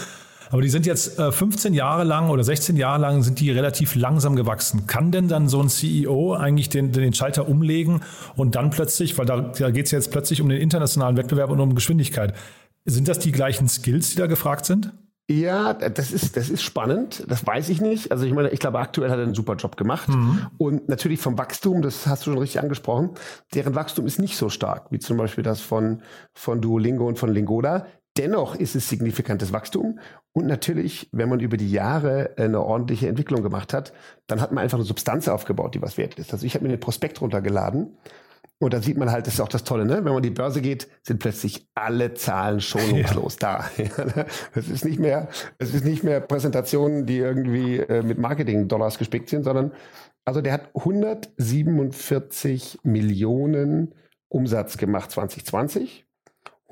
Aber 0.53 0.61
die 0.61 0.69
sind 0.69 0.85
jetzt 0.85 1.19
äh, 1.19 1.33
15 1.33 1.73
Jahre 1.73 2.05
lang 2.05 2.29
oder 2.29 2.45
16 2.45 2.77
Jahre 2.77 3.01
lang 3.01 3.23
sind 3.23 3.41
die 3.41 3.51
relativ 3.51 3.95
langsam 3.95 4.37
gewachsen. 4.37 4.87
Kann 4.87 5.11
denn 5.11 5.27
dann 5.27 5.49
so 5.49 5.61
ein 5.63 5.71
CEO 5.71 6.35
eigentlich 6.35 6.69
den, 6.69 6.93
den 6.93 7.15
Schalter 7.15 7.49
umlegen 7.49 8.03
und 8.37 8.55
dann 8.55 8.69
plötzlich, 8.69 9.17
weil 9.17 9.25
da, 9.25 9.41
da 9.41 9.71
geht 9.71 9.87
es 9.87 9.93
jetzt 9.93 10.11
plötzlich 10.13 10.43
um 10.43 10.51
den 10.51 10.61
internationalen 10.61 11.17
Wettbewerb 11.17 11.51
und 11.51 11.59
um 11.59 11.75
Geschwindigkeit. 11.75 12.35
Sind 12.85 13.09
das 13.09 13.19
die 13.19 13.33
gleichen 13.33 13.67
Skills, 13.67 14.11
die 14.11 14.17
da 14.17 14.27
gefragt 14.27 14.67
sind? 14.67 14.93
Ja, 15.31 15.73
das 15.73 16.13
ist, 16.13 16.37
das 16.37 16.51
ist 16.51 16.63
spannend. 16.63 17.25
Das 17.29 17.47
weiß 17.47 17.71
ich 17.71 17.81
nicht. 17.81 18.13
Also 18.13 18.27
ich 18.27 18.35
meine, 18.35 18.51
ich 18.51 18.61
glaube, 18.61 18.79
aktuell 18.79 19.11
hat 19.11 19.19
er 19.19 19.25
einen 19.25 19.35
super 19.35 19.55
Job 19.55 19.79
gemacht. 19.79 20.11
Mhm. 20.11 20.49
Und 20.59 20.89
natürlich 20.89 21.21
vom 21.21 21.39
Wachstum, 21.39 21.81
das 21.81 22.07
hast 22.07 22.27
du 22.27 22.31
schon 22.31 22.39
richtig 22.39 22.61
angesprochen, 22.61 23.13
deren 23.55 23.75
Wachstum 23.75 24.05
ist 24.05 24.19
nicht 24.19 24.37
so 24.37 24.51
stark, 24.51 24.91
wie 24.91 24.99
zum 24.99 25.17
Beispiel 25.17 25.45
das 25.45 25.63
von, 25.63 26.03
von 26.35 26.61
Duolingo 26.61 27.07
und 27.07 27.19
von 27.19 27.33
Lingoda. 27.33 27.87
Dennoch 28.19 28.55
ist 28.55 28.75
es 28.75 28.89
signifikantes 28.89 29.53
Wachstum. 29.53 29.99
Und 30.33 30.47
natürlich, 30.47 31.09
wenn 31.13 31.29
man 31.29 31.41
über 31.41 31.57
die 31.57 31.71
Jahre 31.71 32.35
eine 32.37 32.63
ordentliche 32.63 33.09
Entwicklung 33.09 33.43
gemacht 33.43 33.73
hat, 33.73 33.93
dann 34.27 34.41
hat 34.41 34.53
man 34.53 34.63
einfach 34.63 34.79
eine 34.79 34.85
Substanz 34.85 35.29
aufgebaut, 35.29 35.75
die 35.75 35.83
was 35.83 35.97
wert 35.97 36.19
ist. 36.19 36.33
Also 36.33 36.45
ich 36.45 36.55
habe 36.55 36.65
mir 36.65 36.71
den 36.71 36.81
Prospekt 36.81 37.21
runtergeladen 37.21 37.97
und 38.63 38.73
da 38.73 38.81
sieht 38.81 38.97
man 38.97 39.11
halt, 39.11 39.27
das 39.27 39.35
ist 39.35 39.41
auch 39.41 39.49
das 39.49 39.65
Tolle, 39.65 39.85
ne? 39.85 39.97
Wenn 39.97 40.05
man 40.05 40.19
an 40.19 40.23
die 40.23 40.31
Börse 40.31 40.61
geht, 40.61 40.87
sind 41.03 41.19
plötzlich 41.19 41.67
alle 41.75 42.15
Zahlen 42.15 42.61
schonungslos 42.61 43.39
ja. 43.43 43.65
da. 43.77 43.77
Es 44.55 44.69
ist 44.69 44.85
nicht 44.85 45.01
mehr, 45.01 45.27
es 45.59 45.75
ist 45.75 45.85
nicht 45.85 46.05
mehr 46.05 46.21
Präsentationen, 46.21 47.05
die 47.05 47.19
irgendwie 47.19 47.79
äh, 47.79 48.05
mit 48.05 48.19
Marketing-Dollars 48.19 48.99
gespickt 48.99 49.31
sind, 49.31 49.43
sondern 49.43 49.73
also 50.25 50.43
der 50.43 50.53
hat 50.53 50.71
147 50.77 52.79
Millionen 52.85 53.97
Umsatz 54.29 54.77
gemacht 54.77 55.11
2020 55.11 56.07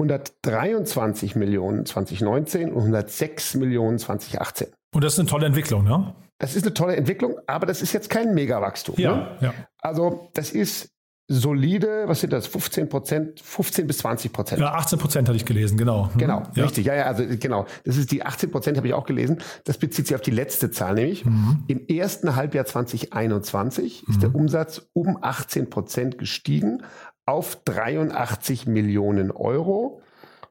123 0.01 1.37
Millionen 1.37 1.87
2019 1.87 2.73
und 2.73 2.79
106 2.79 3.55
Millionen 3.55 3.99
2018. 3.99 4.69
Und 4.95 5.05
das 5.05 5.15
ist 5.15 5.21
eine 5.21 5.29
tolle 5.29 5.47
Entwicklung, 5.47 5.85
ne? 5.85 6.15
Das 6.39 6.57
ist 6.57 6.65
eine 6.65 6.73
tolle 6.73 6.97
Entwicklung, 6.97 7.37
aber 7.47 7.67
das 7.67 7.83
ist 7.83 7.93
jetzt 7.93 8.09
kein 8.09 8.35
Megawachstum. 8.35 8.95
Ja, 8.99 9.17
ne? 9.17 9.37
ja. 9.41 9.55
Also 9.83 10.31
das 10.33 10.51
ist 10.51 10.91
solide, 11.33 12.05
was 12.07 12.21
sind 12.21 12.33
das, 12.33 12.49
15 12.49 12.89
Prozent, 12.89 13.41
15 13.41 13.87
bis 13.87 13.99
20 13.99 14.33
Prozent. 14.33 14.61
Ja, 14.61 14.73
18 14.73 14.99
Prozent 14.99 15.29
hatte 15.29 15.37
ich 15.37 15.45
gelesen, 15.45 15.79
genau. 15.79 16.11
Hm. 16.11 16.19
Genau, 16.19 16.43
ja. 16.55 16.65
richtig. 16.65 16.87
Ja, 16.87 16.95
ja, 16.97 17.05
also 17.05 17.25
genau. 17.29 17.67
Das 17.85 17.97
ist 17.97 18.11
die 18.11 18.25
18 18.25 18.51
Prozent 18.51 18.77
habe 18.79 18.89
ich 18.89 18.95
auch 18.95 19.07
gelesen. 19.07 19.39
Das 19.65 19.79
bezieht 19.79 20.09
sich 20.09 20.17
auf 20.17 20.23
die 20.23 20.33
letzte 20.33 20.73
Zahl, 20.73 20.95
nämlich 20.95 21.25
mhm. 21.25 21.63
im 21.69 21.87
ersten 21.87 22.35
Halbjahr 22.35 22.65
2021 22.65 24.05
mhm. 24.07 24.13
ist 24.13 24.23
der 24.23 24.35
Umsatz 24.35 24.89
um 24.93 25.19
18 25.21 25.71
Prozent 25.71 26.19
gestiegen 26.19 26.83
auf 27.31 27.57
83 27.64 28.66
Millionen 28.66 29.31
Euro 29.31 30.03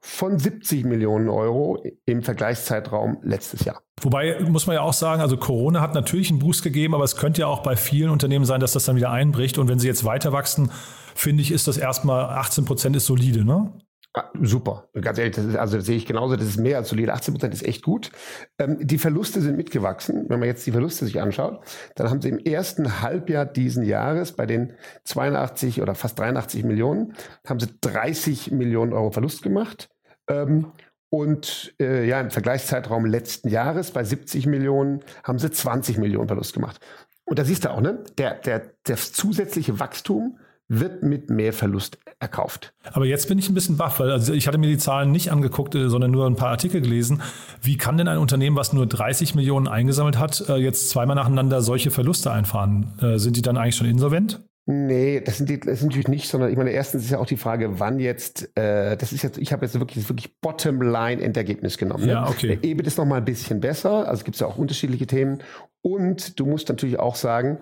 von 0.01 0.39
70 0.39 0.85
Millionen 0.85 1.27
Euro 1.27 1.83
im 2.05 2.23
Vergleichszeitraum 2.23 3.17
letztes 3.21 3.65
Jahr. 3.65 3.81
Wobei 4.01 4.39
muss 4.47 4.65
man 4.65 4.75
ja 4.75 4.81
auch 4.81 4.93
sagen, 4.93 5.21
also 5.21 5.35
Corona 5.35 5.81
hat 5.81 5.93
natürlich 5.93 6.29
einen 6.29 6.39
Boost 6.39 6.63
gegeben, 6.63 6.95
aber 6.95 7.03
es 7.03 7.17
könnte 7.17 7.41
ja 7.41 7.47
auch 7.47 7.63
bei 7.63 7.75
vielen 7.75 8.09
Unternehmen 8.09 8.45
sein, 8.45 8.61
dass 8.61 8.71
das 8.71 8.85
dann 8.85 8.95
wieder 8.95 9.11
einbricht. 9.11 9.57
Und 9.57 9.67
wenn 9.67 9.77
sie 9.77 9.87
jetzt 9.87 10.05
weiter 10.05 10.31
wachsen, 10.31 10.71
finde 11.15 11.41
ich, 11.41 11.51
ist 11.51 11.67
das 11.67 11.77
erstmal 11.77 12.25
18 12.25 12.63
Prozent 12.63 12.95
ist 12.95 13.07
solide, 13.07 13.43
ne? 13.43 13.73
Ah, 14.13 14.31
super, 14.41 14.89
ganz 14.99 15.19
ehrlich, 15.19 15.35
das 15.35 15.45
ist, 15.45 15.55
also 15.55 15.77
das 15.77 15.85
sehe 15.85 15.95
ich 15.95 16.07
genauso, 16.07 16.35
das 16.35 16.47
ist 16.47 16.57
mehr 16.57 16.77
als 16.77 16.89
solide. 16.89 17.13
18 17.13 17.35
Prozent 17.35 17.53
ist 17.53 17.63
echt 17.63 17.83
gut. 17.83 18.11
Ähm, 18.57 18.77
die 18.81 18.97
Verluste 18.97 19.39
sind 19.39 19.55
mitgewachsen. 19.55 20.25
Wenn 20.29 20.39
man 20.39 20.47
jetzt 20.47 20.65
die 20.65 20.71
Verluste 20.71 21.05
sich 21.05 21.21
anschaut, 21.21 21.63
dann 21.95 22.09
haben 22.09 22.19
sie 22.19 22.29
im 22.29 22.39
ersten 22.39 23.01
Halbjahr 23.01 23.45
diesen 23.45 23.83
Jahres 23.83 24.31
bei 24.31 24.47
den 24.47 24.73
82 25.03 25.81
oder 25.81 25.93
fast 25.93 26.17
83 26.17 26.63
Millionen, 26.63 27.13
haben 27.45 27.59
sie 27.59 27.67
30 27.81 28.49
Millionen 28.49 28.93
Euro 28.93 29.11
Verlust 29.11 29.43
gemacht. 29.43 29.89
Ähm, 30.27 30.71
und 31.11 31.75
äh, 31.79 32.07
ja, 32.07 32.19
im 32.19 32.31
Vergleichszeitraum 32.31 33.05
letzten 33.05 33.49
Jahres 33.49 33.91
bei 33.91 34.03
70 34.03 34.47
Millionen 34.47 35.01
haben 35.23 35.37
sie 35.37 35.51
20 35.51 35.99
Millionen 35.99 36.27
Verlust 36.27 36.53
gemacht. 36.53 36.79
Und 37.25 37.37
da 37.37 37.45
siehst 37.45 37.65
du 37.65 37.71
auch, 37.71 37.81
ne, 37.81 38.03
der, 38.17 38.35
der, 38.35 38.73
der 38.87 38.97
zusätzliche 38.97 39.79
Wachstum 39.79 40.39
wird 40.69 41.03
mit 41.03 41.29
mehr 41.29 41.51
Verlust 41.51 41.97
erkauft. 42.19 42.73
Aber 42.93 43.05
jetzt 43.05 43.27
bin 43.27 43.39
ich 43.39 43.49
ein 43.49 43.55
bisschen 43.55 43.75
baff, 43.75 43.99
weil 43.99 44.11
also 44.11 44.33
ich 44.33 44.47
hatte 44.47 44.57
mir 44.57 44.67
die 44.67 44.77
Zahlen 44.77 45.11
nicht 45.11 45.31
angeguckt, 45.31 45.75
äh, 45.75 45.89
sondern 45.89 46.11
nur 46.11 46.27
ein 46.27 46.35
paar 46.35 46.49
Artikel 46.49 46.79
gelesen. 46.79 47.21
Wie 47.61 47.75
kann 47.75 47.97
denn 47.97 48.07
ein 48.07 48.19
Unternehmen, 48.19 48.55
was 48.55 48.71
nur 48.71 48.85
30 48.85 49.35
Millionen 49.35 49.67
eingesammelt 49.67 50.17
hat, 50.17 50.47
äh, 50.47 50.55
jetzt 50.57 50.89
zweimal 50.89 51.15
nacheinander 51.15 51.61
solche 51.61 51.91
Verluste 51.91 52.31
einfahren? 52.31 52.93
Äh, 53.01 53.17
sind 53.17 53.35
die 53.35 53.41
dann 53.41 53.57
eigentlich 53.57 53.75
schon 53.75 53.87
insolvent? 53.87 54.41
Nee, 54.71 55.19
das 55.21 55.37
sind 55.37 55.49
die 55.49 55.59
das 55.59 55.79
sind 55.79 55.87
natürlich 55.87 56.09
nicht, 56.09 56.29
sondern 56.29 56.51
ich 56.51 56.57
meine, 56.57 56.69
erstens 56.69 57.03
ist 57.03 57.09
ja 57.09 57.17
auch 57.17 57.25
die 57.25 57.37
Frage, 57.37 57.79
wann 57.79 57.99
jetzt, 57.99 58.55
äh, 58.55 58.95
das 58.97 59.11
ist 59.11 59.23
jetzt, 59.23 59.39
ich 59.39 59.51
habe 59.51 59.65
jetzt 59.65 59.79
wirklich, 59.79 60.07
wirklich 60.07 60.39
Bottom-Line-Endergebnis 60.41 61.79
genommen. 61.79 62.05
Ne? 62.05 62.11
Ja, 62.11 62.29
okay. 62.29 62.55
Der 62.57 62.63
EBIT 62.63 62.85
ist 62.85 62.99
noch 62.99 63.05
mal 63.05 63.15
ein 63.15 63.25
bisschen 63.25 63.61
besser, 63.61 64.07
also 64.07 64.23
gibt 64.23 64.35
es 64.35 64.41
ja 64.41 64.47
auch 64.47 64.57
unterschiedliche 64.57 65.07
Themen. 65.07 65.39
Und 65.81 66.39
du 66.39 66.45
musst 66.45 66.69
natürlich 66.69 66.99
auch 66.99 67.15
sagen, 67.15 67.57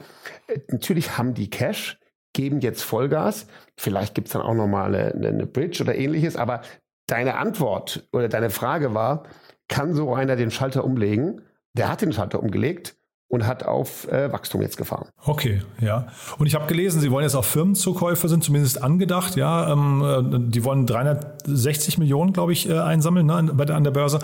natürlich 0.70 1.18
haben 1.18 1.34
die 1.34 1.50
Cash, 1.50 1.97
geben 2.34 2.60
jetzt 2.60 2.84
Vollgas. 2.84 3.48
Vielleicht 3.78 4.16
gibt 4.16 4.28
es 4.28 4.34
dann 4.34 4.42
auch 4.42 4.54
nochmal 4.54 4.94
eine, 4.94 5.28
eine 5.28 5.48
Bridge 5.48 5.84
oder 5.84 5.96
ähnliches. 5.96 6.36
Aber 6.36 6.62
deine 7.08 7.38
Antwort 7.38 8.08
oder 8.12 8.30
deine 8.30 8.50
Frage 8.50 8.94
war, 8.94 9.24
kann 9.68 9.94
so 9.94 10.14
einer 10.14 10.36
den 10.36 10.52
Schalter 10.52 10.84
umlegen? 10.84 11.42
Der 11.74 11.90
hat 11.90 12.02
den 12.02 12.14
Schalter 12.14 12.42
umgelegt 12.42 12.96
und 13.30 13.46
hat 13.46 13.64
auf 13.64 14.10
äh, 14.10 14.32
Wachstum 14.32 14.62
jetzt 14.62 14.78
gefahren. 14.78 15.10
Okay, 15.26 15.62
ja. 15.82 16.08
Und 16.38 16.48
ich 16.48 16.56
habe 16.56 16.68
gelesen, 16.68 17.02
Sie 17.02 17.12
wollen 17.12 17.24
jetzt 17.24 17.36
auch 17.36 17.44
Firmenzukäufe, 17.44 18.30
sind 18.30 18.44
zumindest 18.44 18.82
angedacht, 18.82 19.36
ja. 19.36 19.72
Ähm, 19.72 20.48
äh, 20.48 20.50
die 20.50 20.64
wollen 20.64 20.86
360 20.86 21.98
Millionen, 21.98 22.34
glaube 22.34 22.54
ich, 22.54 22.70
äh, 22.70 22.80
einsammeln 22.80 23.26
ne, 23.26 23.52
bei 23.54 23.66
der, 23.66 23.76
an 23.76 23.84
der 23.84 23.92
Börse. 23.92 24.20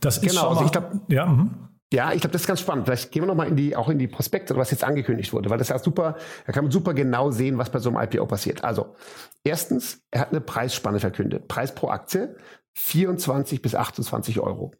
Das 0.00 0.18
ist 0.18 0.28
genau, 0.28 0.40
schon 0.40 0.48
also 0.50 0.60
mal, 0.60 0.66
ich 0.66 0.72
glaube, 0.72 1.00
ja, 1.08 1.26
mhm. 1.26 1.50
Ja, 1.94 2.12
ich 2.12 2.22
glaube, 2.22 2.32
das 2.32 2.42
ist 2.42 2.48
ganz 2.48 2.60
spannend. 2.60 2.86
Vielleicht 2.86 3.12
gehen 3.12 3.22
wir 3.22 3.28
nochmal 3.28 3.46
in 3.46 3.54
die, 3.54 3.76
auch 3.76 3.88
in 3.88 4.00
die 4.00 4.08
Prospekte, 4.08 4.56
was 4.56 4.72
jetzt 4.72 4.82
angekündigt 4.82 5.32
wurde, 5.32 5.48
weil 5.48 5.58
das 5.58 5.68
ja 5.68 5.78
super, 5.78 6.16
da 6.44 6.52
kann 6.52 6.64
man 6.64 6.72
super 6.72 6.92
genau 6.92 7.30
sehen, 7.30 7.56
was 7.56 7.70
bei 7.70 7.78
so 7.78 7.88
einem 7.88 8.02
IPO 8.02 8.26
passiert. 8.26 8.64
Also, 8.64 8.96
erstens, 9.44 10.02
er 10.10 10.22
hat 10.22 10.30
eine 10.30 10.40
Preisspanne 10.40 10.98
verkündet. 10.98 11.46
Preis 11.46 11.72
pro 11.72 11.90
Aktie 11.90 12.34
24 12.72 13.62
bis 13.62 13.76
28 13.76 14.40
Euro. 14.40 14.72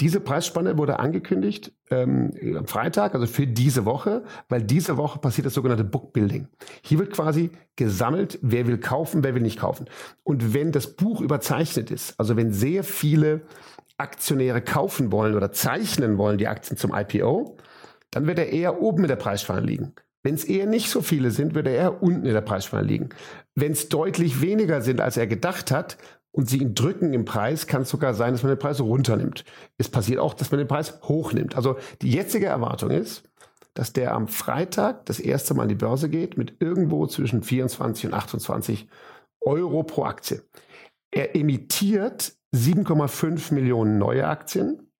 Diese 0.00 0.20
Preisspanne 0.20 0.78
wurde 0.78 1.00
angekündigt 1.00 1.72
ähm, 1.90 2.32
am 2.56 2.66
Freitag, 2.66 3.14
also 3.14 3.26
für 3.26 3.46
diese 3.46 3.84
Woche, 3.84 4.24
weil 4.48 4.62
diese 4.62 4.96
Woche 4.96 5.18
passiert 5.18 5.46
das 5.46 5.54
sogenannte 5.54 5.84
Bookbuilding. 5.84 6.48
Hier 6.82 6.98
wird 6.98 7.12
quasi 7.12 7.50
gesammelt, 7.76 8.38
wer 8.40 8.66
will 8.66 8.78
kaufen, 8.78 9.22
wer 9.22 9.34
will 9.34 9.42
nicht 9.42 9.58
kaufen. 9.58 9.86
Und 10.22 10.54
wenn 10.54 10.72
das 10.72 10.96
Buch 10.96 11.20
überzeichnet 11.20 11.90
ist, 11.90 12.18
also 12.18 12.36
wenn 12.36 12.52
sehr 12.52 12.84
viele 12.84 13.42
Aktionäre 13.98 14.62
kaufen 14.62 15.12
wollen 15.12 15.34
oder 15.34 15.52
zeichnen 15.52 16.18
wollen, 16.18 16.38
die 16.38 16.48
Aktien 16.48 16.76
zum 16.76 16.94
IPO, 16.94 17.56
dann 18.10 18.26
wird 18.26 18.38
er 18.38 18.50
eher 18.50 18.80
oben 18.80 19.02
in 19.02 19.08
der 19.08 19.16
Preisspanne 19.16 19.60
liegen. 19.60 19.94
Wenn 20.22 20.34
es 20.34 20.44
eher 20.44 20.66
nicht 20.66 20.90
so 20.90 21.00
viele 21.00 21.30
sind, 21.30 21.54
wird 21.54 21.66
er 21.66 21.74
eher 21.74 22.02
unten 22.02 22.26
in 22.26 22.32
der 22.32 22.40
Preisspanne 22.40 22.86
liegen. 22.86 23.10
Wenn 23.54 23.72
es 23.72 23.88
deutlich 23.88 24.40
weniger 24.40 24.80
sind, 24.80 25.00
als 25.00 25.16
er 25.16 25.26
gedacht 25.26 25.70
hat, 25.70 25.96
und 26.30 26.48
sie 26.48 26.58
ihn 26.58 26.74
drücken 26.74 27.14
im 27.14 27.24
Preis, 27.24 27.66
kann 27.66 27.82
es 27.82 27.90
sogar 27.90 28.14
sein, 28.14 28.32
dass 28.32 28.42
man 28.42 28.50
den 28.52 28.58
Preis 28.58 28.80
runternimmt. 28.80 29.44
Es 29.76 29.88
passiert 29.88 30.20
auch, 30.20 30.34
dass 30.34 30.50
man 30.50 30.58
den 30.58 30.68
Preis 30.68 31.00
hochnimmt. 31.02 31.56
Also 31.56 31.78
die 32.02 32.12
jetzige 32.12 32.46
Erwartung 32.46 32.90
ist, 32.90 33.28
dass 33.74 33.92
der 33.92 34.14
am 34.14 34.28
Freitag 34.28 35.06
das 35.06 35.20
erste 35.20 35.54
Mal 35.54 35.62
an 35.62 35.68
die 35.68 35.74
Börse 35.74 36.08
geht 36.08 36.36
mit 36.36 36.60
irgendwo 36.60 37.06
zwischen 37.06 37.42
24 37.42 38.06
und 38.06 38.14
28 38.14 38.88
Euro 39.40 39.82
pro 39.82 40.04
Aktie. 40.04 40.42
Er 41.10 41.34
emittiert 41.34 42.34
7,5 42.54 43.52
Millionen 43.52 43.98
neue 43.98 44.26
Aktien 44.26 44.90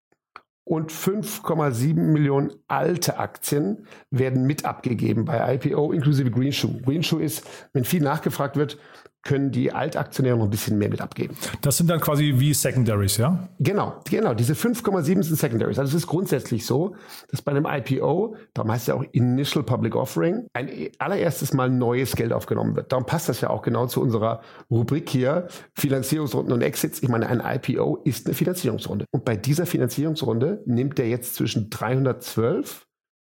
und 0.65 0.93
5,7 0.93 1.95
Millionen 1.95 2.53
alte 2.67 3.19
Aktien 3.19 3.87
werden 4.11 4.47
mit 4.47 4.67
abgegeben 4.67 5.25
bei 5.25 5.55
IPO 5.55 5.93
inklusive 5.93 6.31
Greenshoe. 6.31 6.83
Greenshoe 6.83 7.23
ist, 7.23 7.47
wenn 7.73 7.85
viel 7.85 8.03
nachgefragt 8.03 8.57
wird, 8.57 8.79
können 9.23 9.51
die 9.51 9.73
Altaktionäre 9.73 10.37
noch 10.37 10.45
ein 10.45 10.51
bisschen 10.51 10.79
mehr 10.79 10.89
mit 10.89 11.01
abgeben. 11.01 11.37
Das 11.61 11.77
sind 11.77 11.91
dann 11.91 12.01
quasi 12.01 12.35
wie 12.39 12.55
Secondaries, 12.55 13.17
ja? 13.17 13.49
Genau, 13.59 14.01
genau. 14.09 14.35
Diese 14.35 14.55
5,7 14.55 15.23
sind 15.23 15.37
Secondaries. 15.37 15.79
Also 15.79 15.97
es 15.97 16.03
ist 16.03 16.07
grundsätzlich 16.07 16.65
so, 16.65 16.95
dass 17.31 17.43
bei 17.43 17.53
einem 17.53 17.67
IPO, 17.67 18.37
darum 18.55 18.73
heißt 18.73 18.83
es 18.83 18.87
ja 18.89 18.95
auch 18.95 19.05
Initial 19.13 19.65
Public 19.65 19.97
Offering, 19.97 20.47
ein 20.55 20.71
allererstes 20.99 21.53
Mal 21.53 21.69
neues 21.69 22.17
Geld 22.17 22.33
aufgenommen 22.33 22.77
wird. 22.77 22.93
Darum 22.93 23.07
passt 23.07 23.29
das 23.29 23.41
ja 23.41 23.51
auch 23.51 23.63
genau 23.63 23.87
zu 23.87 24.01
unserer 24.01 24.41
Rubrik 24.71 25.09
hier, 25.11 25.49
Finanzierungsrunden 25.75 26.53
und 26.53 26.63
Exits. 26.63 27.03
Ich 27.03 27.09
meine, 27.09 27.29
ein 27.29 27.43
IPO 27.45 28.03
ist 28.05 28.27
eine 28.27 28.35
Finanzierungsrunde. 28.35 29.05
Und 29.11 29.25
bei 29.25 29.37
dieser 29.37 29.67
Finanzierungsrunde 29.67 30.63
nimmt 30.67 30.99
der 30.99 31.09
jetzt 31.09 31.35
zwischen 31.35 31.71
312 31.71 32.88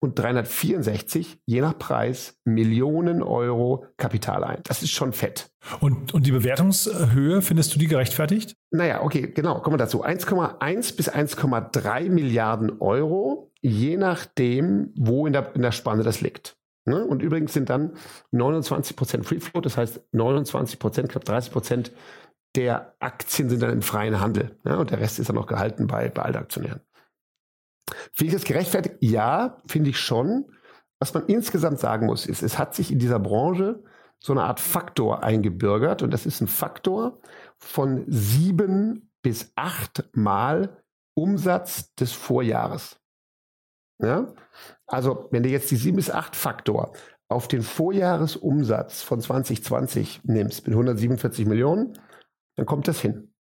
und 0.05 0.17
364, 0.17 1.39
je 1.45 1.61
nach 1.61 1.77
Preis, 1.77 2.39
Millionen 2.45 3.21
Euro 3.21 3.85
Kapital 3.97 4.43
ein. 4.43 4.61
Das 4.63 4.81
ist 4.83 4.91
schon 4.91 5.11
fett. 5.11 5.49
Und, 5.81 6.13
und 6.13 6.25
die 6.25 6.31
Bewertungshöhe, 6.31 7.41
findest 7.41 7.75
du 7.75 7.79
die 7.79 7.87
gerechtfertigt? 7.87 8.55
Naja, 8.71 9.01
okay, 9.01 9.31
genau, 9.33 9.59
kommen 9.59 9.73
wir 9.73 9.79
dazu. 9.79 10.05
1,1 10.05 10.95
bis 10.95 11.11
1,3 11.11 12.09
Milliarden 12.09 12.79
Euro, 12.79 13.51
je 13.61 13.97
nachdem, 13.97 14.93
wo 14.95 15.25
in 15.25 15.33
der, 15.33 15.53
in 15.55 15.61
der 15.61 15.71
Spanne 15.71 16.03
das 16.03 16.21
liegt. 16.21 16.55
Ne? 16.85 17.03
Und 17.03 17.23
übrigens 17.23 17.53
sind 17.53 17.69
dann 17.69 17.93
29 18.31 18.95
Prozent 18.95 19.25
Free 19.25 19.39
Float, 19.39 19.65
das 19.65 19.75
heißt 19.75 20.01
29 20.11 20.77
Prozent, 20.77 21.09
knapp 21.09 21.25
30 21.25 21.51
Prozent 21.51 21.91
der 22.55 22.95
Aktien 22.99 23.49
sind 23.49 23.61
dann 23.61 23.71
im 23.71 23.81
freien 23.81 24.19
Handel. 24.21 24.57
Ja, 24.65 24.77
und 24.77 24.91
der 24.91 24.99
Rest 24.99 25.19
ist 25.19 25.27
dann 25.27 25.35
noch 25.35 25.47
gehalten 25.47 25.87
bei, 25.87 26.09
bei 26.09 26.21
Altaktionären. 26.21 26.79
Finde 28.13 28.33
ich 28.33 28.33
das 28.33 28.43
gerechtfertigt? 28.43 28.95
Ja, 28.99 29.61
finde 29.67 29.89
ich 29.89 29.99
schon. 29.99 30.45
Was 30.99 31.13
man 31.13 31.25
insgesamt 31.27 31.79
sagen 31.79 32.05
muss, 32.05 32.25
ist, 32.25 32.41
es 32.41 32.57
hat 32.57 32.73
sich 32.73 32.91
in 32.91 32.99
dieser 32.99 33.19
Branche 33.19 33.83
so 34.19 34.33
eine 34.33 34.43
Art 34.43 34.59
Faktor 34.59 35.23
eingebürgert 35.23 36.01
und 36.01 36.11
das 36.11 36.25
ist 36.25 36.41
ein 36.41 36.47
Faktor 36.47 37.19
von 37.57 38.05
sieben 38.07 39.11
bis 39.21 39.51
acht 39.55 40.09
Mal 40.13 40.83
Umsatz 41.15 41.93
des 41.95 42.13
Vorjahres. 42.13 42.99
Ja? 43.99 44.33
Also, 44.87 45.27
wenn 45.31 45.43
du 45.43 45.49
jetzt 45.49 45.69
die 45.71 45.75
sieben 45.75 45.97
bis 45.97 46.09
acht 46.09 46.35
Faktor 46.35 46.93
auf 47.27 47.47
den 47.47 47.61
Vorjahresumsatz 47.61 49.01
von 49.01 49.19
2020 49.19 50.21
nimmst, 50.23 50.65
mit 50.65 50.73
147 50.73 51.45
Millionen, 51.45 51.93
dann 52.55 52.65
kommt 52.65 52.87
das 52.87 52.99
hin. 53.01 53.34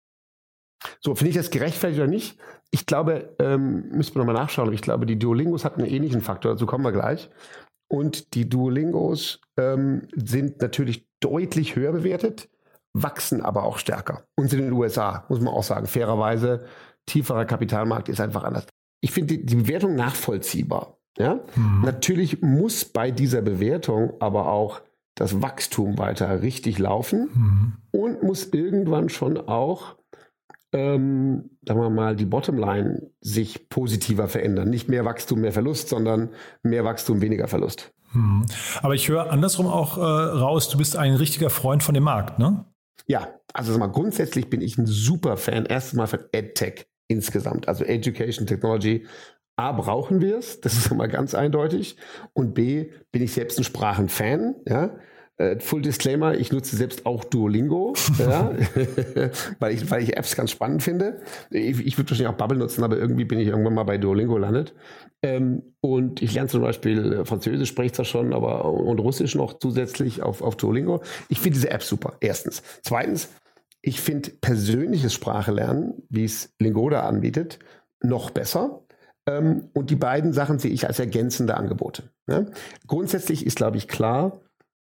So, 1.01 1.14
finde 1.14 1.31
ich 1.31 1.37
das 1.37 1.51
gerechtfertigt 1.51 2.01
oder 2.01 2.11
nicht? 2.11 2.38
Ich 2.71 2.87
glaube, 2.87 3.35
ähm, 3.38 3.88
müssen 3.90 4.14
wir 4.14 4.21
nochmal 4.21 4.35
nachschauen, 4.35 4.68
aber 4.68 4.75
ich 4.75 4.83
glaube, 4.83 5.07
die 5.07 5.18
Duolingos 5.18 5.64
hatten 5.64 5.83
einen 5.83 5.90
ähnlichen 5.90 6.23
Faktor, 6.23 6.53
dazu 6.53 6.66
kommen 6.66 6.85
wir 6.85 6.92
gleich. 6.92 7.29
Und 7.88 8.35
die 8.35 8.49
Duolingos 8.49 9.40
ähm, 9.59 10.09
sind 10.14 10.62
natürlich 10.62 11.07
deutlich 11.21 11.77
höher 11.77 11.92
bewertet, 11.92 12.49
wachsen 12.95 13.42
aber 13.42 13.64
auch 13.64 13.79
stärker. 13.79 14.25
Und 14.35 14.49
sind 14.49 14.61
in 14.61 14.66
den 14.66 14.75
USA, 14.75 15.27
muss 15.29 15.40
man 15.40 15.53
auch 15.53 15.62
sagen, 15.62 15.87
fairerweise, 15.87 16.64
tieferer 17.07 17.45
Kapitalmarkt 17.45 18.09
ist 18.09 18.21
einfach 18.21 18.45
anders. 18.45 18.66
Ich 19.03 19.12
finde 19.12 19.37
die, 19.37 19.45
die, 19.45 19.57
Bewertung 19.57 19.95
nachvollziehbar. 19.95 20.99
Ja? 21.18 21.40
Mhm. 21.55 21.83
Natürlich 21.85 22.40
muss 22.40 22.85
bei 22.87 23.11
dieser 23.11 23.42
Bewertung 23.42 24.14
aber 24.21 24.49
auch 24.49 24.81
das 25.14 25.42
Wachstum 25.42 25.99
weiter 25.99 26.40
richtig 26.40 26.79
laufen 26.79 27.29
mhm. 27.35 27.73
und 27.90 28.23
muss 28.23 28.47
irgendwann 28.47 29.11
schon 29.11 29.37
auch 29.37 29.97
ähm, 30.72 31.50
sagen 31.66 31.80
wir 31.80 31.90
mal, 31.90 32.16
die 32.16 32.24
Bottomline 32.24 33.11
sich 33.20 33.68
positiver 33.68 34.28
verändern. 34.28 34.70
Nicht 34.70 34.88
mehr 34.88 35.04
Wachstum, 35.04 35.40
mehr 35.40 35.52
Verlust, 35.52 35.88
sondern 35.88 36.30
mehr 36.62 36.85
Wachstum, 36.85 37.20
weniger 37.20 37.48
Verlust. 37.48 37.92
Hm. 38.12 38.44
Aber 38.82 38.94
ich 38.94 39.08
höre 39.08 39.30
andersrum 39.30 39.66
auch 39.66 39.98
äh, 39.98 40.00
raus, 40.00 40.68
du 40.68 40.78
bist 40.78 40.96
ein 40.96 41.14
richtiger 41.14 41.50
Freund 41.50 41.82
von 41.82 41.94
dem 41.94 42.04
Markt, 42.04 42.38
ne? 42.38 42.64
Ja, 43.06 43.28
also 43.52 43.76
mal, 43.78 43.88
grundsätzlich 43.88 44.48
bin 44.48 44.61
ich 44.61 44.78
ein 44.78 44.87
super 44.87 45.37
Fan, 45.37 45.66
erstens 45.66 45.96
mal 45.96 46.06
von 46.06 46.20
EdTech 46.32 46.87
insgesamt, 47.08 47.68
also 47.68 47.85
Education 47.85 48.46
Technology. 48.46 49.06
A, 49.56 49.72
brauchen 49.72 50.22
wir 50.22 50.38
es, 50.38 50.61
das 50.61 50.74
ist 50.74 50.94
mal 50.94 51.08
ganz 51.08 51.35
eindeutig. 51.35 51.96
Und 52.32 52.54
B, 52.54 52.90
bin 53.11 53.22
ich 53.22 53.32
selbst 53.32 53.58
ein 53.58 53.64
Sprachenfan, 53.64 54.54
ja. 54.66 54.96
Äh, 55.42 55.59
Full 55.59 55.83
Disclaimer, 55.83 56.35
ich 56.35 56.52
nutze 56.52 56.76
selbst 56.76 57.05
auch 57.05 57.24
Duolingo, 57.24 57.94
ja, 58.18 58.52
weil, 59.59 59.74
ich, 59.74 59.90
weil 59.90 60.02
ich 60.02 60.16
Apps 60.16 60.37
ganz 60.37 60.50
spannend 60.52 60.83
finde. 60.83 61.20
Ich, 61.50 61.85
ich 61.85 61.98
würde 61.98 62.11
wahrscheinlich 62.11 62.33
auch 62.33 62.38
Bubble 62.38 62.59
nutzen, 62.59 62.85
aber 62.85 62.96
irgendwie 62.96 63.24
bin 63.24 63.40
ich 63.40 63.48
irgendwann 63.48 63.74
mal 63.74 63.83
bei 63.83 63.98
Duolingo 63.98 64.38
landet. 64.38 64.72
Ähm, 65.22 65.62
und 65.81 66.22
ich 66.22 66.35
lerne 66.35 66.48
zum 66.48 66.62
Beispiel 66.62 67.12
äh, 67.12 67.24
Französisch, 67.24 67.68
spreche 67.68 67.87
ich 67.87 67.92
zwar 67.94 68.05
schon, 68.05 68.33
aber 68.33 68.64
und 68.66 69.00
Russisch 69.00 69.35
noch 69.35 69.59
zusätzlich 69.59 70.22
auf, 70.22 70.42
auf 70.42 70.57
Duolingo. 70.57 71.02
Ich 71.28 71.40
finde 71.40 71.55
diese 71.55 71.70
App 71.70 71.83
super, 71.83 72.14
erstens. 72.20 72.62
Zweitens, 72.83 73.28
ich 73.81 74.00
finde 74.00 74.31
persönliches 74.31 75.12
Sprachelernen, 75.12 76.02
wie 76.09 76.24
es 76.24 76.55
Lingoda 76.61 77.00
anbietet, 77.00 77.59
noch 78.00 78.31
besser. 78.31 78.83
Ähm, 79.26 79.70
und 79.72 79.90
die 79.90 79.96
beiden 79.96 80.33
Sachen 80.33 80.59
sehe 80.59 80.72
ich 80.72 80.87
als 80.87 80.98
ergänzende 80.98 81.57
Angebote. 81.57 82.11
Ja? 82.28 82.46
Grundsätzlich 82.87 83.46
ist, 83.46 83.57
glaube 83.57 83.76
ich, 83.76 83.88
klar, 83.88 84.40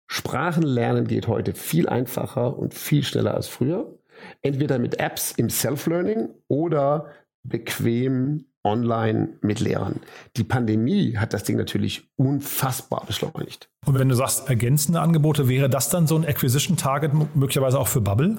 Sprachenlernen 0.07 1.07
geht 1.07 1.27
heute 1.27 1.53
viel 1.53 1.87
einfacher 1.87 2.57
und 2.57 2.73
viel 2.73 3.03
schneller 3.03 3.33
als 3.33 3.47
früher. 3.47 3.93
Entweder 4.41 4.79
mit 4.79 4.99
Apps 4.99 5.31
im 5.33 5.49
Self-Learning 5.49 6.29
oder 6.47 7.07
bequem 7.43 8.45
online 8.63 9.29
mit 9.41 9.59
Lehrern. 9.59 10.01
Die 10.35 10.43
Pandemie 10.43 11.17
hat 11.17 11.33
das 11.33 11.43
Ding 11.43 11.57
natürlich 11.57 12.09
unfassbar 12.17 13.05
beschleunigt. 13.05 13.69
Und 13.85 13.97
wenn 13.97 14.09
du 14.09 14.15
sagst 14.15 14.49
ergänzende 14.49 14.99
Angebote, 14.99 15.47
wäre 15.47 15.69
das 15.69 15.89
dann 15.89 16.07
so 16.07 16.17
ein 16.17 16.25
Acquisition 16.25 16.77
Target 16.77 17.13
möglicherweise 17.35 17.79
auch 17.79 17.87
für 17.87 18.01
Bubble? 18.01 18.37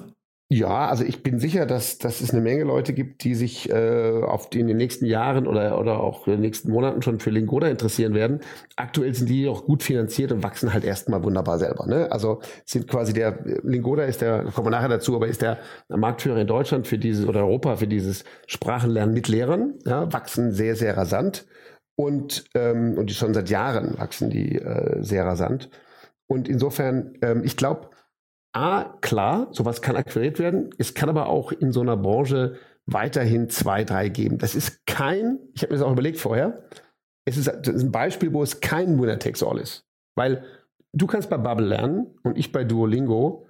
Ja, 0.51 0.87
also 0.87 1.03
ich 1.03 1.21
bin 1.21 1.39
sicher, 1.39 1.67
dass, 1.67 1.99
dass 1.99 2.21
es 2.21 2.31
eine 2.31 2.41
Menge 2.41 2.63
Leute 2.63 2.91
gibt, 2.93 3.23
die 3.23 3.35
sich 3.35 3.69
äh, 3.69 4.23
auf 4.23 4.49
die 4.49 4.59
in 4.59 4.65
den 4.65 4.77
nächsten 4.77 5.05
Jahren 5.05 5.45
oder, 5.45 5.79
oder 5.79 5.99
auch 5.99 6.25
in 6.25 6.33
den 6.33 6.41
nächsten 6.41 6.71
Monaten 6.71 7.03
schon 7.03 7.19
für 7.19 7.29
Lingoda 7.29 7.67
interessieren 7.67 8.15
werden. 8.15 8.39
Aktuell 8.75 9.13
sind 9.13 9.29
die 9.29 9.47
auch 9.47 9.65
gut 9.65 9.83
finanziert 9.83 10.31
und 10.31 10.41
wachsen 10.41 10.73
halt 10.73 10.83
erstmal 10.85 11.23
wunderbar 11.23 11.59
selber. 11.59 11.85
Ne? 11.85 12.11
Also 12.11 12.41
sind 12.65 12.87
quasi 12.87 13.13
der, 13.13 13.37
Lingoda 13.61 14.05
ist 14.05 14.21
der, 14.21 14.45
kommen 14.45 14.65
wir 14.65 14.71
nachher 14.71 14.89
dazu, 14.89 15.15
aber 15.15 15.27
ist 15.27 15.43
der 15.43 15.59
Marktführer 15.87 16.41
in 16.41 16.47
Deutschland 16.47 16.87
für 16.87 16.97
dieses 16.97 17.27
oder 17.27 17.41
Europa 17.41 17.75
für 17.75 17.87
dieses 17.87 18.23
Sprachenlernen 18.47 19.13
mit 19.13 19.27
Lehrern, 19.27 19.75
ja, 19.85 20.11
wachsen 20.11 20.51
sehr, 20.51 20.75
sehr 20.75 20.97
rasant 20.97 21.45
und, 21.95 22.45
ähm, 22.55 22.95
und 22.97 23.11
die 23.11 23.13
schon 23.13 23.35
seit 23.35 23.51
Jahren 23.51 23.99
wachsen 23.99 24.31
die 24.31 24.55
äh, 24.55 25.03
sehr 25.03 25.25
rasant. 25.25 25.69
Und 26.25 26.47
insofern, 26.49 27.13
ähm, 27.21 27.43
ich 27.43 27.55
glaube, 27.55 27.89
A, 28.53 28.97
klar, 29.01 29.47
sowas 29.51 29.81
kann 29.81 29.95
akquiriert 29.95 30.39
werden. 30.39 30.71
Es 30.77 30.93
kann 30.93 31.09
aber 31.09 31.27
auch 31.27 31.51
in 31.51 31.71
so 31.71 31.81
einer 31.81 31.97
Branche 31.97 32.55
weiterhin 32.85 33.49
zwei, 33.49 33.83
drei 33.83 34.09
geben. 34.09 34.37
Das 34.37 34.55
ist 34.55 34.85
kein, 34.85 35.39
ich 35.53 35.61
habe 35.61 35.73
mir 35.73 35.79
das 35.79 35.87
auch 35.87 35.91
überlegt 35.91 36.17
vorher, 36.17 36.63
es 37.25 37.37
ist, 37.37 37.47
ein 37.47 37.91
Beispiel, 37.91 38.33
wo 38.33 38.41
es 38.41 38.59
kein 38.59 38.99
Winner 38.99 39.19
takes 39.19 39.43
all 39.43 39.59
ist. 39.59 39.85
Weil 40.15 40.43
du 40.93 41.05
kannst 41.05 41.29
bei 41.29 41.37
Bubble 41.37 41.67
lernen 41.67 42.07
und 42.23 42.37
ich 42.37 42.51
bei 42.51 42.63
Duolingo. 42.63 43.45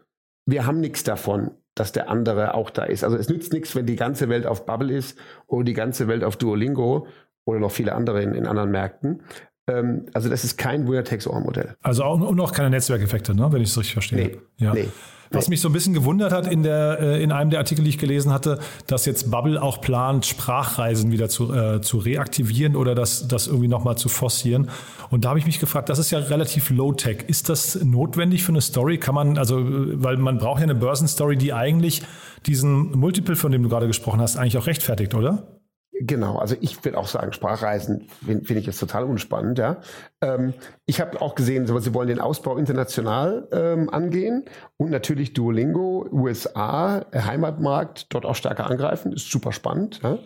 Wir 0.45 0.65
haben 0.65 0.81
nichts 0.81 1.03
davon, 1.03 1.51
dass 1.75 1.93
der 1.93 2.09
andere 2.09 2.55
auch 2.55 2.69
da 2.69 2.83
ist. 2.83 3.03
Also 3.05 3.15
es 3.15 3.29
nützt 3.29 3.53
nichts, 3.53 3.75
wenn 3.75 3.85
die 3.85 3.95
ganze 3.95 4.27
Welt 4.27 4.45
auf 4.45 4.65
Bubble 4.65 4.91
ist 4.93 5.17
oder 5.47 5.63
die 5.63 5.73
ganze 5.73 6.07
Welt 6.07 6.23
auf 6.23 6.35
Duolingo 6.35 7.07
oder 7.45 7.59
noch 7.59 7.71
viele 7.71 7.93
andere 7.93 8.21
in, 8.21 8.33
in 8.33 8.47
anderen 8.47 8.71
Märkten. 8.71 9.23
Ähm, 9.69 10.05
also 10.13 10.29
das 10.29 10.43
ist 10.43 10.57
kein 10.57 10.87
Winner-Takes-All-Modell. 10.87 11.75
Also 11.81 12.03
auch, 12.03 12.19
und 12.19 12.39
auch 12.39 12.51
keine 12.51 12.69
Netzwerkeffekte, 12.69 13.35
ne? 13.35 13.51
wenn 13.51 13.61
ich 13.61 13.69
es 13.69 13.77
richtig 13.77 13.93
verstehe. 13.93 14.17
Nee, 14.17 14.37
ja. 14.57 14.73
nee. 14.73 14.87
Was 15.31 15.47
mich 15.47 15.61
so 15.61 15.69
ein 15.69 15.73
bisschen 15.73 15.93
gewundert 15.93 16.31
hat 16.31 16.51
in, 16.51 16.63
der, 16.63 16.99
äh, 16.99 17.23
in 17.23 17.31
einem 17.31 17.51
der 17.51 17.59
Artikel, 17.59 17.83
die 17.83 17.89
ich 17.89 17.99
gelesen 17.99 18.33
hatte, 18.33 18.59
dass 18.87 19.05
jetzt 19.05 19.29
Bubble 19.29 19.61
auch 19.61 19.79
plant, 19.79 20.25
Sprachreisen 20.25 21.11
wieder 21.11 21.29
zu, 21.29 21.53
äh, 21.53 21.81
zu 21.81 21.99
reaktivieren 21.99 22.75
oder 22.75 22.95
das, 22.95 23.27
das 23.27 23.45
irgendwie 23.45 23.67
nochmal 23.67 23.95
zu 23.95 24.09
forcieren. 24.09 24.69
Und 25.11 25.25
da 25.25 25.29
habe 25.29 25.39
ich 25.39 25.45
mich 25.45 25.59
gefragt, 25.59 25.89
das 25.89 25.99
ist 25.99 26.09
ja 26.09 26.17
relativ 26.17 26.71
low-tech. 26.71 27.25
Ist 27.27 27.47
das 27.49 27.83
notwendig 27.83 28.43
für 28.43 28.51
eine 28.51 28.61
Story? 28.61 28.97
Kann 28.97 29.13
man, 29.13 29.37
also, 29.37 29.63
weil 29.63 30.17
man 30.17 30.39
braucht 30.39 30.61
ja 30.61 30.63
eine 30.63 30.75
Börsenstory, 30.75 31.37
die 31.37 31.53
eigentlich 31.53 32.01
diesen 32.47 32.91
Multiple, 32.91 33.35
von 33.35 33.51
dem 33.51 33.61
du 33.61 33.69
gerade 33.69 33.85
gesprochen 33.85 34.21
hast, 34.21 34.35
eigentlich 34.37 34.57
auch 34.57 34.65
rechtfertigt, 34.65 35.13
oder? 35.13 35.58
Genau, 36.01 36.37
also 36.37 36.55
ich 36.61 36.83
würde 36.85 36.97
auch 36.97 37.07
sagen, 37.07 37.33
Sprachreisen 37.33 38.07
finde 38.25 38.45
find 38.45 38.59
ich 38.59 38.65
jetzt 38.65 38.79
total 38.79 39.03
unspannend. 39.03 39.59
Ja. 39.59 39.81
Ähm, 40.21 40.53
ich 40.85 41.01
habe 41.01 41.21
auch 41.21 41.35
gesehen, 41.35 41.67
sie 41.67 41.93
wollen 41.93 42.07
den 42.07 42.21
Ausbau 42.21 42.55
international 42.55 43.49
ähm, 43.51 43.89
angehen 43.89 44.45
und 44.77 44.91
natürlich 44.91 45.33
Duolingo, 45.33 46.07
USA, 46.09 47.05
Heimatmarkt, 47.13 48.13
dort 48.13 48.25
auch 48.25 48.35
stärker 48.35 48.69
angreifen, 48.69 49.11
ist 49.11 49.29
super 49.29 49.51
spannend. 49.51 49.99
Ja. 50.01 50.19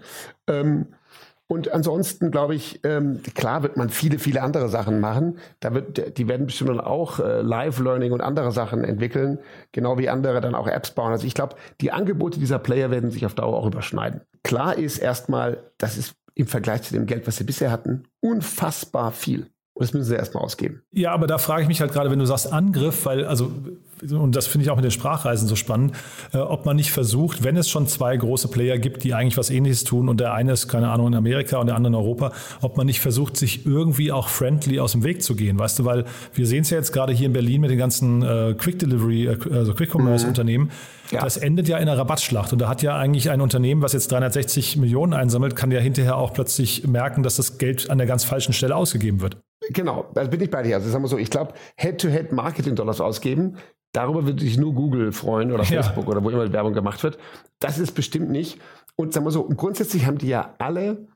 Ähm, 0.47 0.89
und 1.47 1.71
ansonsten 1.71 2.31
glaube 2.31 2.55
ich, 2.55 2.79
ähm, 2.83 3.21
klar 3.35 3.63
wird 3.63 3.77
man 3.77 3.89
viele, 3.89 4.17
viele 4.17 4.41
andere 4.41 4.69
Sachen 4.69 4.99
machen. 4.99 5.37
Da 5.59 5.73
wird, 5.73 6.17
die 6.17 6.27
werden 6.27 6.45
bestimmt 6.45 6.69
dann 6.71 6.79
auch 6.79 7.19
äh, 7.19 7.41
Live-Learning 7.41 8.11
und 8.11 8.21
andere 8.21 8.51
Sachen 8.51 8.83
entwickeln, 8.83 9.39
genau 9.71 9.97
wie 9.97 10.09
andere 10.09 10.41
dann 10.41 10.55
auch 10.55 10.67
Apps 10.67 10.91
bauen. 10.91 11.11
Also 11.11 11.27
ich 11.27 11.33
glaube, 11.33 11.55
die 11.81 11.91
Angebote 11.91 12.39
dieser 12.39 12.59
Player 12.59 12.91
werden 12.91 13.11
sich 13.11 13.25
auf 13.25 13.35
Dauer 13.35 13.57
auch 13.57 13.67
überschneiden. 13.67 14.21
Klar 14.43 14.77
ist 14.77 14.97
erstmal, 14.97 15.71
das 15.77 15.97
ist 15.97 16.15
im 16.35 16.47
Vergleich 16.47 16.83
zu 16.83 16.93
dem 16.93 17.05
Geld, 17.05 17.27
was 17.27 17.37
sie 17.37 17.43
bisher 17.43 17.71
hatten, 17.71 18.05
unfassbar 18.19 19.11
viel. 19.11 19.47
Und 19.73 19.83
das 19.83 19.93
müssen 19.93 20.07
sie 20.07 20.15
erstmal 20.15 20.43
ausgeben. 20.43 20.81
Ja, 20.91 21.11
aber 21.11 21.27
da 21.27 21.37
frage 21.37 21.63
ich 21.63 21.67
mich 21.67 21.81
halt 21.81 21.91
gerade, 21.91 22.09
wenn 22.09 22.19
du 22.19 22.25
sagst 22.25 22.51
Angriff, 22.51 23.05
weil, 23.05 23.25
also, 23.25 23.51
und 24.11 24.35
das 24.35 24.47
finde 24.47 24.65
ich 24.65 24.71
auch 24.71 24.75
mit 24.75 24.85
den 24.85 24.91
Sprachreisen 24.91 25.47
so 25.47 25.55
spannend, 25.55 25.95
äh, 26.33 26.37
ob 26.37 26.65
man 26.65 26.75
nicht 26.75 26.91
versucht, 26.91 27.43
wenn 27.43 27.57
es 27.57 27.69
schon 27.69 27.87
zwei 27.87 28.15
große 28.15 28.47
Player 28.47 28.77
gibt, 28.77 29.03
die 29.03 29.13
eigentlich 29.13 29.37
was 29.37 29.49
ähnliches 29.49 29.83
tun 29.83 30.09
und 30.09 30.19
der 30.19 30.33
eine 30.33 30.53
ist, 30.53 30.67
keine 30.67 30.89
Ahnung, 30.89 31.07
in 31.07 31.15
Amerika 31.15 31.57
und 31.57 31.67
der 31.67 31.75
andere 31.75 31.91
in 31.91 31.95
Europa, 31.95 32.31
ob 32.61 32.77
man 32.77 32.85
nicht 32.85 32.99
versucht, 32.99 33.37
sich 33.37 33.65
irgendwie 33.65 34.11
auch 34.11 34.27
friendly 34.27 34.79
aus 34.79 34.93
dem 34.93 35.03
Weg 35.03 35.23
zu 35.23 35.35
gehen, 35.35 35.57
weißt 35.57 35.79
du, 35.79 35.85
weil 35.85 36.05
wir 36.33 36.47
sehen 36.47 36.61
es 36.61 36.69
ja 36.69 36.77
jetzt 36.77 36.91
gerade 36.91 37.13
hier 37.13 37.27
in 37.27 37.33
Berlin 37.33 37.61
mit 37.61 37.69
den 37.69 37.77
ganzen 37.77 38.23
äh, 38.23 38.55
Quick 38.57 38.79
Delivery, 38.79 39.27
äh, 39.27 39.37
also 39.53 39.73
Quick 39.73 39.93
Commerce 39.93 40.27
Unternehmen. 40.27 40.71
Ja. 41.11 41.21
Das 41.21 41.37
endet 41.37 41.67
ja 41.67 41.77
in 41.77 41.87
einer 41.87 41.97
Rabattschlacht. 41.97 42.53
Und 42.53 42.59
da 42.59 42.67
hat 42.67 42.81
ja 42.81 42.97
eigentlich 42.97 43.29
ein 43.29 43.41
Unternehmen, 43.41 43.81
was 43.81 43.93
jetzt 43.93 44.11
360 44.11 44.77
Millionen 44.77 45.13
einsammelt, 45.13 45.55
kann 45.55 45.69
ja 45.71 45.79
hinterher 45.79 46.17
auch 46.17 46.33
plötzlich 46.33 46.87
merken, 46.87 47.23
dass 47.23 47.35
das 47.35 47.57
Geld 47.57 47.89
an 47.89 47.99
der 47.99 48.07
ganz 48.07 48.23
falschen 48.23 48.53
Stelle 48.53 48.75
ausgegeben 48.75 49.21
wird. 49.21 49.37
Genau, 49.69 50.09
da 50.13 50.23
bin 50.25 50.41
ich 50.41 50.49
bei 50.49 50.63
dir. 50.63 50.75
Also 50.75 50.89
sagen 50.89 51.03
wir 51.03 51.07
so, 51.07 51.17
ich 51.17 51.29
glaube, 51.29 51.53
Head-to-Head 51.77 52.31
Marketing-Dollars 52.31 53.01
ausgeben, 53.01 53.57
darüber 53.93 54.25
würde 54.25 54.41
sich 54.41 54.57
nur 54.57 54.73
Google 54.73 55.11
freuen 55.11 55.51
oder 55.51 55.63
Facebook 55.63 56.05
ja. 56.05 56.11
oder 56.11 56.23
wo 56.23 56.29
immer 56.29 56.51
Werbung 56.51 56.73
gemacht 56.73 57.03
wird. 57.03 57.17
Das 57.59 57.77
ist 57.77 57.93
bestimmt 57.93 58.29
nicht. 58.29 58.59
Und 58.95 59.13
sagen 59.13 59.25
wir 59.25 59.31
so, 59.31 59.47
grundsätzlich 59.47 60.05
haben 60.05 60.17
die 60.17 60.27
ja 60.27 60.55
alle 60.59 61.07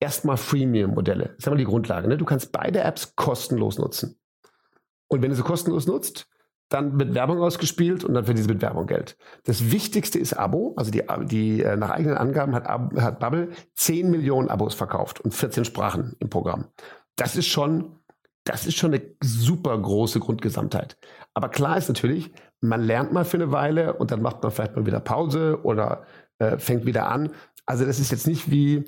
erstmal 0.00 0.36
Freemium-Modelle. 0.36 1.24
Das 1.24 1.38
ist 1.38 1.46
einmal 1.48 1.58
die 1.58 1.64
Grundlage. 1.64 2.08
Ne? 2.08 2.16
Du 2.16 2.24
kannst 2.24 2.52
beide 2.52 2.80
Apps 2.80 3.16
kostenlos 3.16 3.78
nutzen. 3.78 4.18
Und 5.08 5.22
wenn 5.22 5.30
du 5.30 5.36
sie 5.36 5.42
kostenlos 5.42 5.86
nutzt, 5.86 6.28
dann 6.68 6.98
wird 6.98 7.14
Werbung 7.14 7.40
ausgespielt 7.40 8.04
und 8.04 8.14
dann 8.14 8.24
verdienst 8.24 8.50
du 8.50 8.54
mit 8.54 8.62
Werbung 8.62 8.86
Geld. 8.86 9.16
Das 9.44 9.70
Wichtigste 9.70 10.18
ist 10.18 10.32
Abo. 10.32 10.74
Also 10.76 10.90
die, 10.90 11.04
die 11.26 11.62
äh, 11.62 11.76
nach 11.76 11.90
eigenen 11.90 12.16
Angaben 12.16 12.54
hat, 12.54 12.66
hat 12.66 13.20
Bubble 13.20 13.50
10 13.74 14.10
Millionen 14.10 14.48
Abos 14.48 14.74
verkauft 14.74 15.20
und 15.20 15.32
14 15.32 15.64
Sprachen 15.64 16.16
im 16.18 16.28
Programm 16.28 16.66
das 17.16 17.36
ist 17.36 17.46
schon, 17.46 17.96
das 18.44 18.66
ist 18.66 18.76
schon 18.76 18.94
eine 18.94 19.02
super 19.22 19.76
große 19.76 20.20
Grundgesamtheit. 20.20 20.96
Aber 21.34 21.48
klar 21.48 21.76
ist 21.76 21.88
natürlich, 21.88 22.30
man 22.60 22.82
lernt 22.82 23.12
mal 23.12 23.24
für 23.24 23.36
eine 23.36 23.52
Weile 23.52 23.94
und 23.94 24.10
dann 24.10 24.22
macht 24.22 24.42
man 24.42 24.52
vielleicht 24.52 24.76
mal 24.76 24.86
wieder 24.86 25.00
Pause 25.00 25.60
oder 25.62 26.06
äh, 26.38 26.58
fängt 26.58 26.86
wieder 26.86 27.08
an. 27.08 27.30
Also 27.66 27.84
das 27.84 27.98
ist 27.98 28.10
jetzt 28.12 28.26
nicht 28.26 28.50
wie, 28.50 28.84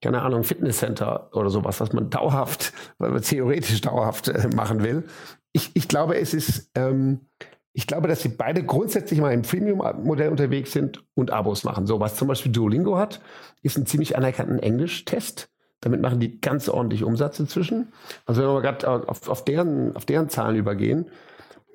keine 0.00 0.22
Ahnung, 0.22 0.44
Fitnesscenter 0.44 1.30
oder 1.34 1.50
sowas, 1.50 1.80
was 1.80 1.92
man 1.92 2.10
dauerhaft, 2.10 2.72
weil 2.98 3.10
man 3.10 3.22
theoretisch 3.22 3.80
dauerhaft 3.80 4.28
äh, 4.28 4.48
machen 4.54 4.82
will. 4.82 5.04
Ich, 5.52 5.70
ich 5.74 5.88
glaube, 5.88 6.16
es 6.16 6.32
ist, 6.32 6.70
ähm, 6.74 7.26
ich 7.72 7.86
glaube, 7.86 8.08
dass 8.08 8.22
sie 8.22 8.28
beide 8.28 8.64
grundsätzlich 8.64 9.20
mal 9.20 9.32
im 9.32 9.44
Freemium-Modell 9.44 10.30
unterwegs 10.30 10.72
sind 10.72 11.04
und 11.14 11.30
Abos 11.30 11.64
machen. 11.64 11.86
So 11.86 12.00
was 12.00 12.16
zum 12.16 12.28
Beispiel 12.28 12.52
Duolingo 12.52 12.96
hat, 12.96 13.20
ist 13.62 13.76
ein 13.76 13.86
ziemlich 13.86 14.16
anerkannten 14.16 14.58
Englisch-Test. 14.58 15.50
Damit 15.80 16.00
machen 16.02 16.20
die 16.20 16.40
ganz 16.40 16.68
ordentlich 16.68 17.04
Umsatz 17.04 17.40
inzwischen. 17.40 17.92
Also 18.26 18.42
wenn 18.42 18.48
wir 18.48 18.60
gerade 18.60 19.08
auf, 19.08 19.28
auf, 19.28 19.44
deren, 19.44 19.96
auf 19.96 20.04
deren 20.04 20.28
Zahlen 20.28 20.56
übergehen, 20.56 21.10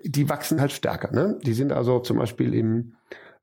die 0.03 0.29
wachsen 0.29 0.61
halt 0.61 0.71
stärker. 0.71 1.11
Ne? 1.11 1.39
Die 1.43 1.53
sind 1.53 1.71
also 1.71 1.99
zum 1.99 2.17
Beispiel 2.17 2.53
im, 2.53 2.95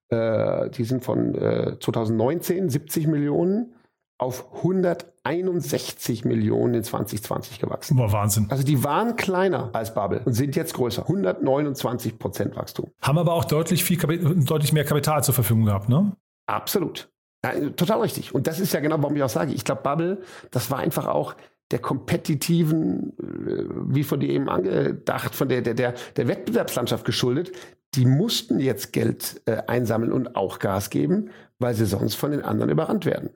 äh, 0.09 0.71
die 0.71 0.85
sind 0.85 1.03
von 1.03 1.35
äh, 1.35 1.77
2019 1.81 2.69
70 2.69 3.09
Millionen 3.09 3.75
auf 4.19 4.55
161 4.55 6.25
Millionen 6.25 6.75
in 6.75 6.85
2020 6.85 7.59
gewachsen. 7.59 7.97
Boah, 7.97 8.13
Wahnsinn. 8.13 8.47
Also 8.51 8.63
die 8.63 8.85
waren 8.85 9.17
kleiner 9.17 9.71
als 9.73 9.95
Bubble 9.95 10.23
und 10.25 10.35
sind 10.35 10.55
jetzt 10.55 10.75
größer. 10.75 11.03
129 11.03 12.21
Prozent 12.21 12.57
Wachstum. 12.57 12.91
Haben 13.01 13.19
aber 13.19 13.33
auch 13.33 13.45
deutlich, 13.45 13.83
viel, 13.83 13.99
deutlich 13.99 14.73
mehr 14.73 14.85
Kapital 14.85 15.25
zur 15.25 15.35
Verfügung 15.35 15.65
gehabt, 15.65 15.89
ne? 15.89 16.17
Absolut. 16.47 17.12
Ja, 17.45 17.71
total 17.71 18.01
richtig. 18.01 18.35
Und 18.35 18.47
das 18.47 18.61
ist 18.61 18.73
ja 18.73 18.81
genau, 18.81 19.03
warum 19.03 19.17
ich 19.17 19.23
auch 19.23 19.29
sage, 19.29 19.53
ich 19.53 19.65
glaube, 19.65 19.83
Bubble, 19.83 20.23
das 20.51 20.71
war 20.71 20.79
einfach 20.79 21.07
auch 21.07 21.35
der 21.73 21.81
kompetitiven, 21.81 23.13
äh, 23.19 23.65
wie 23.87 24.05
von 24.05 24.21
dir 24.21 24.29
eben 24.29 24.49
angedacht, 24.49 25.35
von 25.35 25.49
der, 25.49 25.63
der, 25.63 25.75
der, 25.75 25.95
der 26.17 26.29
Wettbewerbslandschaft 26.29 27.05
geschuldet. 27.05 27.53
Die 27.95 28.07
mussten 28.07 28.61
jetzt 28.61 28.93
Geld 28.93 29.43
äh, 29.47 29.63
einsammeln 29.67 30.13
und 30.13 30.37
auch 30.37 30.59
Gas 30.59 30.91
geben, 30.91 31.31
weil 31.59 31.75
sie 31.75 31.87
sonst 31.87 32.15
von 32.15 32.31
den 32.31 32.43
anderen 32.43 32.71
überrannt 32.71 33.07
werden. 33.07 33.31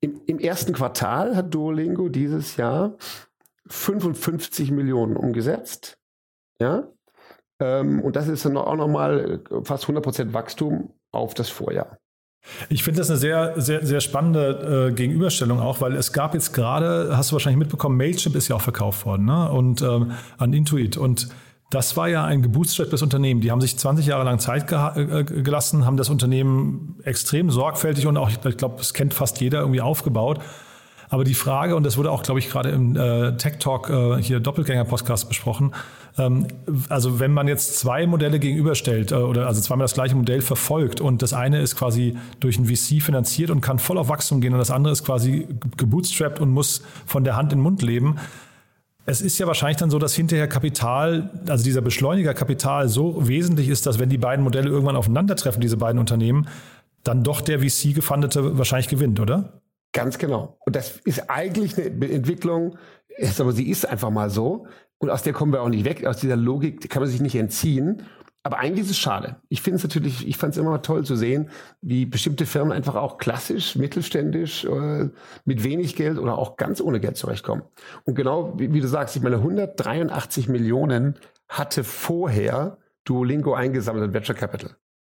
Im, 0.00 0.20
Im 0.26 0.38
ersten 0.38 0.72
Quartal 0.72 1.36
hat 1.36 1.54
Duolingo 1.54 2.08
dieses 2.08 2.56
Jahr 2.56 2.96
55 3.66 4.70
Millionen 4.70 5.16
umgesetzt. 5.16 5.98
Ja. 6.60 6.88
Ähm, 7.60 8.00
und 8.00 8.16
das 8.16 8.28
ist 8.28 8.44
dann 8.44 8.56
auch 8.56 8.76
nochmal 8.76 9.42
fast 9.64 9.84
100 9.84 10.02
Prozent 10.02 10.32
Wachstum 10.32 10.92
auf 11.12 11.34
das 11.34 11.50
Vorjahr. 11.50 11.98
Ich 12.68 12.82
finde 12.82 12.98
das 12.98 13.10
eine 13.10 13.18
sehr, 13.18 13.54
sehr, 13.56 13.84
sehr 13.84 14.00
spannende 14.00 14.88
äh, 14.88 14.92
Gegenüberstellung 14.92 15.60
auch, 15.60 15.80
weil 15.80 15.94
es 15.94 16.12
gab 16.12 16.34
jetzt 16.34 16.52
gerade, 16.52 17.16
hast 17.16 17.30
du 17.30 17.34
wahrscheinlich 17.34 17.58
mitbekommen, 17.58 17.96
Mailchimp 17.96 18.36
ist 18.36 18.48
ja 18.48 18.56
auch 18.56 18.62
verkauft 18.62 19.06
worden, 19.06 19.26
ne? 19.26 19.50
Und 19.50 19.82
ähm, 19.82 20.12
an 20.38 20.52
Intuit. 20.52 20.96
Und 20.96 21.28
das 21.70 21.96
war 21.96 22.08
ja 22.08 22.24
ein 22.24 22.42
gebootstraptes 22.42 23.00
Unternehmen. 23.02 23.40
Die 23.40 23.50
haben 23.50 23.60
sich 23.60 23.78
20 23.78 24.06
Jahre 24.06 24.24
lang 24.24 24.38
Zeit 24.40 24.66
ge 24.66 24.78
äh, 24.78 25.24
gelassen, 25.24 25.86
haben 25.86 25.96
das 25.96 26.10
Unternehmen 26.10 26.96
extrem 27.04 27.50
sorgfältig 27.50 28.06
und 28.06 28.16
auch, 28.16 28.28
ich 28.28 28.40
glaube, 28.56 28.74
das 28.78 28.92
kennt 28.92 29.14
fast 29.14 29.40
jeder 29.40 29.60
irgendwie 29.60 29.80
aufgebaut. 29.80 30.40
Aber 31.10 31.24
die 31.24 31.34
Frage, 31.34 31.76
und 31.76 31.84
das 31.84 31.96
wurde 31.96 32.10
auch, 32.10 32.22
glaube 32.22 32.38
ich, 32.38 32.48
gerade 32.48 32.70
im 32.70 32.96
äh, 32.96 33.36
Tech 33.36 33.58
Talk 33.58 33.90
äh, 33.90 34.22
hier 34.22 34.38
Doppelgänger-Podcast 34.40 35.28
besprochen, 35.28 35.74
ähm, 36.16 36.46
also 36.88 37.18
wenn 37.18 37.32
man 37.32 37.48
jetzt 37.48 37.78
zwei 37.78 38.06
Modelle 38.06 38.38
gegenüberstellt 38.38 39.10
äh, 39.10 39.16
oder 39.16 39.48
also 39.48 39.60
zweimal 39.60 39.84
das 39.84 39.94
gleiche 39.94 40.14
Modell 40.14 40.40
verfolgt 40.40 41.00
und 41.00 41.20
das 41.22 41.32
eine 41.32 41.60
ist 41.60 41.76
quasi 41.76 42.16
durch 42.38 42.58
ein 42.58 42.66
VC 42.66 43.02
finanziert 43.02 43.50
und 43.50 43.60
kann 43.60 43.80
voll 43.80 43.98
auf 43.98 44.08
Wachstum 44.08 44.40
gehen 44.40 44.52
und 44.52 44.60
das 44.60 44.70
andere 44.70 44.92
ist 44.92 45.04
quasi 45.04 45.48
gebootstrapped 45.76 46.40
und 46.40 46.50
muss 46.50 46.82
von 47.06 47.24
der 47.24 47.36
Hand 47.36 47.52
in 47.52 47.58
den 47.58 47.62
Mund 47.62 47.82
leben, 47.82 48.16
es 49.06 49.20
ist 49.20 49.38
ja 49.38 49.46
wahrscheinlich 49.48 49.78
dann 49.78 49.90
so, 49.90 49.98
dass 49.98 50.14
hinterher 50.14 50.46
Kapital, 50.46 51.30
also 51.48 51.64
dieser 51.64 51.80
Beschleuniger 51.80 52.34
Kapital 52.34 52.88
so 52.88 53.26
wesentlich 53.26 53.68
ist, 53.68 53.86
dass 53.86 53.98
wenn 53.98 54.08
die 54.08 54.18
beiden 54.18 54.44
Modelle 54.44 54.68
irgendwann 54.68 54.94
aufeinandertreffen, 54.94 55.60
diese 55.60 55.76
beiden 55.76 55.98
Unternehmen, 55.98 56.46
dann 57.02 57.24
doch 57.24 57.40
der 57.40 57.60
VC-Gefundete 57.60 58.58
wahrscheinlich 58.58 58.88
gewinnt, 58.88 59.18
oder? 59.18 59.60
Ganz 59.92 60.18
genau. 60.18 60.56
Und 60.64 60.76
das 60.76 60.98
ist 61.04 61.28
eigentlich 61.30 61.76
eine 61.76 62.10
Entwicklung, 62.10 62.78
aber 63.38 63.52
sie 63.52 63.68
ist 63.68 63.88
einfach 63.88 64.10
mal 64.10 64.30
so. 64.30 64.66
Und 64.98 65.10
aus 65.10 65.22
der 65.22 65.32
kommen 65.32 65.52
wir 65.52 65.62
auch 65.62 65.68
nicht 65.68 65.84
weg. 65.84 66.04
Aus 66.06 66.18
dieser 66.18 66.36
Logik 66.36 66.88
kann 66.90 67.02
man 67.02 67.10
sich 67.10 67.20
nicht 67.20 67.34
entziehen. 67.34 68.02
Aber 68.42 68.58
eigentlich 68.58 68.86
ist 68.86 68.92
es 68.92 68.98
schade. 68.98 69.36
Ich 69.48 69.60
finde 69.60 69.76
es 69.76 69.82
natürlich, 69.82 70.26
ich 70.26 70.38
fand 70.38 70.54
es 70.54 70.58
immer 70.58 70.80
toll 70.80 71.04
zu 71.04 71.14
sehen, 71.14 71.50
wie 71.82 72.06
bestimmte 72.06 72.46
Firmen 72.46 72.72
einfach 72.72 72.94
auch 72.94 73.18
klassisch, 73.18 73.76
mittelständisch, 73.76 74.64
äh, 74.64 75.10
mit 75.44 75.62
wenig 75.62 75.94
Geld 75.94 76.18
oder 76.18 76.38
auch 76.38 76.56
ganz 76.56 76.80
ohne 76.80 77.00
Geld 77.00 77.18
zurechtkommen. 77.18 77.64
Und 78.04 78.14
genau 78.14 78.58
wie, 78.58 78.72
wie 78.72 78.80
du 78.80 78.88
sagst, 78.88 79.14
ich 79.16 79.22
meine, 79.22 79.36
183 79.36 80.48
Millionen 80.48 81.16
hatte 81.48 81.84
vorher 81.84 82.78
Duolingo 83.04 83.52
eingesammelt 83.52 84.06
in 84.06 84.14
Venture 84.14 84.36
Capital 84.36 84.70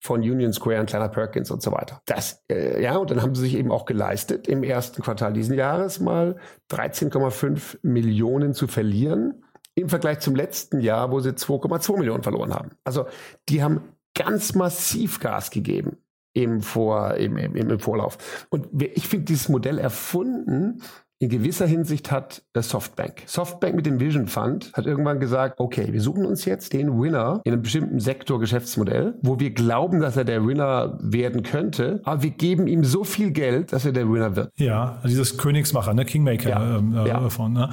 von 0.01 0.21
Union 0.21 0.51
Square 0.51 0.79
und 0.79 0.87
Kleiner 0.87 1.09
Perkins 1.09 1.51
und 1.51 1.61
so 1.61 1.71
weiter. 1.71 2.01
Das, 2.05 2.43
äh, 2.51 2.81
ja, 2.81 2.97
und 2.97 3.11
dann 3.11 3.21
haben 3.21 3.35
sie 3.35 3.43
sich 3.43 3.55
eben 3.55 3.71
auch 3.71 3.85
geleistet, 3.85 4.47
im 4.47 4.63
ersten 4.63 5.03
Quartal 5.03 5.31
diesen 5.31 5.55
Jahres 5.55 5.99
mal 5.99 6.37
13,5 6.71 7.77
Millionen 7.83 8.53
zu 8.53 8.67
verlieren 8.67 9.43
im 9.75 9.89
Vergleich 9.89 10.19
zum 10.19 10.35
letzten 10.35 10.81
Jahr, 10.81 11.11
wo 11.11 11.19
sie 11.19 11.31
2,2 11.31 11.97
Millionen 11.97 12.23
verloren 12.23 12.53
haben. 12.53 12.71
Also 12.83 13.05
die 13.47 13.63
haben 13.63 13.81
ganz 14.15 14.55
massiv 14.55 15.19
Gas 15.19 15.51
gegeben 15.51 15.97
im, 16.33 16.61
Vor, 16.61 17.15
im, 17.15 17.37
im, 17.37 17.55
im 17.55 17.79
Vorlauf. 17.79 18.47
Und 18.49 18.67
ich 18.81 19.07
finde 19.07 19.25
dieses 19.25 19.49
Modell 19.49 19.77
erfunden, 19.77 20.81
in 21.21 21.29
gewisser 21.29 21.67
Hinsicht 21.67 22.11
hat 22.11 22.41
Softbank. 22.55 23.21
Softbank 23.27 23.75
mit 23.75 23.85
dem 23.85 23.99
Vision 23.99 24.25
Fund 24.25 24.71
hat 24.73 24.87
irgendwann 24.87 25.19
gesagt, 25.19 25.59
okay, 25.59 25.89
wir 25.91 26.01
suchen 26.01 26.25
uns 26.25 26.45
jetzt 26.45 26.73
den 26.73 26.99
Winner 26.99 27.41
in 27.43 27.53
einem 27.53 27.61
bestimmten 27.61 27.99
Sektor 27.99 28.39
Geschäftsmodell, 28.39 29.13
wo 29.21 29.39
wir 29.39 29.51
glauben, 29.51 30.01
dass 30.01 30.17
er 30.17 30.23
der 30.23 30.47
Winner 30.47 30.97
werden 30.99 31.43
könnte, 31.43 32.01
aber 32.05 32.23
wir 32.23 32.31
geben 32.31 32.65
ihm 32.65 32.83
so 32.83 33.03
viel 33.03 33.29
Geld, 33.29 33.71
dass 33.71 33.85
er 33.85 33.91
der 33.91 34.11
Winner 34.11 34.35
wird. 34.35 34.51
Ja, 34.57 34.99
dieses 35.05 35.37
Königsmacher, 35.37 35.93
ne? 35.93 36.05
Kingmaker 36.05 36.49
ja. 36.49 36.77
Ähm, 36.77 36.95
äh, 36.95 37.07
ja. 37.07 37.29
von, 37.29 37.53
ne? 37.53 37.69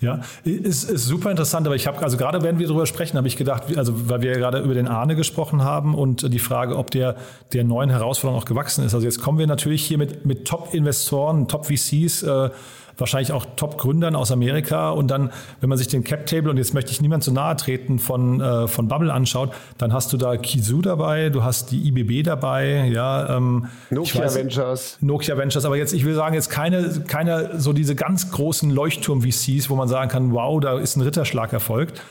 Ja, 0.00 0.20
ist, 0.44 0.88
ist 0.88 1.06
super 1.06 1.30
interessant, 1.30 1.66
aber 1.66 1.74
ich 1.74 1.88
habe, 1.88 2.00
also 2.02 2.16
gerade 2.16 2.42
wenn 2.42 2.58
wir 2.58 2.68
darüber 2.68 2.86
sprechen, 2.86 3.16
habe 3.16 3.26
ich 3.26 3.36
gedacht, 3.36 3.76
also 3.76 4.08
weil 4.08 4.22
wir 4.22 4.32
ja 4.32 4.38
gerade 4.38 4.60
über 4.60 4.74
den 4.74 4.86
Arne 4.86 5.16
gesprochen 5.16 5.62
haben 5.62 5.94
und 5.94 6.32
die 6.32 6.38
Frage, 6.38 6.76
ob 6.76 6.92
der 6.92 7.16
der 7.52 7.64
neuen 7.64 7.90
Herausforderung 7.90 8.40
auch 8.40 8.46
gewachsen 8.46 8.84
ist. 8.84 8.94
Also 8.94 9.06
jetzt 9.06 9.20
kommen 9.20 9.38
wir 9.38 9.48
natürlich 9.48 9.84
hier 9.84 9.98
mit, 9.98 10.24
mit 10.24 10.46
Top-Investoren, 10.46 11.48
Top-VCs, 11.48 12.22
äh, 12.22 12.50
wahrscheinlich 12.98 13.32
auch 13.32 13.46
Top-Gründern 13.56 14.14
aus 14.14 14.30
Amerika. 14.30 14.90
Und 14.90 15.08
dann, 15.08 15.30
wenn 15.60 15.68
man 15.68 15.78
sich 15.78 15.88
den 15.88 16.04
Cap-Table, 16.04 16.50
und 16.50 16.56
jetzt 16.56 16.74
möchte 16.74 16.90
ich 16.90 17.00
niemand 17.00 17.24
zu 17.24 17.32
nahe 17.32 17.56
treten, 17.56 17.98
von, 17.98 18.40
äh, 18.40 18.68
von 18.68 18.88
Bubble 18.88 19.12
anschaut, 19.12 19.52
dann 19.78 19.92
hast 19.92 20.12
du 20.12 20.16
da 20.16 20.36
Kizu 20.36 20.82
dabei, 20.82 21.30
du 21.30 21.44
hast 21.44 21.70
die 21.70 21.88
IBB 21.88 22.24
dabei, 22.24 22.88
ja. 22.92 23.36
Ähm, 23.36 23.68
Nokia 23.90 24.24
weiß, 24.24 24.34
Ventures. 24.34 24.98
Nokia 25.00 25.36
Ventures. 25.38 25.64
Aber 25.64 25.76
jetzt, 25.76 25.92
ich 25.92 26.04
will 26.04 26.14
sagen, 26.14 26.34
jetzt 26.34 26.50
keine, 26.50 27.02
keine 27.06 27.60
so 27.60 27.72
diese 27.72 27.94
ganz 27.94 28.30
großen 28.30 28.70
Leuchtturm-VCs, 28.70 29.70
wo 29.70 29.76
man 29.76 29.88
sagen 29.88 30.10
kann, 30.10 30.32
wow, 30.32 30.60
da 30.60 30.78
ist 30.78 30.96
ein 30.96 31.02
Ritterschlag 31.02 31.52
erfolgt. 31.52 32.02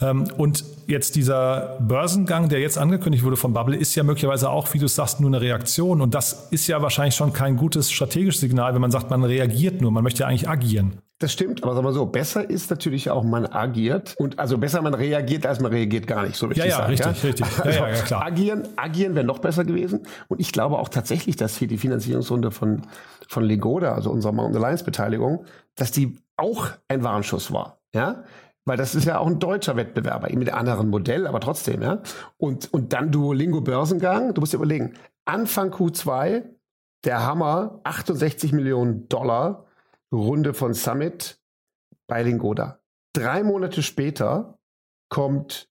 Ähm, 0.00 0.28
und 0.36 0.64
jetzt 0.86 1.16
dieser 1.16 1.78
Börsengang, 1.80 2.48
der 2.48 2.60
jetzt 2.60 2.78
angekündigt 2.78 3.24
wurde 3.24 3.36
von 3.36 3.52
Bubble, 3.52 3.76
ist 3.76 3.94
ja 3.94 4.02
möglicherweise 4.02 4.50
auch, 4.50 4.72
wie 4.74 4.78
du 4.78 4.88
sagst, 4.88 5.20
nur 5.20 5.30
eine 5.30 5.40
Reaktion. 5.40 6.00
Und 6.00 6.14
das 6.14 6.48
ist 6.50 6.66
ja 6.66 6.82
wahrscheinlich 6.82 7.14
schon 7.14 7.32
kein 7.32 7.56
gutes 7.56 7.90
strategisches 7.90 8.40
Signal, 8.40 8.74
wenn 8.74 8.80
man 8.80 8.90
sagt, 8.90 9.10
man 9.10 9.24
reagiert 9.24 9.80
nur. 9.80 9.90
Man 9.90 10.04
möchte 10.04 10.20
ja 10.20 10.26
eigentlich 10.28 10.48
agieren. 10.48 10.98
Das 11.20 11.32
stimmt, 11.32 11.62
aber 11.62 11.74
sagen 11.74 11.86
wir 11.86 11.92
so, 11.92 12.06
besser 12.06 12.50
ist 12.50 12.70
natürlich 12.70 13.08
auch, 13.08 13.22
man 13.22 13.46
agiert 13.46 14.14
und 14.18 14.40
also 14.40 14.58
besser 14.58 14.82
man 14.82 14.94
reagiert, 14.94 15.46
als 15.46 15.60
man 15.60 15.70
reagiert 15.70 16.08
gar 16.08 16.26
nicht, 16.26 16.34
so 16.34 16.48
möchte 16.48 16.62
ja, 16.62 16.66
ja, 16.66 16.76
sagen. 16.78 16.90
Richtig, 16.90 17.22
ja? 17.22 17.28
richtig. 17.28 17.46
Also 17.60 17.78
ja, 17.78 17.88
ja, 17.88 18.02
klar. 18.02 18.26
Agieren, 18.26 18.68
agieren 18.74 19.14
wäre 19.14 19.24
noch 19.24 19.38
besser 19.38 19.64
gewesen 19.64 20.00
und 20.26 20.40
ich 20.40 20.50
glaube 20.50 20.76
auch 20.76 20.88
tatsächlich, 20.88 21.36
dass 21.36 21.56
hier 21.56 21.68
die 21.68 21.78
Finanzierungsrunde 21.78 22.50
von, 22.50 22.82
von 23.28 23.44
Legoda, 23.44 23.94
also 23.94 24.10
unserer 24.10 24.32
Mountain 24.32 24.56
Alliance 24.62 24.84
Beteiligung, 24.84 25.46
dass 25.76 25.92
die 25.92 26.18
auch 26.36 26.66
ein 26.88 27.04
Warnschuss 27.04 27.52
war. 27.52 27.78
Ja, 27.94 28.24
weil 28.64 28.76
das 28.76 28.94
ist 28.94 29.04
ja 29.04 29.18
auch 29.18 29.26
ein 29.26 29.38
deutscher 29.38 29.76
Wettbewerber, 29.76 30.28
mit 30.34 30.48
einem 30.48 30.58
anderen 30.58 30.90
Modell, 30.90 31.26
aber 31.26 31.40
trotzdem, 31.40 31.82
ja. 31.82 32.02
Und, 32.38 32.72
und 32.72 32.92
dann 32.92 33.10
Duolingo 33.10 33.60
Börsengang, 33.60 34.34
du 34.34 34.40
musst 34.40 34.52
dir 34.52 34.58
überlegen, 34.58 34.94
Anfang 35.24 35.70
Q2, 35.70 36.44
der 37.04 37.26
Hammer, 37.26 37.80
68 37.84 38.52
Millionen 38.52 39.08
Dollar, 39.08 39.66
Runde 40.12 40.54
von 40.54 40.74
Summit 40.74 41.40
bei 42.06 42.22
Lingoda. 42.22 42.80
Drei 43.14 43.42
Monate 43.42 43.82
später 43.82 44.58
kommt 45.08 45.68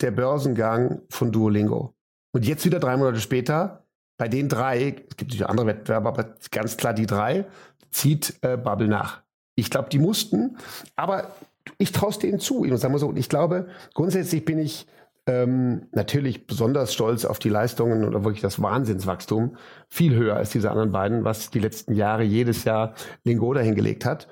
der 0.00 0.10
Börsengang 0.10 1.02
von 1.10 1.32
Duolingo. 1.32 1.94
Und 2.32 2.46
jetzt 2.46 2.64
wieder 2.64 2.78
drei 2.78 2.96
Monate 2.96 3.20
später, 3.20 3.86
bei 4.18 4.28
den 4.28 4.48
drei, 4.48 4.88
es 4.88 5.16
gibt 5.16 5.22
natürlich 5.22 5.46
andere 5.46 5.66
Wettbewerber, 5.66 6.08
aber 6.10 6.36
ganz 6.50 6.76
klar 6.76 6.94
die 6.94 7.06
drei, 7.06 7.46
zieht 7.90 8.38
äh, 8.42 8.56
Bubble 8.56 8.88
nach. 8.88 9.22
Ich 9.54 9.70
glaube, 9.70 9.88
die 9.88 9.98
mussten, 9.98 10.58
aber 10.96 11.34
ich 11.78 11.92
traue 11.92 12.12
denen 12.12 12.38
zu. 12.38 12.64
sagen 12.76 12.94
wir 12.94 12.98
so. 12.98 13.12
Ich 13.14 13.28
glaube, 13.28 13.68
grundsätzlich 13.94 14.44
bin 14.44 14.58
ich 14.58 14.86
ähm, 15.26 15.88
natürlich 15.92 16.46
besonders 16.46 16.94
stolz 16.94 17.24
auf 17.24 17.38
die 17.38 17.48
Leistungen 17.48 18.04
oder 18.04 18.24
wirklich 18.24 18.42
das 18.42 18.62
Wahnsinnswachstum, 18.62 19.56
viel 19.88 20.14
höher 20.14 20.36
als 20.36 20.50
diese 20.50 20.70
anderen 20.70 20.92
beiden, 20.92 21.24
was 21.24 21.50
die 21.50 21.58
letzten 21.58 21.94
Jahre 21.94 22.22
jedes 22.22 22.64
Jahr 22.64 22.94
Lingoda 23.24 23.60
hingelegt 23.60 24.04
hat. 24.04 24.28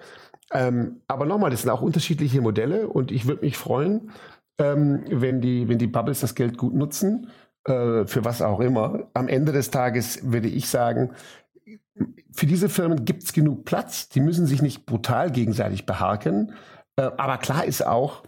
Ähm, 0.53 1.01
aber 1.09 1.27
nochmal, 1.27 1.51
das 1.51 1.63
sind 1.63 1.71
auch 1.71 1.83
unterschiedliche 1.83 2.41
Modelle 2.41 2.89
und 2.89 3.11
ich 3.11 3.27
würde 3.27 3.45
mich 3.45 3.57
freuen, 3.57 4.11
ähm, 4.59 5.03
wenn, 5.11 5.41
die, 5.41 5.69
wenn 5.69 5.79
die 5.79 5.89
Bubbles 5.89 6.21
das 6.21 6.37
Geld 6.37 6.59
gut 6.59 6.75
nutzen, 6.75 7.29
äh, 7.65 8.07
für 8.07 8.25
was 8.25 8.41
auch 8.41 8.61
immer. 8.61 9.09
Am 9.15 9.27
Ende 9.27 9.51
des 9.51 9.71
Tages 9.71 10.21
würde 10.31 10.49
ich 10.49 10.69
sagen, 10.69 11.11
für 12.33 12.47
diese 12.47 12.69
Firmen 12.69 13.05
gibt 13.05 13.23
es 13.25 13.33
genug 13.33 13.65
Platz. 13.65 14.09
Die 14.09 14.21
müssen 14.21 14.47
sich 14.47 14.63
nicht 14.63 14.87
brutal 14.87 15.31
gegenseitig 15.31 15.87
beharken. 15.87 16.53
Äh, 16.97 17.11
aber 17.17 17.39
klar 17.39 17.65
ist 17.65 17.87
auch, 17.87 18.23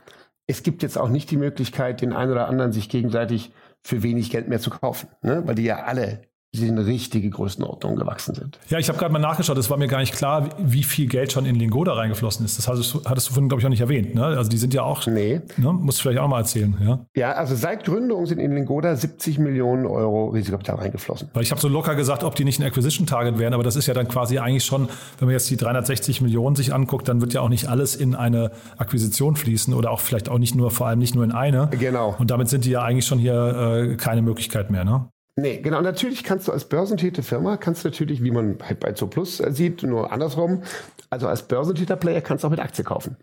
es 0.47 0.63
gibt 0.63 0.83
jetzt 0.83 0.99
auch 0.99 1.09
nicht 1.09 1.31
die 1.31 1.37
Möglichkeit, 1.37 2.01
den 2.01 2.13
einen 2.13 2.33
oder 2.33 2.49
anderen 2.49 2.73
sich 2.73 2.89
gegenseitig 2.89 3.53
für 3.83 4.03
wenig 4.03 4.31
Geld 4.31 4.49
mehr 4.49 4.61
zu 4.61 4.71
kaufen, 4.71 5.09
ne? 5.23 5.43
weil 5.47 5.55
die 5.55 5.65
ja 5.65 5.85
alle 5.85 6.23
die 6.57 6.69
in 6.69 6.79
richtige 6.79 7.31
Größenordnung 7.31 7.97
gewachsen 7.97 8.35
sind. 8.35 8.59
Ja, 8.69 8.79
ich 8.79 8.89
habe 8.89 8.99
gerade 8.99 9.13
mal 9.13 9.19
nachgeschaut, 9.19 9.57
es 9.59 9.71
war 9.71 9.77
mir 9.77 9.89
gar 9.89 10.01
nicht 10.01 10.15
klar, 10.15 10.49
wie 10.59 10.83
viel 10.83 11.07
Geld 11.07 11.33
schon 11.33 11.47
in 11.47 11.57
Lingoda 11.57 11.93
reingeflossen 11.95 12.45
ist. 12.45 12.59
Das 12.59 12.69
hattest 12.69 12.95
du, 12.95 13.05
hattest 13.05 13.29
du 13.29 13.35
vorhin, 13.35 13.49
glaube 13.49 13.61
ich, 13.61 13.67
auch 13.67 13.71
nicht 13.71 13.81
erwähnt. 13.81 14.15
Ne? 14.15 14.25
Also 14.25 14.51
die 14.51 14.59
sind 14.59 14.75
ja 14.75 14.83
auch, 14.83 15.07
nee. 15.07 15.41
ne? 15.57 15.73
musst 15.73 15.99
du 15.99 16.03
vielleicht 16.03 16.21
auch 16.21 16.29
mal 16.29 16.39
erzählen. 16.39 16.77
Ja? 16.85 17.07
ja, 17.15 17.33
also 17.33 17.55
seit 17.55 17.85
Gründung 17.85 18.27
sind 18.27 18.39
in 18.39 18.55
Lingoda 18.55 18.95
70 18.95 19.39
Millionen 19.39 19.87
Euro 19.87 20.29
Risikokapital 20.29 20.77
reingeflossen. 20.77 21.31
Weil 21.35 21.43
ich 21.43 21.51
habe 21.51 21.61
so 21.61 21.69
locker 21.69 21.95
gesagt, 21.95 22.25
ob 22.25 22.35
die 22.35 22.45
nicht 22.45 22.61
ein 22.61 22.65
Acquisition-Target 22.65 23.39
wären, 23.39 23.55
aber 23.55 23.63
das 23.63 23.77
ist 23.77 23.87
ja 23.87 23.95
dann 23.95 24.09
quasi 24.09 24.39
eigentlich 24.39 24.65
schon, 24.65 24.89
wenn 25.19 25.27
man 25.27 25.33
jetzt 25.33 25.51
die 25.51 25.57
360 25.57 26.21
Millionen 26.21 26.57
sich 26.57 26.75
anguckt, 26.75 27.09
dann 27.09 27.21
wird 27.21 27.33
ja 27.33 27.41
auch 27.41 27.49
nicht 27.49 27.69
alles 27.69 27.95
in 27.97 28.15
eine 28.15 28.51
Akquisition 28.79 29.37
fließen 29.37 29.75
oder 29.75 29.91
auch 29.91 30.01
vielleicht 30.01 30.29
auch 30.29 30.39
nicht 30.39 30.55
nur, 30.55 30.71
vor 30.71 30.87
allem 30.87 30.99
nicht 30.99 31.15
nur 31.15 31.25
in 31.25 31.33
eine. 31.33 31.69
Genau. 31.79 32.15
Und 32.19 32.31
damit 32.31 32.49
sind 32.49 32.65
die 32.65 32.71
ja 32.71 32.83
eigentlich 32.83 33.07
schon 33.07 33.19
hier 33.19 33.91
äh, 33.93 33.97
keine 33.97 34.23
Möglichkeit 34.23 34.71
mehr. 34.71 34.85
Ne? 34.85 35.09
Nee, 35.39 35.59
genau. 35.59 35.83
Natürlich 35.83 36.25
kannst 36.25 36.49
du 36.49 36.53
als 36.53 36.65
börsentätige 36.65 37.23
Firma, 37.23 37.59
kannst 37.59 37.85
du 37.85 37.89
natürlich, 37.89 38.23
wie 38.23 38.31
man 38.31 38.59
halt 38.63 38.81
bei 38.81 38.93
Zooplus 38.93 39.41
äh, 39.41 39.53
sieht, 39.53 39.83
nur 39.83 40.11
andersrum, 40.11 40.63
also 41.11 41.29
als 41.29 41.47
börsentätiger 41.47 41.97
Player 41.97 42.23
kannst 42.23 42.43
du 42.43 42.49
auch 42.49 42.51
mit 42.51 42.61
Aktie 42.61 42.85
kaufen. 42.85 43.17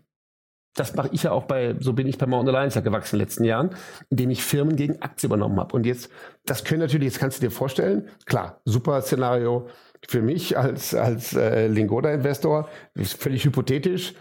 Das 0.76 0.94
mache 0.94 1.08
ich 1.12 1.24
ja 1.24 1.32
auch 1.32 1.44
bei, 1.44 1.76
so 1.78 1.92
bin 1.92 2.06
ich 2.06 2.18
bei 2.18 2.26
Mountain 2.26 2.54
Alliance 2.54 2.76
ja 2.78 2.82
gewachsen 2.82 3.16
in 3.16 3.18
den 3.18 3.26
letzten 3.26 3.44
Jahren, 3.44 3.70
indem 4.10 4.30
ich 4.30 4.44
Firmen 4.44 4.76
gegen 4.76 5.02
Aktie 5.02 5.26
übernommen 5.26 5.58
habe. 5.58 5.74
Und 5.74 5.86
jetzt, 5.86 6.08
das 6.46 6.64
können 6.64 6.80
natürlich, 6.80 7.06
jetzt 7.06 7.18
kannst 7.18 7.38
du 7.38 7.46
dir 7.46 7.50
vorstellen, 7.50 8.08
klar, 8.26 8.60
super 8.64 9.00
Szenario 9.02 9.68
für 10.08 10.22
mich 10.22 10.56
als, 10.56 10.94
als 10.94 11.34
äh, 11.34 11.66
Lingoda-Investor, 11.66 12.68
ist 12.94 13.20
völlig 13.20 13.44
hypothetisch, 13.44 14.14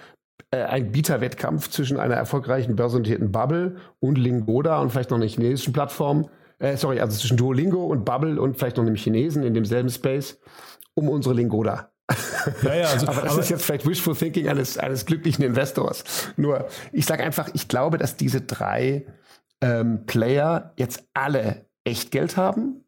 äh, 0.52 0.64
ein 0.64 0.92
Bieterwettkampf 0.92 1.70
zwischen 1.70 2.00
einer 2.00 2.16
erfolgreichen 2.16 2.76
börsennotierten 2.76 3.32
Bubble 3.32 3.78
und 4.00 4.18
Lingoda 4.18 4.80
und 4.80 4.92
vielleicht 4.92 5.12
noch 5.12 5.18
einer 5.18 5.28
chinesischen 5.28 5.74
Plattform 5.74 6.30
äh, 6.64 6.78
sorry, 6.78 7.00
also 7.00 7.18
zwischen 7.18 7.38
Duolingo 7.38 7.86
und 7.86 8.06
Bubble 8.06 8.42
und 8.42 8.58
vielleicht 8.58 8.78
noch 8.78 8.86
einem 8.86 8.96
Chinesen 8.96 9.44
in 9.44 9.54
demselben 9.54 9.90
Space 9.90 10.40
um 10.96 11.10
unsere 11.10 11.36
Lingoda. 11.36 11.92
Ja, 12.64 12.76
ja, 12.76 12.88
also, 12.88 13.08
aber 13.08 13.22
das 13.22 13.32
aber 13.34 13.42
ist 13.42 13.50
jetzt 13.50 13.66
vielleicht 13.66 13.88
Wishful 13.88 14.16
Thinking 14.16 14.48
eines, 14.48 14.78
eines 14.78 15.06
glücklichen 15.06 15.44
Investors. 15.44 16.04
Nur, 16.38 16.68
ich 16.92 17.06
sage 17.06 17.24
einfach, 17.24 17.50
ich 17.54 17.68
glaube, 17.68 17.98
dass 17.98 18.16
diese 18.16 18.42
drei 18.42 19.06
ähm, 19.62 20.06
Player 20.06 20.74
jetzt 20.78 21.04
alle 21.14 21.66
echt 21.84 22.12
Geld 22.12 22.38
haben 22.38 22.86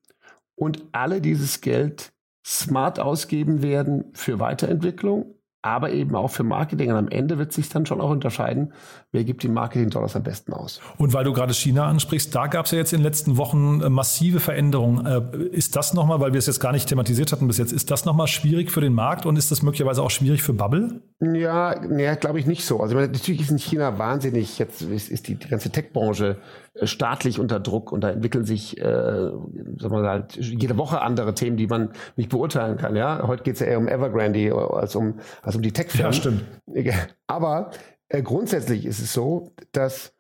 und 0.55 0.85
alle 0.93 1.19
dieses 1.19 1.59
Geld 1.59 2.13
smart 2.45 2.99
ausgeben 2.99 3.61
werden 3.61 4.05
für 4.13 4.39
Weiterentwicklung 4.39 5.35
aber 5.65 5.91
eben 5.91 6.15
auch 6.15 6.30
für 6.30 6.43
Marketing. 6.43 6.91
Und 6.91 6.97
am 6.97 7.08
Ende 7.08 7.39
wird 7.39 7.51
sich 7.51 7.69
dann 7.69 7.88
schon 7.88 7.99
auch 7.99 8.12
unterscheiden, 8.12 8.71
wer 9.12 9.23
gibt 9.23 9.41
die 9.41 9.47
Marketing-Dollars 9.47 10.15
am 10.15 10.21
besten 10.21 10.54
aus. 10.54 10.80
Und 10.97 11.13
weil 11.13 11.23
du 11.23 11.34
gerade 11.34 11.56
China 11.56 11.88
ansprichst, 11.88 12.36
da 12.36 12.45
gab 12.45 12.65
es 12.65 12.71
ja 12.71 12.78
jetzt 12.78 12.93
in 12.93 12.99
den 12.99 13.04
letzten 13.04 13.38
Wochen 13.38 13.82
äh, 13.82 13.89
massive 13.89 14.39
Veränderungen. 14.39 15.06
Äh, 15.08 15.38
ist 15.47 15.75
das 15.75 15.95
nochmal, 15.95 16.19
weil 16.19 16.34
wir 16.34 16.38
es 16.38 16.45
jetzt 16.45 16.60
gar 16.60 16.71
nicht 16.71 16.88
thematisiert 16.88 17.32
hatten 17.32 17.47
bis 17.47 17.58
jetzt, 17.58 17.73
ist 17.73 17.89
das 17.89 18.06
nochmal 18.06 18.28
schwierig 18.28 18.71
für 18.71 18.82
den 18.82 18.93
Markt 18.93 19.25
und 19.25 19.38
ist 19.38 19.49
das 19.49 19.63
möglicherweise 19.63 20.04
auch 20.04 20.12
schwierig 20.12 20.43
für 20.43 20.54
Bubble? 20.54 21.01
Ja, 21.19 21.80
nee, 21.80 22.13
glaube 22.17 22.39
ich 22.39 22.45
nicht 22.45 22.63
so. 22.65 22.82
Also 22.82 22.95
natürlich 22.95 23.41
ist 23.41 23.49
in 23.49 23.58
China 23.58 23.97
wahnsinnig, 23.97 24.60
jetzt 24.60 24.84
ist, 24.84 25.10
ist 25.10 25.28
die, 25.28 25.36
die 25.36 25.48
ganze 25.48 25.71
Tech-Branche 25.71 26.37
äh, 26.73 26.87
staatlich 26.87 27.39
unter 27.39 27.60
Druck 27.60 27.92
und 27.92 28.04
da 28.04 28.10
entwickeln 28.10 28.44
sich, 28.44 28.77
äh, 28.77 28.83
sagen 28.83 29.79
wir 29.79 29.89
mal, 29.89 30.10
halt 30.10 30.35
jede 30.35 30.77
Woche 30.77 31.02
andere 31.02 31.33
Themen, 31.33 31.56
die 31.56 31.67
man 31.67 31.92
nicht 32.17 32.29
beurteilen 32.29 32.77
kann. 32.77 32.96
Ja, 32.96 33.23
heute 33.25 33.44
geht 33.44 33.56
es 33.56 33.62
ja 33.62 33.67
eher 33.67 33.77
um 33.77 33.87
Evergrande 33.87 34.54
als 34.54 34.96
um 34.96 35.15
als 35.42 35.54
um 35.56 35.62
die 35.62 35.73
Tech-Firmen. 35.73 36.13
Ja, 36.13 36.17
stimmt. 36.17 36.43
Aber 37.27 37.71
äh, 38.10 38.21
grundsätzlich 38.21 38.85
ist 38.85 38.99
es 38.99 39.13
so, 39.13 39.53
dass 39.71 40.13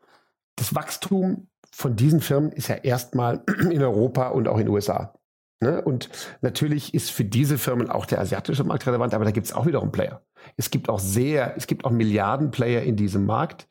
das 0.55 0.73
Wachstum 0.75 1.47
von 1.71 1.95
diesen 1.95 2.21
Firmen 2.21 2.51
ist 2.51 2.69
ja 2.69 2.75
erstmal 2.75 3.43
in 3.69 3.81
Europa 3.81 4.29
und 4.29 4.47
auch 4.47 4.57
in 4.57 4.65
den 4.65 4.73
USA. 4.73 5.13
Ne? 5.61 5.81
Und 5.81 6.09
natürlich 6.41 6.93
ist 6.93 7.11
für 7.11 7.25
diese 7.25 7.57
Firmen 7.57 7.89
auch 7.89 8.05
der 8.05 8.19
asiatische 8.19 8.63
Markt 8.63 8.87
relevant, 8.87 9.13
aber 9.13 9.25
da 9.25 9.31
gibt 9.31 9.47
es 9.47 9.53
auch 9.53 9.65
wiederum 9.65 9.91
Player. 9.91 10.21
Es 10.57 10.69
gibt 10.69 10.89
auch 10.89 10.99
sehr, 10.99 11.55
es 11.57 11.67
gibt 11.67 11.85
auch 11.85 11.91
Milliarden 11.91 12.51
Player 12.51 12.83
in 12.83 12.95
diesem 12.95 13.25
Markt 13.25 13.67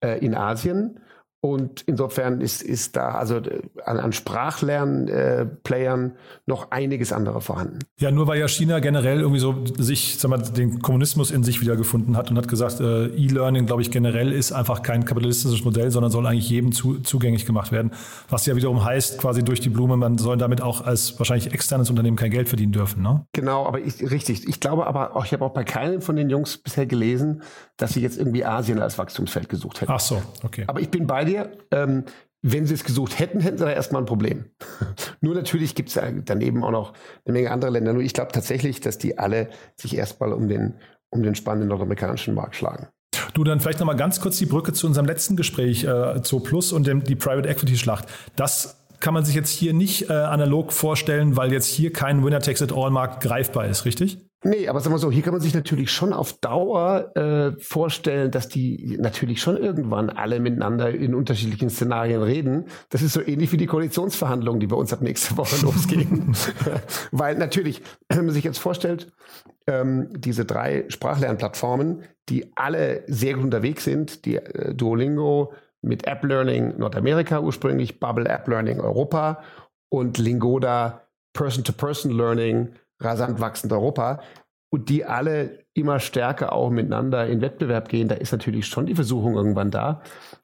äh, 0.00 0.18
in 0.24 0.34
Asien 0.34 1.00
Und 1.40 1.82
insofern 1.86 2.40
ist, 2.40 2.62
ist 2.62 2.96
da 2.96 3.12
also 3.12 3.36
äh, 3.36 3.62
an, 3.84 4.00
an 4.00 4.12
Sprachlern-Playern 4.12 6.10
äh, 6.10 6.14
noch 6.46 6.72
einiges 6.72 7.12
andere 7.12 7.40
vorhanden. 7.40 7.78
Ja, 8.00 8.10
nur 8.10 8.26
weil 8.26 8.40
ja 8.40 8.48
China 8.48 8.80
generell 8.80 9.20
irgendwie 9.20 9.38
so 9.38 9.54
sich, 9.78 10.18
sag 10.18 10.30
mal, 10.30 10.38
den 10.38 10.82
Kommunismus 10.82 11.30
in 11.30 11.44
sich 11.44 11.60
wiedergefunden 11.60 12.16
hat 12.16 12.32
und 12.32 12.38
hat 12.38 12.48
gesagt, 12.48 12.80
äh, 12.80 13.06
E-Learning, 13.06 13.66
glaube 13.66 13.82
ich, 13.82 13.92
generell 13.92 14.32
ist 14.32 14.50
einfach 14.50 14.82
kein 14.82 15.04
kapitalistisches 15.04 15.64
Modell, 15.64 15.92
sondern 15.92 16.10
soll 16.10 16.26
eigentlich 16.26 16.50
jedem 16.50 16.72
zu, 16.72 16.98
zugänglich 16.98 17.46
gemacht 17.46 17.70
werden. 17.70 17.92
Was 18.28 18.44
ja 18.46 18.56
wiederum 18.56 18.84
heißt, 18.84 19.18
quasi 19.18 19.44
durch 19.44 19.60
die 19.60 19.68
Blume, 19.68 19.96
man 19.96 20.18
soll 20.18 20.38
damit 20.38 20.60
auch 20.60 20.80
als 20.84 21.20
wahrscheinlich 21.20 21.52
externes 21.52 21.88
Unternehmen 21.88 22.16
kein 22.16 22.32
Geld 22.32 22.48
verdienen 22.48 22.72
dürfen. 22.72 23.00
Ne? 23.00 23.24
Genau, 23.32 23.64
aber 23.64 23.78
ich, 23.78 24.02
richtig. 24.10 24.48
Ich 24.48 24.58
glaube 24.58 24.88
aber 24.88 25.14
auch, 25.14 25.24
ich 25.24 25.32
habe 25.32 25.44
auch 25.44 25.52
bei 25.52 25.62
keinem 25.62 26.02
von 26.02 26.16
den 26.16 26.30
Jungs 26.30 26.58
bisher 26.58 26.86
gelesen, 26.86 27.42
dass 27.76 27.92
sie 27.92 28.00
jetzt 28.00 28.18
irgendwie 28.18 28.44
Asien 28.44 28.80
als 28.80 28.98
Wachstumsfeld 28.98 29.48
gesucht 29.48 29.80
hätten. 29.80 29.92
Ach 29.92 30.00
so, 30.00 30.20
okay. 30.42 30.64
Aber 30.66 30.80
ich 30.80 30.90
bin 30.90 31.06
bei 31.06 31.27
dir. 31.28 31.52
Ähm, 31.70 32.04
wenn 32.42 32.66
sie 32.66 32.74
es 32.74 32.84
gesucht 32.84 33.18
hätten, 33.18 33.40
hätten 33.40 33.58
sie 33.58 33.64
da 33.64 33.70
erstmal 33.70 34.02
ein 34.02 34.06
Problem. 34.06 34.44
Nur 35.20 35.34
natürlich 35.34 35.74
gibt 35.74 35.88
es 35.88 36.00
daneben 36.24 36.62
auch 36.62 36.70
noch 36.70 36.92
eine 37.24 37.32
Menge 37.32 37.50
andere 37.50 37.70
Länder. 37.70 37.92
Nur 37.92 38.02
ich 38.02 38.12
glaube 38.12 38.32
tatsächlich, 38.32 38.80
dass 38.80 38.98
die 38.98 39.18
alle 39.18 39.48
sich 39.76 39.96
erstmal 39.96 40.32
um 40.32 40.48
den, 40.48 40.74
um 41.10 41.22
den 41.22 41.34
spannenden 41.34 41.68
nordamerikanischen 41.68 42.34
Markt 42.34 42.54
schlagen. 42.54 42.88
Du, 43.34 43.42
dann 43.44 43.60
vielleicht 43.60 43.80
nochmal 43.80 43.96
ganz 43.96 44.20
kurz 44.20 44.38
die 44.38 44.46
Brücke 44.46 44.72
zu 44.72 44.86
unserem 44.86 45.06
letzten 45.06 45.36
Gespräch 45.36 45.84
äh, 45.84 46.22
zu 46.22 46.40
Plus 46.40 46.72
und 46.72 46.86
dem, 46.86 47.02
die 47.02 47.16
Private 47.16 47.48
Equity 47.48 47.76
Schlacht. 47.76 48.06
Das 48.36 48.84
kann 49.00 49.14
man 49.14 49.24
sich 49.24 49.34
jetzt 49.34 49.50
hier 49.50 49.72
nicht 49.74 50.08
äh, 50.08 50.12
analog 50.12 50.72
vorstellen, 50.72 51.36
weil 51.36 51.52
jetzt 51.52 51.66
hier 51.66 51.92
kein 51.92 52.24
Winner-Takes-it-all-Markt 52.24 53.22
greifbar 53.22 53.66
ist, 53.66 53.84
richtig? 53.84 54.27
Nee, 54.44 54.68
aber 54.68 54.78
sagen 54.78 54.94
wir 54.94 55.00
so, 55.00 55.10
hier 55.10 55.22
kann 55.22 55.32
man 55.32 55.40
sich 55.40 55.52
natürlich 55.52 55.90
schon 55.90 56.12
auf 56.12 56.34
Dauer 56.34 57.10
äh, 57.16 57.60
vorstellen, 57.60 58.30
dass 58.30 58.48
die 58.48 58.96
natürlich 59.00 59.40
schon 59.40 59.56
irgendwann 59.56 60.10
alle 60.10 60.38
miteinander 60.38 60.90
in 60.90 61.16
unterschiedlichen 61.16 61.70
Szenarien 61.70 62.22
reden. 62.22 62.66
Das 62.90 63.02
ist 63.02 63.14
so 63.14 63.20
ähnlich 63.20 63.50
wie 63.50 63.56
die 63.56 63.66
Koalitionsverhandlungen, 63.66 64.60
die 64.60 64.68
bei 64.68 64.76
uns 64.76 64.92
ab 64.92 65.00
nächste 65.00 65.36
Woche 65.36 65.56
losgehen. 65.62 66.36
Weil 67.10 67.36
natürlich, 67.36 67.82
wenn 68.08 68.26
man 68.26 68.34
sich 68.34 68.44
jetzt 68.44 68.58
vorstellt, 68.58 69.10
ähm, 69.66 70.08
diese 70.16 70.44
drei 70.44 70.84
Sprachlernplattformen, 70.88 72.04
die 72.28 72.52
alle 72.54 73.02
sehr 73.08 73.34
gut 73.34 73.44
unterwegs 73.44 73.82
sind, 73.82 74.24
die 74.24 74.36
äh, 74.36 74.72
Duolingo 74.72 75.52
mit 75.82 76.06
App 76.06 76.22
Learning 76.22 76.78
Nordamerika 76.78 77.40
ursprünglich, 77.40 77.98
Bubble 77.98 78.28
App 78.28 78.46
Learning 78.46 78.78
Europa 78.78 79.42
und 79.88 80.16
Lingoda 80.18 81.02
Person-to-Person 81.32 82.12
-Person 82.12 82.16
Learning 82.16 82.68
rasant 83.00 83.40
wachsend 83.40 83.72
Europa 83.72 84.20
und 84.70 84.88
die 84.88 85.04
alle 85.04 85.64
immer 85.72 86.00
stärker 86.00 86.52
auch 86.52 86.70
miteinander 86.70 87.26
in 87.26 87.40
Wettbewerb 87.40 87.88
gehen, 87.88 88.08
da 88.08 88.16
ist 88.16 88.32
natürlich 88.32 88.66
schon 88.66 88.86
die 88.86 88.94
Versuchung 88.94 89.34
irgendwann 89.34 89.70
da, 89.70 90.02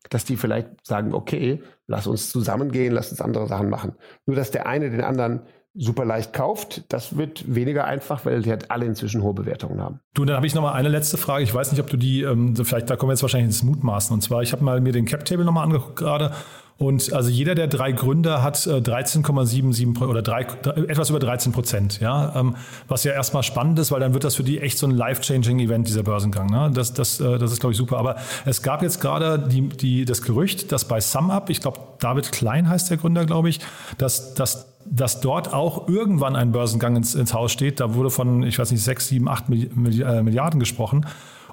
dass 0.09 0.25
die 0.25 0.37
vielleicht 0.37 0.69
sagen, 0.87 1.13
okay, 1.13 1.63
lass 1.87 2.07
uns 2.07 2.31
zusammengehen, 2.31 2.93
lass 2.93 3.11
uns 3.11 3.21
andere 3.21 3.47
Sachen 3.49 3.69
machen. 3.69 3.93
Nur 4.27 4.37
dass 4.37 4.51
der 4.51 4.67
eine 4.67 4.91
den 4.91 5.03
anderen 5.03 5.43
super 5.77 6.05
leicht 6.05 6.33
kauft, 6.33 6.85
das 6.93 7.19
wird 7.19 7.53
weniger 7.53 7.85
einfach, 7.85 8.25
weil 8.25 8.43
die 8.43 8.51
halt 8.51 8.71
alle 8.71 8.87
inzwischen 8.87 9.23
hohe 9.23 9.35
Bewertungen 9.35 9.81
haben. 9.81 9.99
Du, 10.15 10.25
dann 10.25 10.37
habe 10.37 10.47
ich 10.47 10.55
noch 10.55 10.63
mal 10.63 10.73
eine 10.73 10.89
letzte 10.89 11.17
Frage. 11.17 11.43
Ich 11.43 11.53
weiß 11.53 11.73
nicht, 11.73 11.81
ob 11.81 11.91
du 11.91 11.97
die, 11.97 12.23
ähm, 12.23 12.55
vielleicht 12.55 12.89
da 12.89 12.97
kommen 12.97 13.11
wir 13.11 13.15
jetzt 13.15 13.23
wahrscheinlich 13.23 13.49
ins 13.49 13.65
Mutmaßen. 13.65 14.15
Und 14.15 14.21
zwar, 14.21 14.43
ich 14.43 14.53
habe 14.53 14.63
mal 14.63 14.81
mir 14.81 14.93
den 14.93 15.05
Cap 15.05 15.25
Table 15.25 15.45
nochmal 15.45 15.65
angeguckt 15.65 15.97
gerade 15.97 16.31
und 16.77 17.12
also 17.12 17.31
jeder 17.31 17.55
der 17.55 17.68
drei 17.68 17.93
Gründer 17.93 18.43
hat 18.43 18.57
13,77 18.57 20.01
äh, 20.01 20.05
oder 20.05 20.22
drei, 20.22 20.41
etwas 20.89 21.09
über 21.11 21.20
13 21.20 21.53
Prozent, 21.53 22.01
ja, 22.01 22.35
ähm, 22.35 22.57
was 22.89 23.05
ja 23.05 23.12
erstmal 23.12 23.45
spannend 23.45 23.79
ist, 23.79 23.93
weil 23.93 24.01
dann 24.01 24.12
wird 24.12 24.25
das 24.25 24.35
für 24.35 24.43
die 24.43 24.61
echt 24.61 24.79
so 24.79 24.87
ein 24.87 24.91
life-changing 24.91 25.61
Event 25.61 25.87
dieser 25.87 26.03
Börsengang. 26.03 26.51
Ne? 26.51 26.72
Das, 26.75 26.93
das, 26.93 27.20
äh, 27.20 27.39
das 27.39 27.53
ist 27.53 27.61
glaube 27.61 27.72
ich 27.72 27.79
super. 27.79 27.99
Aber 27.99 28.16
es 28.45 28.62
gab 28.62 28.83
jetzt 28.83 29.01
gerade 29.01 29.39
die, 29.39 29.68
die, 29.68 30.05
das 30.05 30.22
Gerücht, 30.22 30.72
dass 30.72 30.87
bei 30.87 31.01
SumUp, 31.01 31.49
ich 31.49 31.61
glaube 31.61 31.79
David 32.01 32.33
Klein 32.33 32.68
heißt 32.68 32.91
der 32.91 32.97
Gründer, 32.97 33.25
glaube 33.25 33.49
ich, 33.49 33.61
dass, 33.99 34.35
dass 34.35 34.75
dass 34.87 35.22
dort 35.22 35.55
auch 35.55 35.89
irgendwann 35.89 36.37
ein 36.37 36.53
Börsengang 36.53 36.97
ins, 36.97 37.14
ins 37.14 37.33
Haus 37.33 37.53
steht. 37.53 37.81
Da 37.81 37.95
wurde 37.95 38.11
von, 38.11 38.43
ich 38.43 38.59
weiß 38.59 38.70
nicht, 38.70 38.83
6, 38.83 39.09
7, 39.09 39.29
8 39.29 39.49
Milliarden 39.49 40.61
gesprochen. 40.61 41.07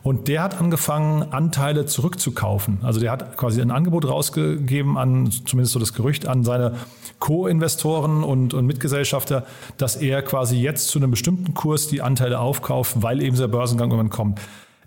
Und 0.04 0.28
der 0.28 0.42
hat 0.42 0.60
angefangen, 0.60 1.32
Anteile 1.32 1.86
zurückzukaufen. 1.86 2.80
Also 2.82 3.00
der 3.00 3.12
hat 3.12 3.38
quasi 3.38 3.62
ein 3.62 3.72
Angebot 3.72 4.08
rausgegeben 4.08 4.98
an, 4.98 5.30
zumindest 5.46 5.74
so 5.74 5.80
das 5.80 5.94
Gerücht, 5.94 6.26
an 6.28 6.44
seine 6.44 6.76
Co-Investoren 7.20 8.24
und, 8.24 8.54
und 8.54 8.66
Mitgesellschafter, 8.66 9.46
dass 9.78 9.96
er 9.96 10.24
quasi 10.24 10.58
jetzt 10.58 10.88
zu 10.88 10.98
einem 10.98 11.12
bestimmten 11.12 11.54
Kurs 11.54 11.88
die 11.88 12.02
Anteile 12.02 12.40
aufkauft, 12.40 13.02
weil 13.04 13.22
eben 13.22 13.38
der 13.38 13.48
Börsengang 13.48 13.92
irgendwann 13.92 14.10
kommt. 14.10 14.42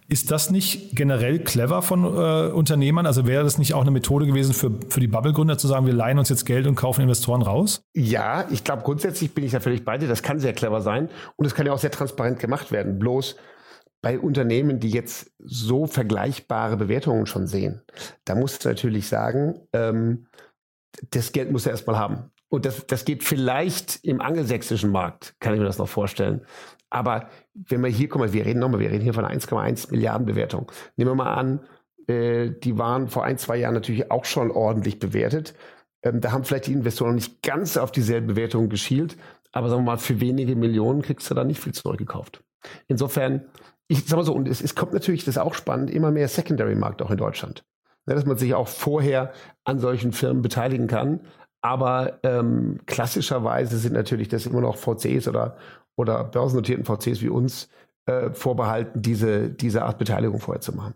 Ist 0.06 0.30
das 0.30 0.50
nicht 0.50 0.94
generell 0.94 1.38
clever 1.38 1.80
von 1.80 2.04
äh, 2.04 2.52
Unternehmern? 2.52 3.06
Also 3.06 3.26
wäre 3.26 3.42
das 3.42 3.56
nicht 3.56 3.72
auch 3.72 3.80
eine 3.80 3.90
Methode 3.90 4.26
gewesen 4.26 4.52
für, 4.52 4.70
für 4.90 5.00
die 5.00 5.06
Bubble-Gründer 5.06 5.56
zu 5.56 5.66
sagen, 5.66 5.86
wir 5.86 5.94
leihen 5.94 6.18
uns 6.18 6.28
jetzt 6.28 6.44
Geld 6.44 6.66
und 6.66 6.74
kaufen 6.74 7.00
Investoren 7.00 7.40
raus? 7.40 7.82
Ja, 7.94 8.46
ich 8.50 8.64
glaube 8.64 8.82
grundsätzlich 8.82 9.32
bin 9.32 9.44
ich 9.44 9.52
da 9.52 9.60
völlig 9.60 9.84
bei 9.84 9.96
dir. 9.96 10.06
Das 10.06 10.22
kann 10.22 10.40
sehr 10.40 10.52
clever 10.52 10.82
sein 10.82 11.08
und 11.36 11.46
es 11.46 11.54
kann 11.54 11.64
ja 11.64 11.72
auch 11.72 11.78
sehr 11.78 11.90
transparent 11.90 12.38
gemacht 12.38 12.70
werden. 12.70 12.98
Bloß 12.98 13.36
bei 14.04 14.18
Unternehmen, 14.20 14.80
die 14.80 14.90
jetzt 14.90 15.32
so 15.38 15.86
vergleichbare 15.86 16.76
Bewertungen 16.76 17.24
schon 17.24 17.46
sehen, 17.46 17.80
da 18.26 18.34
musst 18.34 18.62
du 18.62 18.68
natürlich 18.68 19.08
sagen, 19.08 19.66
ähm, 19.72 20.26
das 21.10 21.32
Geld 21.32 21.50
muss 21.50 21.64
er 21.64 21.72
erstmal 21.72 21.98
haben. 21.98 22.30
Und 22.50 22.66
das, 22.66 22.86
das 22.86 23.06
geht 23.06 23.24
vielleicht 23.24 24.04
im 24.04 24.20
angelsächsischen 24.20 24.92
Markt, 24.92 25.34
kann 25.40 25.54
ich 25.54 25.58
mir 25.58 25.64
das 25.64 25.78
noch 25.78 25.88
vorstellen. 25.88 26.42
Aber 26.90 27.30
wenn 27.54 27.80
wir 27.80 27.88
hier, 27.88 28.10
guck 28.10 28.20
mal, 28.20 28.34
wir 28.34 28.44
reden 28.44 28.60
nochmal, 28.60 28.80
wir 28.80 28.90
reden 28.90 29.02
hier 29.02 29.14
von 29.14 29.24
1,1 29.24 29.90
Milliarden 29.90 30.26
Bewertung. 30.26 30.70
Nehmen 30.96 31.12
wir 31.12 31.14
mal 31.14 31.34
an, 31.34 31.60
äh, 32.06 32.50
die 32.50 32.76
waren 32.76 33.08
vor 33.08 33.24
ein, 33.24 33.38
zwei 33.38 33.56
Jahren 33.56 33.74
natürlich 33.74 34.10
auch 34.10 34.26
schon 34.26 34.50
ordentlich 34.50 34.98
bewertet. 34.98 35.54
Ähm, 36.02 36.20
da 36.20 36.30
haben 36.30 36.44
vielleicht 36.44 36.66
die 36.66 36.74
Investoren 36.74 37.14
nicht 37.14 37.42
ganz 37.42 37.78
auf 37.78 37.90
dieselbe 37.90 38.34
Bewertung 38.34 38.68
geschielt, 38.68 39.16
aber 39.50 39.70
sagen 39.70 39.80
wir 39.80 39.92
mal, 39.92 39.98
für 39.98 40.20
wenige 40.20 40.56
Millionen 40.56 41.00
kriegst 41.00 41.30
du 41.30 41.34
da 41.34 41.42
nicht 41.42 41.60
viel 41.60 41.72
zurückgekauft. 41.72 42.44
Insofern 42.86 43.46
ich 43.94 44.06
sag 44.06 44.16
mal 44.16 44.24
so, 44.24 44.34
und 44.34 44.48
es, 44.48 44.60
es 44.60 44.74
kommt 44.74 44.92
natürlich, 44.92 45.24
das 45.24 45.36
ist 45.36 45.42
auch 45.42 45.54
spannend, 45.54 45.90
immer 45.90 46.10
mehr 46.10 46.28
Secondary-Markt 46.28 47.00
auch 47.02 47.10
in 47.10 47.16
Deutschland. 47.16 47.64
Ja, 48.06 48.14
dass 48.14 48.26
man 48.26 48.36
sich 48.36 48.54
auch 48.54 48.68
vorher 48.68 49.32
an 49.64 49.78
solchen 49.78 50.12
Firmen 50.12 50.42
beteiligen 50.42 50.88
kann. 50.88 51.20
Aber 51.62 52.18
ähm, 52.22 52.80
klassischerweise 52.86 53.78
sind 53.78 53.94
natürlich 53.94 54.28
das 54.28 54.46
immer 54.46 54.60
noch 54.60 54.76
VCs 54.76 55.28
oder, 55.28 55.56
oder 55.96 56.24
börsennotierten 56.24 56.84
VCs 56.84 57.22
wie 57.22 57.30
uns 57.30 57.70
äh, 58.06 58.30
vorbehalten, 58.32 59.00
diese, 59.00 59.48
diese 59.48 59.82
Art 59.82 59.98
Beteiligung 59.98 60.40
vorher 60.40 60.60
zu 60.60 60.74
machen. 60.74 60.94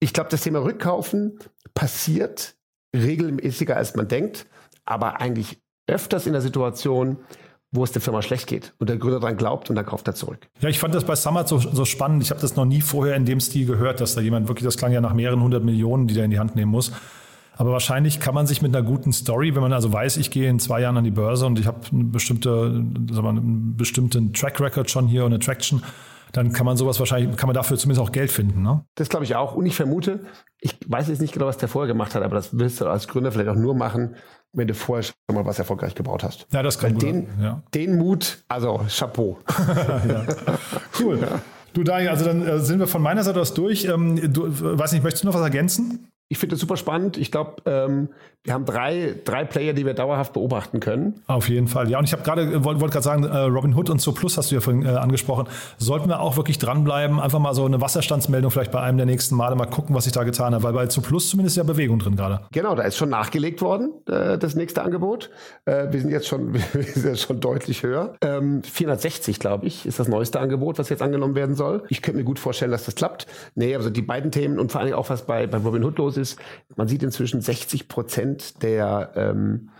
Ich 0.00 0.12
glaube, 0.12 0.28
das 0.28 0.42
Thema 0.42 0.62
Rückkaufen 0.62 1.38
passiert 1.72 2.56
regelmäßiger, 2.94 3.76
als 3.76 3.94
man 3.94 4.08
denkt, 4.08 4.46
aber 4.84 5.20
eigentlich 5.20 5.62
öfters 5.86 6.26
in 6.26 6.32
der 6.32 6.42
Situation, 6.42 7.18
wo 7.72 7.82
es 7.82 7.90
der 7.90 8.02
Firma 8.02 8.20
schlecht 8.20 8.46
geht 8.46 8.74
und 8.78 8.88
der 8.90 8.98
Gründer 8.98 9.18
daran 9.18 9.36
glaubt 9.36 9.70
und 9.70 9.76
dann 9.76 9.86
kauft 9.86 10.06
er 10.06 10.14
zurück. 10.14 10.46
Ja, 10.60 10.68
ich 10.68 10.78
fand 10.78 10.94
das 10.94 11.04
bei 11.04 11.16
Summit 11.16 11.48
so, 11.48 11.58
so 11.58 11.84
spannend. 11.86 12.22
Ich 12.22 12.30
habe 12.30 12.40
das 12.40 12.54
noch 12.54 12.66
nie 12.66 12.82
vorher 12.82 13.16
in 13.16 13.24
dem 13.24 13.40
Stil 13.40 13.66
gehört, 13.66 14.00
dass 14.00 14.14
da 14.14 14.20
jemand 14.20 14.46
wirklich, 14.46 14.64
das 14.64 14.76
klang 14.76 14.92
ja 14.92 15.00
nach 15.00 15.14
mehreren 15.14 15.42
hundert 15.42 15.64
Millionen, 15.64 16.06
die 16.06 16.14
der 16.14 16.26
in 16.26 16.30
die 16.30 16.38
Hand 16.38 16.54
nehmen 16.54 16.70
muss. 16.70 16.92
Aber 17.56 17.72
wahrscheinlich 17.72 18.20
kann 18.20 18.34
man 18.34 18.46
sich 18.46 18.62
mit 18.62 18.74
einer 18.74 18.86
guten 18.86 19.12
Story, 19.12 19.54
wenn 19.54 19.62
man 19.62 19.72
also 19.72 19.92
weiß, 19.92 20.18
ich 20.18 20.30
gehe 20.30 20.48
in 20.48 20.58
zwei 20.58 20.80
Jahren 20.80 20.96
an 20.96 21.04
die 21.04 21.10
Börse 21.10 21.46
und 21.46 21.58
ich 21.58 21.66
habe 21.66 21.80
eine 21.90 22.04
bestimmte, 22.04 22.50
sagen 23.10 23.10
wir, 23.10 23.28
einen 23.28 23.76
bestimmten 23.76 24.32
Track 24.32 24.60
Record 24.60 24.90
schon 24.90 25.06
hier 25.06 25.24
und 25.24 25.32
eine 25.32 25.38
Traction, 25.38 25.82
dann 26.32 26.52
kann 26.52 26.64
man 26.64 26.78
sowas 26.78 26.98
wahrscheinlich, 26.98 27.36
kann 27.36 27.46
man 27.46 27.54
dafür 27.54 27.76
zumindest 27.76 28.06
auch 28.06 28.12
Geld 28.12 28.30
finden. 28.30 28.62
Ne? 28.62 28.84
Das 28.94 29.10
glaube 29.10 29.24
ich 29.24 29.36
auch. 29.36 29.54
Und 29.54 29.66
ich 29.66 29.76
vermute, 29.76 30.20
ich 30.60 30.78
weiß 30.86 31.08
jetzt 31.08 31.20
nicht 31.20 31.34
genau, 31.34 31.46
was 31.46 31.58
der 31.58 31.68
vorher 31.68 31.92
gemacht 31.92 32.14
hat, 32.14 32.22
aber 32.22 32.34
das 32.34 32.58
willst 32.58 32.80
du 32.80 32.86
als 32.86 33.06
Gründer 33.06 33.32
vielleicht 33.32 33.50
auch 33.50 33.56
nur 33.56 33.74
machen, 33.74 34.16
wenn 34.52 34.68
du 34.68 34.74
vorher 34.74 35.02
schon 35.02 35.14
mal 35.32 35.44
was 35.46 35.58
erfolgreich 35.58 35.94
gebaut 35.94 36.22
hast. 36.22 36.46
Ja, 36.52 36.62
das 36.62 36.78
kann 36.78 36.94
Weil 36.94 36.98
den, 36.98 37.28
ja. 37.40 37.62
den 37.74 37.96
Mut, 37.96 38.44
also 38.48 38.84
Chapeau. 38.88 39.38
ja. 39.68 40.26
Cool. 40.98 41.26
Du 41.74 41.82
Daniel, 41.84 42.10
also 42.10 42.26
dann 42.26 42.46
äh, 42.46 42.58
sind 42.60 42.80
wir 42.80 42.86
von 42.86 43.00
meiner 43.00 43.24
Seite 43.24 43.40
aus 43.40 43.54
durch. 43.54 43.86
Ähm, 43.86 44.30
du, 44.30 44.44
weiß 44.46 44.92
nicht, 44.92 45.02
möchtest 45.02 45.24
du 45.24 45.28
noch 45.28 45.34
was 45.34 45.40
ergänzen? 45.40 46.06
Ich 46.32 46.38
finde 46.38 46.54
das 46.54 46.60
super 46.60 46.78
spannend. 46.78 47.18
Ich 47.18 47.30
glaube, 47.30 47.56
ähm, 47.66 48.08
wir 48.42 48.54
haben 48.54 48.64
drei, 48.64 49.16
drei 49.26 49.44
Player, 49.44 49.74
die 49.74 49.84
wir 49.84 49.92
dauerhaft 49.92 50.32
beobachten 50.32 50.80
können. 50.80 51.20
Auf 51.26 51.50
jeden 51.50 51.68
Fall. 51.68 51.90
Ja, 51.90 51.98
und 51.98 52.06
ich 52.06 52.12
habe 52.14 52.22
gerade, 52.22 52.40
äh, 52.40 52.64
wollte 52.64 52.80
wollt 52.80 52.90
gerade 52.90 53.04
sagen, 53.04 53.24
äh, 53.24 53.36
Robin 53.40 53.74
Hood 53.74 53.90
und 53.90 54.00
So 54.00 54.12
Plus 54.12 54.38
hast 54.38 54.50
du 54.50 54.54
ja 54.54 54.62
vorhin 54.62 54.86
äh, 54.86 54.88
angesprochen. 54.88 55.46
Sollten 55.76 56.08
wir 56.08 56.20
auch 56.20 56.38
wirklich 56.38 56.56
dranbleiben, 56.56 57.20
einfach 57.20 57.38
mal 57.38 57.52
so 57.52 57.66
eine 57.66 57.82
Wasserstandsmeldung 57.82 58.50
vielleicht 58.50 58.72
bei 58.72 58.80
einem 58.80 58.96
der 58.96 59.04
nächsten 59.04 59.36
Male 59.36 59.56
mal 59.56 59.66
gucken, 59.66 59.94
was 59.94 60.04
sich 60.04 60.14
da 60.14 60.24
getan 60.24 60.54
hat, 60.54 60.62
weil 60.62 60.72
bei 60.72 60.88
So 60.88 61.02
Plus 61.02 61.28
zumindest 61.28 61.58
ja 61.58 61.64
Bewegung 61.64 61.98
drin 61.98 62.16
gerade. 62.16 62.40
Genau, 62.50 62.74
da 62.74 62.84
ist 62.84 62.96
schon 62.96 63.10
nachgelegt 63.10 63.60
worden, 63.60 63.90
äh, 64.08 64.38
das 64.38 64.54
nächste 64.54 64.82
Angebot. 64.82 65.28
Äh, 65.66 65.92
wir 65.92 66.00
sind 66.00 66.10
jetzt 66.10 66.28
schon, 66.28 66.54
wir 66.72 66.82
sind 66.82 67.04
jetzt 67.04 67.20
schon 67.20 67.40
deutlich 67.40 67.82
höher. 67.82 68.14
Ähm, 68.22 68.62
460, 68.62 69.38
glaube 69.38 69.66
ich, 69.66 69.84
ist 69.84 69.98
das 69.98 70.08
neueste 70.08 70.40
Angebot, 70.40 70.78
was 70.78 70.88
jetzt 70.88 71.02
angenommen 71.02 71.34
werden 71.34 71.56
soll. 71.56 71.84
Ich 71.90 72.00
könnte 72.00 72.16
mir 72.16 72.24
gut 72.24 72.38
vorstellen, 72.38 72.70
dass 72.70 72.86
das 72.86 72.94
klappt. 72.94 73.26
Nee, 73.54 73.76
also 73.76 73.90
die 73.90 74.02
beiden 74.02 74.30
Themen 74.32 74.58
und 74.58 74.72
vor 74.72 74.80
allem 74.80 74.94
auch 74.94 75.10
was 75.10 75.26
bei, 75.26 75.46
bei 75.46 75.58
Robin 75.58 75.84
Hood 75.84 75.98
los 75.98 76.16
ist, 76.16 76.21
ist, 76.22 76.38
man 76.76 76.88
sieht 76.88 77.02
inzwischen 77.02 77.40
60 77.40 77.88
Prozent 77.88 78.62
der, 78.62 79.12
ähm, 79.16 79.70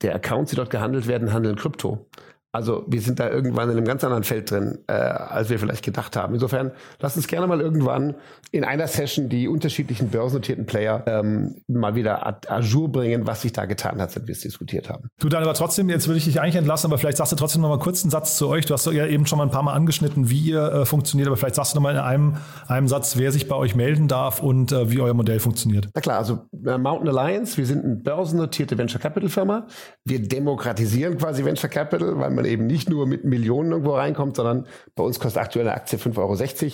der 0.00 0.14
Accounts, 0.14 0.50
die 0.50 0.56
dort 0.56 0.70
gehandelt 0.70 1.06
werden, 1.06 1.32
handeln 1.32 1.56
Krypto. 1.56 2.08
Also 2.50 2.84
wir 2.88 3.02
sind 3.02 3.20
da 3.20 3.28
irgendwann 3.28 3.68
in 3.70 3.76
einem 3.76 3.84
ganz 3.84 4.02
anderen 4.04 4.24
Feld 4.24 4.50
drin, 4.50 4.78
äh, 4.86 4.92
als 4.92 5.50
wir 5.50 5.58
vielleicht 5.58 5.84
gedacht 5.84 6.16
haben. 6.16 6.32
Insofern 6.32 6.72
lasst 6.98 7.16
uns 7.16 7.28
gerne 7.28 7.46
mal 7.46 7.60
irgendwann 7.60 8.14
in 8.52 8.64
einer 8.64 8.88
Session 8.88 9.28
die 9.28 9.48
unterschiedlichen 9.48 10.08
börsennotierten 10.08 10.64
Player 10.64 11.04
ähm, 11.06 11.56
mal 11.68 11.94
wieder 11.94 12.26
à, 12.26 12.60
jour 12.60 12.90
bringen, 12.90 13.26
was 13.26 13.42
sich 13.42 13.52
da 13.52 13.66
getan 13.66 14.00
hat, 14.00 14.12
seit 14.12 14.26
wir 14.26 14.32
es 14.32 14.40
diskutiert 14.40 14.88
haben. 14.88 15.08
Du 15.20 15.28
dann 15.28 15.42
aber 15.42 15.52
trotzdem, 15.52 15.90
jetzt 15.90 16.08
würde 16.08 16.16
ich 16.18 16.24
dich 16.24 16.40
eigentlich 16.40 16.56
entlassen, 16.56 16.86
aber 16.90 16.96
vielleicht 16.96 17.18
sagst 17.18 17.32
du 17.32 17.36
trotzdem 17.36 17.60
noch 17.60 17.68
mal 17.68 17.78
kurz 17.78 18.02
einen 18.02 18.10
Satz 18.10 18.38
zu 18.38 18.48
euch. 18.48 18.64
Du 18.64 18.72
hast 18.72 18.86
ja 18.86 19.06
eben 19.06 19.26
schon 19.26 19.36
mal 19.36 19.44
ein 19.44 19.50
paar 19.50 19.62
Mal 19.62 19.74
angeschnitten, 19.74 20.30
wie 20.30 20.40
ihr 20.40 20.72
äh, 20.72 20.86
funktioniert, 20.86 21.28
aber 21.28 21.36
vielleicht 21.36 21.56
sagst 21.56 21.74
du 21.74 21.76
noch 21.76 21.82
mal 21.82 21.92
in 21.92 22.00
einem, 22.00 22.36
einem 22.66 22.88
Satz, 22.88 23.18
wer 23.18 23.30
sich 23.30 23.46
bei 23.46 23.56
euch 23.56 23.74
melden 23.74 24.08
darf 24.08 24.42
und 24.42 24.72
äh, 24.72 24.90
wie 24.90 25.00
euer 25.00 25.14
Modell 25.14 25.40
funktioniert. 25.40 25.88
Na 25.94 26.00
klar, 26.00 26.16
also 26.16 26.46
äh, 26.64 26.78
Mountain 26.78 27.08
Alliance, 27.08 27.58
wir 27.58 27.66
sind 27.66 27.84
eine 27.84 27.96
börsennotierte 27.96 28.78
Venture 28.78 29.00
Capital 29.00 29.28
Firma. 29.28 29.66
Wir 30.04 30.26
demokratisieren 30.26 31.18
quasi 31.18 31.44
Venture 31.44 31.68
Capital, 31.68 32.18
weil 32.18 32.30
man 32.30 32.46
eben 32.48 32.66
nicht 32.66 32.90
nur 32.90 33.06
mit 33.06 33.24
Millionen 33.24 33.72
irgendwo 33.72 33.94
reinkommt, 33.94 34.36
sondern 34.36 34.66
bei 34.94 35.02
uns 35.02 35.20
kostet 35.20 35.42
aktuell 35.42 35.68
eine 35.68 35.76
Aktie 35.76 35.98
5,60 35.98 36.18
Euro 36.18 36.72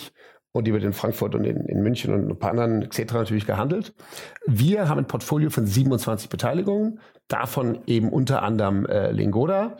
und 0.51 0.65
die 0.65 0.73
wird 0.73 0.83
in 0.83 0.93
Frankfurt 0.93 1.35
und 1.35 1.43
in, 1.43 1.65
in 1.65 1.81
München 1.81 2.13
und 2.13 2.29
ein 2.29 2.39
paar 2.39 2.51
anderen 2.51 2.81
etc. 2.81 3.13
natürlich 3.13 3.45
gehandelt. 3.45 3.93
Wir 4.47 4.87
haben 4.87 4.99
ein 4.99 5.07
Portfolio 5.07 5.49
von 5.49 5.65
27 5.65 6.29
Beteiligungen, 6.29 6.99
davon 7.27 7.79
eben 7.87 8.09
unter 8.09 8.41
anderem 8.41 8.85
äh, 8.85 9.11
Lingoda 9.11 9.75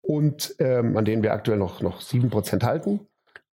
und 0.00 0.54
ähm, 0.60 0.96
an 0.96 1.04
denen 1.04 1.22
wir 1.22 1.32
aktuell 1.32 1.58
noch, 1.58 1.82
noch 1.82 2.00
7% 2.00 2.62
halten. 2.62 3.00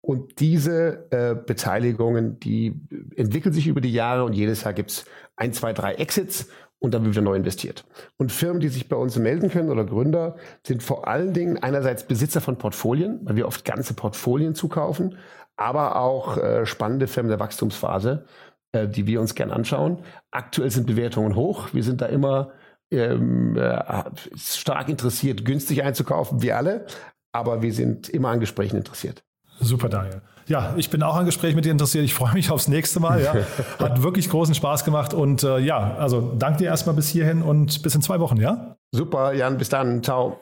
Und 0.03 0.38
diese 0.38 1.09
äh, 1.11 1.34
Beteiligungen, 1.34 2.38
die 2.38 2.80
entwickeln 3.16 3.53
sich 3.53 3.66
über 3.66 3.80
die 3.80 3.92
Jahre 3.92 4.24
und 4.24 4.34
jedes 4.34 4.62
Jahr 4.62 4.72
gibt 4.72 4.90
es 4.90 5.05
ein, 5.34 5.53
zwei, 5.53 5.72
drei 5.72 5.94
Exits 5.94 6.49
und 6.78 6.94
dann 6.94 7.04
wird 7.04 7.14
wieder 7.14 7.22
neu 7.22 7.36
investiert. 7.36 7.84
Und 8.16 8.32
Firmen, 8.32 8.60
die 8.60 8.68
sich 8.68 8.88
bei 8.88 8.96
uns 8.96 9.16
melden 9.16 9.50
können 9.50 9.70
oder 9.70 9.84
Gründer, 9.84 10.36
sind 10.66 10.82
vor 10.82 11.08
allen 11.08 11.32
Dingen 11.32 11.58
einerseits 11.62 12.04
Besitzer 12.04 12.40
von 12.40 12.58
Portfolien, 12.58 13.20
weil 13.22 13.36
wir 13.36 13.46
oft 13.46 13.64
ganze 13.64 13.94
Portfolien 13.94 14.54
zukaufen, 14.54 15.16
aber 15.56 15.96
auch 15.96 16.36
äh, 16.36 16.66
spannende 16.66 17.06
Firmen 17.06 17.30
der 17.30 17.40
Wachstumsphase, 17.40 18.26
äh, 18.72 18.88
die 18.88 19.06
wir 19.06 19.20
uns 19.20 19.34
gern 19.34 19.50
anschauen. 19.50 20.02
Aktuell 20.30 20.70
sind 20.70 20.86
Bewertungen 20.86 21.34
hoch. 21.34 21.72
Wir 21.72 21.82
sind 21.82 22.00
da 22.02 22.06
immer 22.06 22.52
ähm, 22.90 23.56
äh, 23.56 24.04
stark 24.36 24.88
interessiert, 24.88 25.44
günstig 25.44 25.82
einzukaufen, 25.82 26.42
wie 26.42 26.52
alle, 26.52 26.86
aber 27.32 27.62
wir 27.62 27.72
sind 27.72 28.08
immer 28.08 28.28
an 28.28 28.40
Gesprächen 28.40 28.76
interessiert. 28.76 29.24
Super, 29.61 29.88
Daniel. 29.88 30.20
Ja, 30.48 30.74
ich 30.76 30.90
bin 30.90 31.02
auch 31.02 31.16
an 31.16 31.26
Gespräch 31.26 31.57
mit 31.57 31.64
dir 31.64 31.72
interessiert. 31.72 32.04
Ich 32.04 32.14
freue 32.14 32.32
mich 32.32 32.50
aufs 32.50 32.68
nächste 32.68 33.00
Mal. 33.00 33.22
Ja. 33.22 33.34
Hat 33.78 34.02
wirklich 34.02 34.30
großen 34.30 34.54
Spaß 34.54 34.84
gemacht. 34.84 35.12
Und 35.12 35.42
äh, 35.42 35.59
ja, 35.59 35.96
also 35.96 36.34
danke 36.38 36.59
dir 36.59 36.66
erstmal 36.66 36.94
bis 36.94 37.09
hierhin 37.09 37.42
und 37.42 37.82
bis 37.82 37.94
in 37.94 38.02
zwei 38.02 38.20
Wochen, 38.20 38.36
ja? 38.36 38.76
Super, 38.92 39.32
Jan, 39.32 39.59
bis 39.59 39.68
dann. 39.68 40.02
Ciao. 40.04 40.40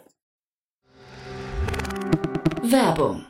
Werbung. 2.62 3.24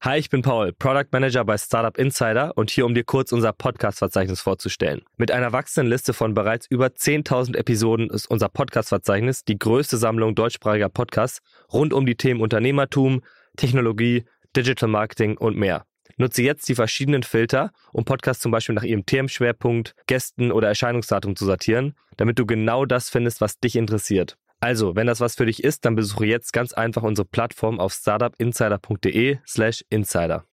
Hi, 0.00 0.18
ich 0.18 0.30
bin 0.30 0.42
Paul, 0.42 0.72
Product 0.72 1.06
Manager 1.12 1.44
bei 1.44 1.56
Startup 1.56 1.96
Insider 1.96 2.56
und 2.56 2.70
hier, 2.70 2.86
um 2.86 2.92
dir 2.92 3.04
kurz 3.04 3.30
unser 3.30 3.52
Podcast-Verzeichnis 3.52 4.40
vorzustellen. 4.40 5.02
Mit 5.16 5.30
einer 5.30 5.52
wachsenden 5.52 5.88
Liste 5.88 6.12
von 6.12 6.34
bereits 6.34 6.66
über 6.66 6.86
10.000 6.86 7.56
Episoden 7.56 8.10
ist 8.10 8.26
unser 8.26 8.48
Podcast-Verzeichnis 8.48 9.44
die 9.44 9.60
größte 9.60 9.98
Sammlung 9.98 10.34
deutschsprachiger 10.34 10.88
Podcasts 10.88 11.40
rund 11.72 11.92
um 11.92 12.04
die 12.04 12.16
Themen 12.16 12.40
Unternehmertum, 12.40 13.22
Technologie, 13.56 14.24
Digital 14.56 14.88
Marketing 14.88 15.36
und 15.36 15.56
mehr. 15.56 15.84
Nutze 16.16 16.42
jetzt 16.42 16.68
die 16.68 16.74
verschiedenen 16.74 17.22
Filter, 17.22 17.70
um 17.92 18.04
Podcasts 18.04 18.42
zum 18.42 18.52
Beispiel 18.52 18.74
nach 18.74 18.82
ihrem 18.82 19.06
Themenschwerpunkt, 19.06 19.94
Gästen 20.06 20.52
oder 20.52 20.68
Erscheinungsdatum 20.68 21.36
zu 21.36 21.44
sortieren, 21.46 21.94
damit 22.16 22.38
du 22.38 22.46
genau 22.46 22.84
das 22.84 23.08
findest, 23.08 23.40
was 23.40 23.58
dich 23.58 23.76
interessiert. 23.76 24.36
Also, 24.60 24.94
wenn 24.94 25.06
das 25.08 25.20
was 25.20 25.34
für 25.34 25.46
dich 25.46 25.64
ist, 25.64 25.84
dann 25.84 25.96
besuche 25.96 26.26
jetzt 26.26 26.52
ganz 26.52 26.72
einfach 26.72 27.02
unsere 27.02 27.26
Plattform 27.26 27.80
auf 27.80 27.92
startupinsider.de/slash 27.92 29.84
insider. 29.90 30.44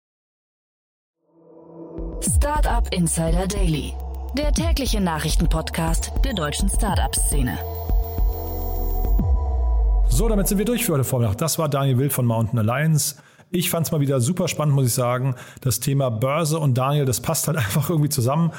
Startup 2.22 2.92
Insider 2.94 3.48
Daily, 3.48 3.94
der 4.36 4.52
tägliche 4.52 5.00
Nachrichtenpodcast 5.00 6.12
der 6.26 6.34
deutschen 6.34 6.70
Startup-Szene. 6.70 7.58
So, 10.08 10.28
damit 10.28 10.48
sind 10.48 10.58
wir 10.58 10.66
durch 10.66 10.86
für 10.86 10.94
heute 10.94 11.04
Vormittag. 11.04 11.38
Das 11.38 11.60
war 11.60 11.70
Daniel 11.70 12.00
Wild 12.00 12.12
von 12.12 12.26
Mountain 12.26 12.60
Alliance. 12.60 13.16
Ich 13.52 13.70
fand 13.70 13.88
es 13.88 13.92
mal 13.92 14.00
wieder 14.00 14.22
super 14.22 14.48
spannend, 14.48 14.76
muss 14.76 14.86
ich 14.86 14.94
sagen. 14.94 15.36
Das 15.62 15.80
Thema 15.80 16.10
Börse 16.10 16.60
und 16.60 16.78
Daniel, 16.78 17.06
das 17.06 17.20
passt 17.20 17.48
halt 17.48 17.58
einfach 17.60 17.90
irgendwie 17.90 18.10
zusammen. 18.10 18.52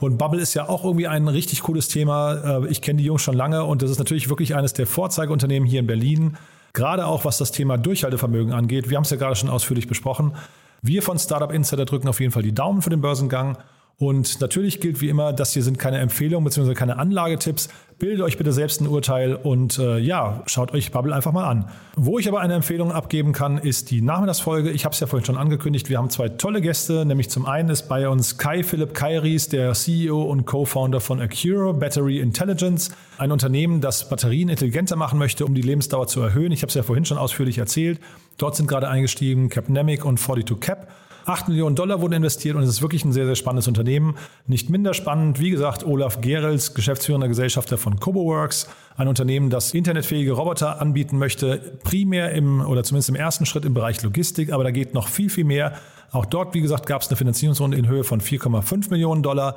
Und 0.00 0.16
Bubble 0.16 0.40
ist 0.40 0.54
ja 0.54 0.68
auch 0.68 0.84
irgendwie 0.84 1.06
ein 1.06 1.28
richtig 1.28 1.62
cooles 1.62 1.88
Thema. 1.88 2.62
Äh, 2.64 2.68
ich 2.68 2.80
kenne 2.80 2.98
die 2.98 3.04
Jungs 3.04 3.22
schon 3.22 3.36
lange 3.36 3.64
und 3.64 3.82
das 3.82 3.90
ist 3.90 3.98
natürlich 3.98 4.30
wirklich 4.30 4.54
eines 4.54 4.72
der 4.72 4.86
Vorzeigeunternehmen 4.86 5.68
hier 5.68 5.80
in 5.80 5.86
Berlin. 5.86 6.38
Gerade 6.72 7.06
auch 7.06 7.24
was 7.24 7.36
das 7.36 7.52
Thema 7.52 7.76
Durchhaltevermögen 7.76 8.52
angeht. 8.52 8.88
Wir 8.88 8.96
haben 8.96 9.04
es 9.04 9.10
ja 9.10 9.16
gerade 9.18 9.36
schon 9.36 9.50
ausführlich 9.50 9.88
besprochen. 9.88 10.34
Wir 10.82 11.02
von 11.02 11.18
Startup 11.18 11.52
Insider 11.52 11.84
drücken 11.84 12.08
auf 12.08 12.20
jeden 12.20 12.32
Fall 12.32 12.42
die 12.42 12.54
Daumen 12.54 12.80
für 12.80 12.90
den 12.90 13.02
Börsengang. 13.02 13.58
Und 14.00 14.40
natürlich 14.40 14.80
gilt 14.80 15.02
wie 15.02 15.10
immer, 15.10 15.34
das 15.34 15.52
hier 15.52 15.62
sind 15.62 15.78
keine 15.78 15.98
Empfehlungen 15.98 16.42
bzw. 16.46 16.72
keine 16.72 16.96
Anlagetipps. 16.96 17.68
Bildet 17.98 18.22
euch 18.22 18.38
bitte 18.38 18.50
selbst 18.50 18.80
ein 18.80 18.86
Urteil 18.86 19.34
und 19.34 19.78
äh, 19.78 19.98
ja, 19.98 20.42
schaut 20.46 20.72
euch 20.72 20.90
Bubble 20.90 21.14
einfach 21.14 21.32
mal 21.32 21.46
an. 21.46 21.68
Wo 21.96 22.18
ich 22.18 22.26
aber 22.26 22.40
eine 22.40 22.54
Empfehlung 22.54 22.92
abgeben 22.92 23.34
kann, 23.34 23.58
ist 23.58 23.90
die 23.90 24.00
Nachmittagsfolge. 24.00 24.70
Ich 24.70 24.86
habe 24.86 24.94
es 24.94 25.00
ja 25.00 25.06
vorhin 25.06 25.26
schon 25.26 25.36
angekündigt. 25.36 25.90
Wir 25.90 25.98
haben 25.98 26.08
zwei 26.08 26.30
tolle 26.30 26.62
Gäste, 26.62 27.04
nämlich 27.04 27.28
zum 27.28 27.44
einen 27.44 27.68
ist 27.68 27.90
bei 27.90 28.08
uns 28.08 28.38
Kai 28.38 28.62
Philipp 28.62 28.94
Kairis, 28.94 29.50
der 29.50 29.74
CEO 29.74 30.22
und 30.22 30.46
Co-Founder 30.46 31.00
von 31.00 31.20
Acura 31.20 31.72
Battery 31.72 32.20
Intelligence, 32.20 32.92
ein 33.18 33.32
Unternehmen, 33.32 33.82
das 33.82 34.08
Batterien 34.08 34.48
intelligenter 34.48 34.96
machen 34.96 35.18
möchte, 35.18 35.44
um 35.44 35.54
die 35.54 35.60
Lebensdauer 35.60 36.06
zu 36.06 36.22
erhöhen. 36.22 36.52
Ich 36.52 36.62
habe 36.62 36.68
es 36.68 36.74
ja 36.74 36.82
vorhin 36.82 37.04
schon 37.04 37.18
ausführlich 37.18 37.58
erzählt. 37.58 38.00
Dort 38.38 38.56
sind 38.56 38.66
gerade 38.66 38.88
eingestiegen 38.88 39.50
Capnemic 39.50 40.06
und 40.06 40.18
42 40.18 40.58
Cap. 40.58 40.88
8 41.26 41.48
Millionen 41.48 41.76
Dollar 41.76 42.00
wurden 42.00 42.14
investiert 42.14 42.56
und 42.56 42.62
es 42.62 42.68
ist 42.68 42.82
wirklich 42.82 43.04
ein 43.04 43.12
sehr, 43.12 43.26
sehr 43.26 43.36
spannendes 43.36 43.68
Unternehmen. 43.68 44.16
Nicht 44.46 44.70
minder 44.70 44.94
spannend, 44.94 45.40
wie 45.40 45.50
gesagt, 45.50 45.84
Olaf 45.84 46.20
Gerels, 46.20 46.74
geschäftsführender 46.74 47.28
Gesellschafter 47.28 47.78
von 47.78 47.98
CoboWorks, 48.00 48.68
ein 48.96 49.08
Unternehmen, 49.08 49.50
das 49.50 49.72
internetfähige 49.74 50.32
Roboter 50.32 50.80
anbieten 50.80 51.18
möchte, 51.18 51.78
primär 51.84 52.32
im 52.32 52.60
oder 52.60 52.82
zumindest 52.84 53.08
im 53.08 53.16
ersten 53.16 53.46
Schritt 53.46 53.64
im 53.64 53.74
Bereich 53.74 54.02
Logistik, 54.02 54.52
aber 54.52 54.64
da 54.64 54.70
geht 54.70 54.94
noch 54.94 55.08
viel, 55.08 55.30
viel 55.30 55.44
mehr. 55.44 55.74
Auch 56.12 56.26
dort, 56.26 56.54
wie 56.54 56.60
gesagt, 56.60 56.86
gab 56.86 57.02
es 57.02 57.08
eine 57.08 57.16
Finanzierungsrunde 57.16 57.76
in 57.76 57.88
Höhe 57.88 58.04
von 58.04 58.20
4,5 58.20 58.90
Millionen 58.90 59.22
Dollar. 59.22 59.56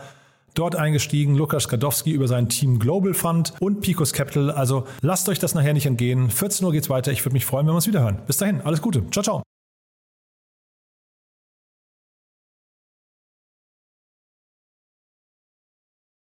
Dort 0.53 0.76
eingestiegen 0.76 1.36
Lukas 1.36 1.64
Skadowski 1.64 2.11
über 2.11 2.28
sein 2.28 2.47
Team 2.47 2.78
Global 2.78 3.16
Fund 3.16 3.53
und 3.59 3.82
Picos 3.82 4.14
Capital. 4.14 4.51
Also 4.51 4.86
lasst 5.01 5.28
euch 5.30 5.39
das 5.39 5.55
nachher 5.55 5.74
nicht 5.74 5.88
entgehen. 5.88 6.30
14 6.30 6.66
Uhr 6.66 6.72
geht's 6.72 6.89
weiter. 6.89 7.11
Ich 7.11 7.26
würde 7.26 7.34
mich 7.34 7.45
freuen, 7.45 7.66
wenn 7.66 7.74
wir 7.74 7.78
uns 7.78 7.88
wieder 7.88 8.01
hören. 8.01 8.20
Bis 8.28 8.38
dahin, 8.38 8.61
alles 8.61 8.82
Gute. 8.82 9.03
Ciao, 9.09 9.24
ciao. 9.24 9.53